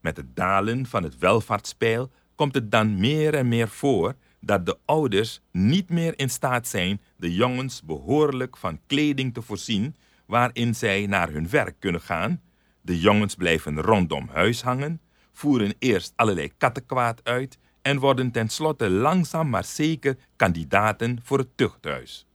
Met 0.00 0.16
het 0.16 0.36
dalen 0.36 0.86
van 0.86 1.02
het 1.02 1.18
welvaartspeil 1.18 2.10
komt 2.34 2.54
het 2.54 2.70
dan 2.70 2.98
meer 2.98 3.34
en 3.34 3.48
meer 3.48 3.68
voor 3.68 4.14
dat 4.40 4.66
de 4.66 4.78
ouders 4.84 5.40
niet 5.50 5.90
meer 5.90 6.18
in 6.18 6.30
staat 6.30 6.68
zijn 6.68 7.00
de 7.16 7.34
jongens 7.34 7.82
behoorlijk 7.82 8.56
van 8.56 8.80
kleding 8.86 9.34
te 9.34 9.42
voorzien 9.42 9.94
waarin 10.26 10.74
zij 10.74 11.06
naar 11.06 11.30
hun 11.30 11.48
werk 11.48 11.76
kunnen 11.78 12.00
gaan. 12.00 12.40
De 12.80 13.00
jongens 13.00 13.34
blijven 13.34 13.80
rondom 13.80 14.28
huis 14.28 14.62
hangen, 14.62 15.00
voeren 15.32 15.74
eerst 15.78 16.12
allerlei 16.16 16.52
kattenkwaad 16.56 17.24
uit 17.24 17.58
en 17.82 17.98
worden 17.98 18.30
tenslotte 18.30 18.90
langzaam 18.90 19.48
maar 19.50 19.64
zeker 19.64 20.16
kandidaten 20.36 21.20
voor 21.22 21.38
het 21.38 21.56
tuchthuis. 21.56 22.26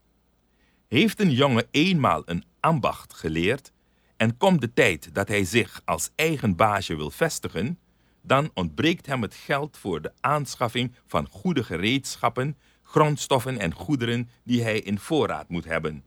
Heeft 0.87 1.19
een 1.19 1.31
jongen 1.31 1.67
eenmaal 1.71 2.21
een 2.25 2.43
ambacht 2.59 3.13
geleerd 3.13 3.71
en 4.17 4.37
komt 4.37 4.61
de 4.61 4.73
tijd 4.73 5.09
dat 5.13 5.27
hij 5.27 5.43
zich 5.43 5.81
als 5.85 6.09
eigen 6.15 6.55
baasje 6.55 6.95
wil 6.95 7.11
vestigen, 7.11 7.79
dan 8.21 8.51
ontbreekt 8.53 9.05
hem 9.05 9.21
het 9.21 9.33
geld 9.33 9.77
voor 9.77 10.01
de 10.01 10.11
aanschaffing 10.19 10.95
van 11.05 11.27
goede 11.27 11.63
gereedschappen, 11.63 12.57
grondstoffen 12.83 13.59
en 13.59 13.73
goederen 13.73 14.29
die 14.43 14.63
hij 14.63 14.79
in 14.79 14.99
voorraad 14.99 15.49
moet 15.49 15.65
hebben. 15.65 16.03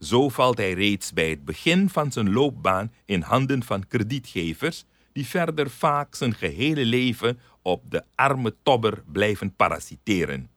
Zo 0.00 0.28
valt 0.28 0.58
hij 0.58 0.72
reeds 0.72 1.12
bij 1.12 1.30
het 1.30 1.44
begin 1.44 1.88
van 1.88 2.12
zijn 2.12 2.32
loopbaan 2.32 2.92
in 3.04 3.20
handen 3.20 3.62
van 3.62 3.86
kredietgevers, 3.86 4.84
die 5.12 5.26
verder 5.26 5.70
vaak 5.70 6.14
zijn 6.14 6.34
gehele 6.34 6.84
leven 6.84 7.38
op 7.62 7.90
de 7.90 8.04
arme 8.14 8.54
tobber 8.62 9.02
blijven 9.12 9.54
parasiteren. 9.54 10.50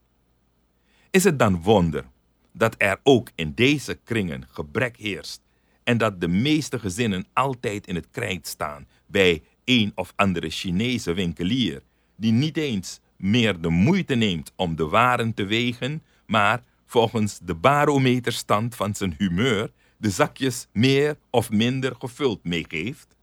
Is 1.10 1.24
het 1.24 1.40
dan 1.40 1.62
wonder 1.62 2.06
dat 2.54 2.76
er 2.78 3.00
ook 3.04 3.30
in 3.36 3.54
deze 3.54 4.00
kringen 4.04 4.48
gebrek 4.52 4.98
heerst 4.98 5.42
en 5.84 5.98
dat 5.98 6.22
de 6.22 6.28
meeste 6.28 6.80
gezinnen 6.80 7.26
altijd 7.34 7.88
in 7.88 7.96
het 7.96 8.08
krijt 8.12 8.48
staan 8.48 8.88
bij 9.06 9.44
een 9.66 9.92
of 9.96 10.14
andere 10.16 10.50
Chinese 10.50 11.14
winkelier 11.14 11.82
die 12.16 12.32
niet 12.32 12.58
eens 12.58 13.00
meer 13.16 13.62
de 13.62 13.70
moeite 13.70 14.16
neemt 14.16 14.52
om 14.56 14.76
de 14.76 14.88
waren 14.88 15.34
te 15.34 15.46
wegen, 15.46 16.04
maar 16.26 16.64
volgens 16.90 17.40
de 17.44 17.56
barometerstand 17.56 18.76
van 18.76 18.96
zijn 18.96 19.16
humeur 19.18 19.72
de 19.98 20.10
zakjes 20.10 20.68
meer 20.72 21.18
of 21.30 21.52
minder 21.52 21.96
gevuld 22.00 22.44
meegeeft? 22.44 23.16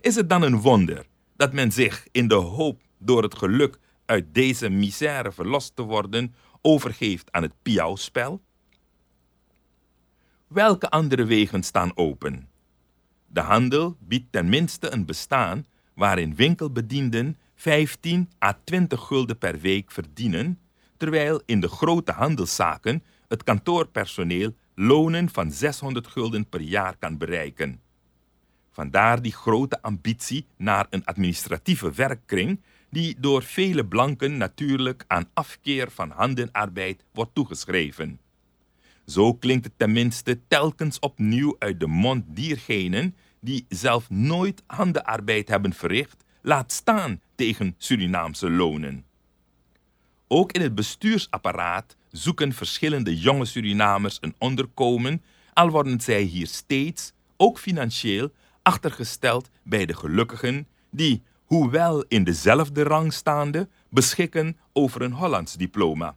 Is 0.00 0.14
het 0.14 0.28
dan 0.28 0.42
een 0.42 0.60
wonder 0.60 1.06
dat 1.36 1.52
men 1.52 1.72
zich 1.72 2.06
in 2.10 2.28
de 2.28 2.34
hoop 2.34 2.80
door 2.98 3.22
het 3.22 3.34
geluk 3.34 3.78
uit 4.06 4.34
deze 4.34 4.68
misère 4.68 5.32
verlost 5.32 5.76
te 5.76 5.82
worden 5.82 6.34
overgeeft 6.60 7.32
aan 7.32 7.42
het 7.42 7.52
piauwspel? 7.62 8.40
Welke 10.46 10.90
andere 10.90 11.24
wegen 11.24 11.62
staan 11.62 11.96
open? 11.96 12.48
De 13.26 13.40
handel 13.40 13.96
biedt 14.00 14.32
ten 14.32 14.48
minste 14.48 14.92
een 14.92 15.06
bestaan 15.06 15.66
waarin 15.94 16.34
winkelbedienden 16.34 17.38
15 17.54 18.30
à 18.44 18.52
20 18.64 19.00
gulden 19.00 19.38
per 19.38 19.58
week 19.58 19.90
verdienen, 19.90 20.58
terwijl 21.00 21.42
in 21.46 21.60
de 21.60 21.68
grote 21.68 22.12
handelszaken 22.12 23.02
het 23.28 23.42
kantoorpersoneel 23.42 24.54
lonen 24.74 25.30
van 25.30 25.52
600 25.52 26.06
gulden 26.06 26.48
per 26.48 26.60
jaar 26.60 26.96
kan 26.98 27.18
bereiken. 27.18 27.80
Vandaar 28.70 29.22
die 29.22 29.32
grote 29.32 29.82
ambitie 29.82 30.46
naar 30.56 30.86
een 30.90 31.04
administratieve 31.04 31.92
werkkring 31.92 32.60
die 32.90 33.16
door 33.20 33.42
vele 33.42 33.86
blanken 33.86 34.36
natuurlijk 34.36 35.04
aan 35.06 35.28
afkeer 35.34 35.90
van 35.90 36.10
handenarbeid 36.10 37.04
wordt 37.12 37.34
toegeschreven. 37.34 38.20
Zo 39.06 39.34
klinkt 39.34 39.64
het 39.64 39.74
tenminste 39.76 40.40
telkens 40.48 40.98
opnieuw 40.98 41.56
uit 41.58 41.80
de 41.80 41.86
mond 41.86 42.24
diergenen 42.28 43.16
die 43.40 43.66
zelf 43.68 44.10
nooit 44.10 44.62
handenarbeid 44.66 45.48
hebben 45.48 45.72
verricht, 45.72 46.24
laat 46.42 46.72
staan 46.72 47.20
tegen 47.34 47.74
Surinaamse 47.78 48.50
lonen. 48.50 49.04
Ook 50.32 50.52
in 50.52 50.60
het 50.60 50.74
bestuursapparaat 50.74 51.96
zoeken 52.10 52.52
verschillende 52.52 53.18
jonge 53.18 53.44
Surinamers 53.44 54.18
een 54.20 54.34
onderkomen, 54.38 55.22
al 55.52 55.70
worden 55.70 56.00
zij 56.00 56.22
hier 56.22 56.46
steeds, 56.46 57.12
ook 57.36 57.58
financieel, 57.58 58.32
achtergesteld 58.62 59.50
bij 59.62 59.86
de 59.86 59.94
gelukkigen 59.94 60.66
die, 60.90 61.22
hoewel 61.44 62.04
in 62.08 62.24
dezelfde 62.24 62.82
rang 62.82 63.12
staande, 63.12 63.68
beschikken 63.88 64.56
over 64.72 65.02
een 65.02 65.12
Hollands 65.12 65.54
diploma. 65.54 66.16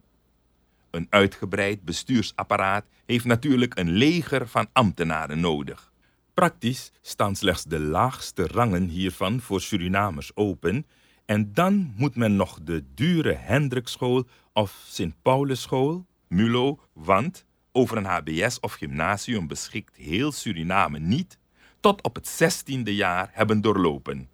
Een 0.90 1.06
uitgebreid 1.10 1.84
bestuursapparaat 1.84 2.84
heeft 3.06 3.24
natuurlijk 3.24 3.78
een 3.78 3.90
leger 3.90 4.48
van 4.48 4.66
ambtenaren 4.72 5.40
nodig. 5.40 5.92
Praktisch 6.34 6.92
staan 7.02 7.36
slechts 7.36 7.64
de 7.64 7.80
laagste 7.80 8.46
rangen 8.46 8.88
hiervan 8.88 9.40
voor 9.40 9.60
Surinamers 9.60 10.30
open 10.34 10.86
en 11.24 11.52
dan 11.52 11.92
moet 11.96 12.16
men 12.16 12.36
nog 12.36 12.58
de 12.62 12.84
dure 12.94 13.32
Hendrikschool 13.32 14.26
of 14.52 14.84
Sint 14.86 15.14
Paulusschool, 15.22 16.06
MULO, 16.28 16.80
want 16.92 17.44
over 17.72 17.96
een 17.96 18.04
HBS 18.04 18.60
of 18.60 18.72
gymnasium 18.72 19.46
beschikt 19.46 19.96
heel 19.96 20.32
Suriname 20.32 20.98
niet, 20.98 21.38
tot 21.80 22.02
op 22.02 22.14
het 22.14 22.28
zestiende 22.28 22.94
jaar 22.94 23.30
hebben 23.32 23.60
doorlopen. 23.60 24.28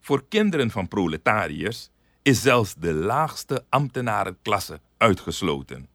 Voor 0.00 0.24
kinderen 0.28 0.70
van 0.70 0.88
proletariërs 0.88 1.90
is 2.22 2.42
zelfs 2.42 2.74
de 2.74 2.92
laagste 2.92 3.64
ambtenarenklasse 3.68 4.80
uitgesloten. 4.96 5.88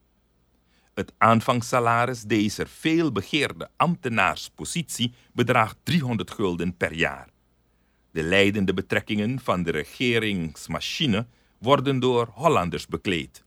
Het 0.93 1.13
aanvangssalaris 1.17 2.21
deze 2.21 2.65
veel 2.67 3.11
begeerde 3.11 3.69
ambtenaarspositie 3.77 5.13
bedraagt 5.33 5.77
300 5.83 6.31
gulden 6.31 6.77
per 6.77 6.93
jaar. 6.93 7.27
De 8.15 8.23
leidende 8.23 8.73
betrekkingen 8.73 9.39
van 9.39 9.63
de 9.63 9.71
regeringsmachine 9.71 11.25
worden 11.57 11.99
door 11.99 12.29
Hollanders 12.33 12.87
bekleed. 12.87 13.43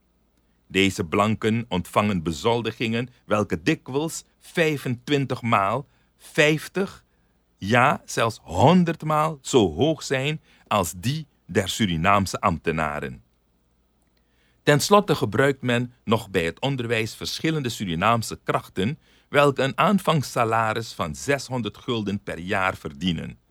Deze 0.66 1.04
blanken 1.04 1.64
ontvangen 1.68 2.22
bezoldigingen 2.22 3.08
welke 3.24 3.62
dikwijls 3.62 4.24
25 4.40 5.42
maal, 5.42 5.86
50, 6.18 7.04
ja 7.58 8.02
zelfs 8.04 8.40
100 8.42 9.04
maal 9.04 9.38
zo 9.42 9.72
hoog 9.74 10.02
zijn 10.02 10.40
als 10.66 10.92
die 10.96 11.26
der 11.46 11.68
Surinaamse 11.68 12.40
ambtenaren. 12.40 13.22
Ten 14.62 14.80
slotte 14.80 15.14
gebruikt 15.14 15.62
men 15.62 15.92
nog 16.04 16.30
bij 16.30 16.44
het 16.44 16.60
onderwijs 16.60 17.14
verschillende 17.14 17.68
Surinaamse 17.68 18.38
krachten, 18.44 18.98
welke 19.28 19.62
een 19.62 19.78
aanvangssalaris 19.78 20.92
van 20.92 21.14
600 21.14 21.76
gulden 21.76 22.22
per 22.22 22.38
jaar 22.38 22.76
verdienen. 22.76 23.46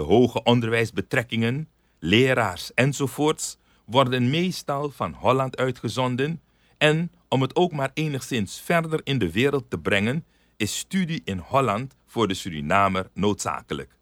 De 0.00 0.06
hoge 0.06 0.42
onderwijsbetrekkingen, 0.42 1.68
leraars 1.98 2.74
enzovoorts 2.74 3.58
worden 3.84 4.30
meestal 4.30 4.90
van 4.90 5.12
Holland 5.12 5.56
uitgezonden 5.56 6.40
en 6.78 7.12
om 7.28 7.42
het 7.42 7.56
ook 7.56 7.72
maar 7.72 7.90
enigszins 7.94 8.60
verder 8.60 9.00
in 9.04 9.18
de 9.18 9.32
wereld 9.32 9.70
te 9.70 9.78
brengen, 9.78 10.24
is 10.56 10.78
studie 10.78 11.22
in 11.24 11.38
Holland 11.38 11.96
voor 12.06 12.28
de 12.28 12.34
Surinamer 12.34 13.08
noodzakelijk. 13.14 13.96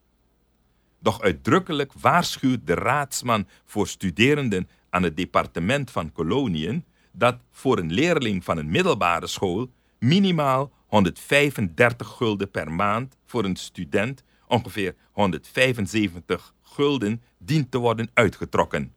Doch 0.99 1.21
uitdrukkelijk 1.21 1.93
waarschuwt 1.93 2.67
de 2.67 2.75
raadsman 2.75 3.47
voor 3.65 3.89
studerenden 3.89 4.69
aan 4.91 5.03
het 5.03 5.17
departement 5.17 5.91
van 5.91 6.13
koloniën 6.13 6.85
dat 7.13 7.37
voor 7.51 7.79
een 7.79 7.93
leerling 7.93 8.45
van 8.45 8.59
een 8.59 8.71
middelbare 8.71 9.27
school 9.27 9.71
minimaal 9.99 10.73
135 10.87 12.09
gulden 12.09 12.51
per 12.51 12.73
maand 12.73 13.17
voor 13.25 13.45
een 13.45 13.57
student 13.57 14.25
ongeveer 14.49 14.95
175 15.13 16.55
gulden 16.63 17.23
dient 17.39 17.71
te 17.71 17.79
worden 17.79 18.11
uitgetrokken. 18.15 18.95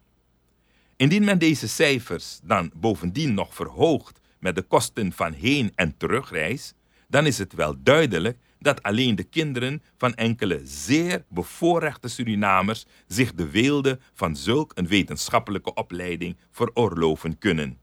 Indien 0.96 1.24
men 1.24 1.40
deze 1.40 1.68
cijfers 1.68 2.40
dan 2.44 2.72
bovendien 2.76 3.34
nog 3.34 3.54
verhoogt 3.54 4.20
met 4.40 4.56
de 4.56 4.62
kosten 4.62 5.12
van 5.12 5.34
heen- 5.34 5.72
en 5.76 5.98
terugreis, 5.98 6.74
dan 7.08 7.26
is 7.26 7.38
het 7.38 7.54
wel 7.54 7.76
duidelijk 7.84 8.38
dat 8.60 8.84
alleen 8.84 9.16
de 9.16 9.24
kinderen 9.24 9.84
van 9.98 10.14
enkele 10.14 10.62
zeer 10.64 11.24
bevoorrechte 11.30 12.08
Surinamers 12.08 12.86
zich 13.08 13.34
de 13.34 13.50
weelde 13.50 14.00
van 14.14 14.36
zulk 14.36 14.72
een 14.76 14.88
wetenschappelijke 14.88 15.74
opleiding 15.74 16.38
veroorloven 16.52 17.38
kunnen. 17.38 17.78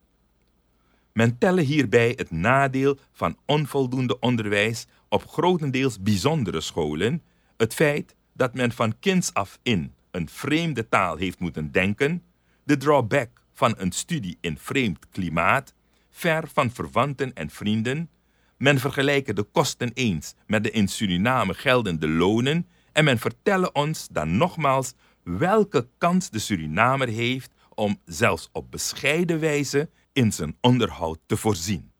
Men 1.13 1.39
telle 1.39 1.61
hierbij 1.61 2.13
het 2.17 2.31
nadeel 2.31 2.99
van 3.13 3.37
onvoldoende 3.47 4.19
onderwijs 4.19 4.87
op 5.09 5.29
grotendeels 5.29 6.03
bijzondere 6.03 6.61
scholen, 6.61 7.23
het 7.59 7.75
feit 7.75 8.15
dat 8.33 8.55
men 8.55 8.73
van 8.73 8.99
kinds 8.99 9.35
af 9.35 9.59
in 9.63 9.95
een 10.11 10.29
vreemde 10.29 10.89
taal 10.89 11.17
heeft 11.17 11.39
moeten 11.39 11.73
denken, 11.73 12.23
de 12.65 12.77
drawback 12.77 13.43
van 13.53 13.75
een 13.77 13.93
studie 13.93 14.39
in 14.41 14.59
vreemd 14.59 15.09
klimaat, 15.09 15.75
ver 16.11 16.49
van 16.53 16.71
verwanten 16.71 17.33
en 17.33 17.51
vrienden, 17.51 18.11
men 18.57 18.79
vergelijkt 18.79 19.37
de 19.37 19.43
kosten 19.43 19.91
eens 19.95 20.35
met 20.47 20.63
de 20.63 20.71
in 20.71 20.89
Suriname 20.89 21.55
geldende 21.55 22.09
lonen 22.09 22.69
en 22.93 23.05
men 23.05 23.19
vertellen 23.19 23.75
ons 23.75 24.09
dan 24.11 24.37
nogmaals 24.37 24.95
welke 25.23 25.89
kans 25.99 26.31
de 26.31 26.39
Surinamer 26.39 27.09
heeft 27.09 27.53
om 27.75 28.01
zelfs 28.05 28.49
op 28.53 28.71
bescheiden 28.71 29.41
wijze 29.41 29.91
in 30.13 30.33
zijn 30.33 30.57
onderhoud 30.61 31.19
te 31.27 31.37
voorzien. 31.37 31.93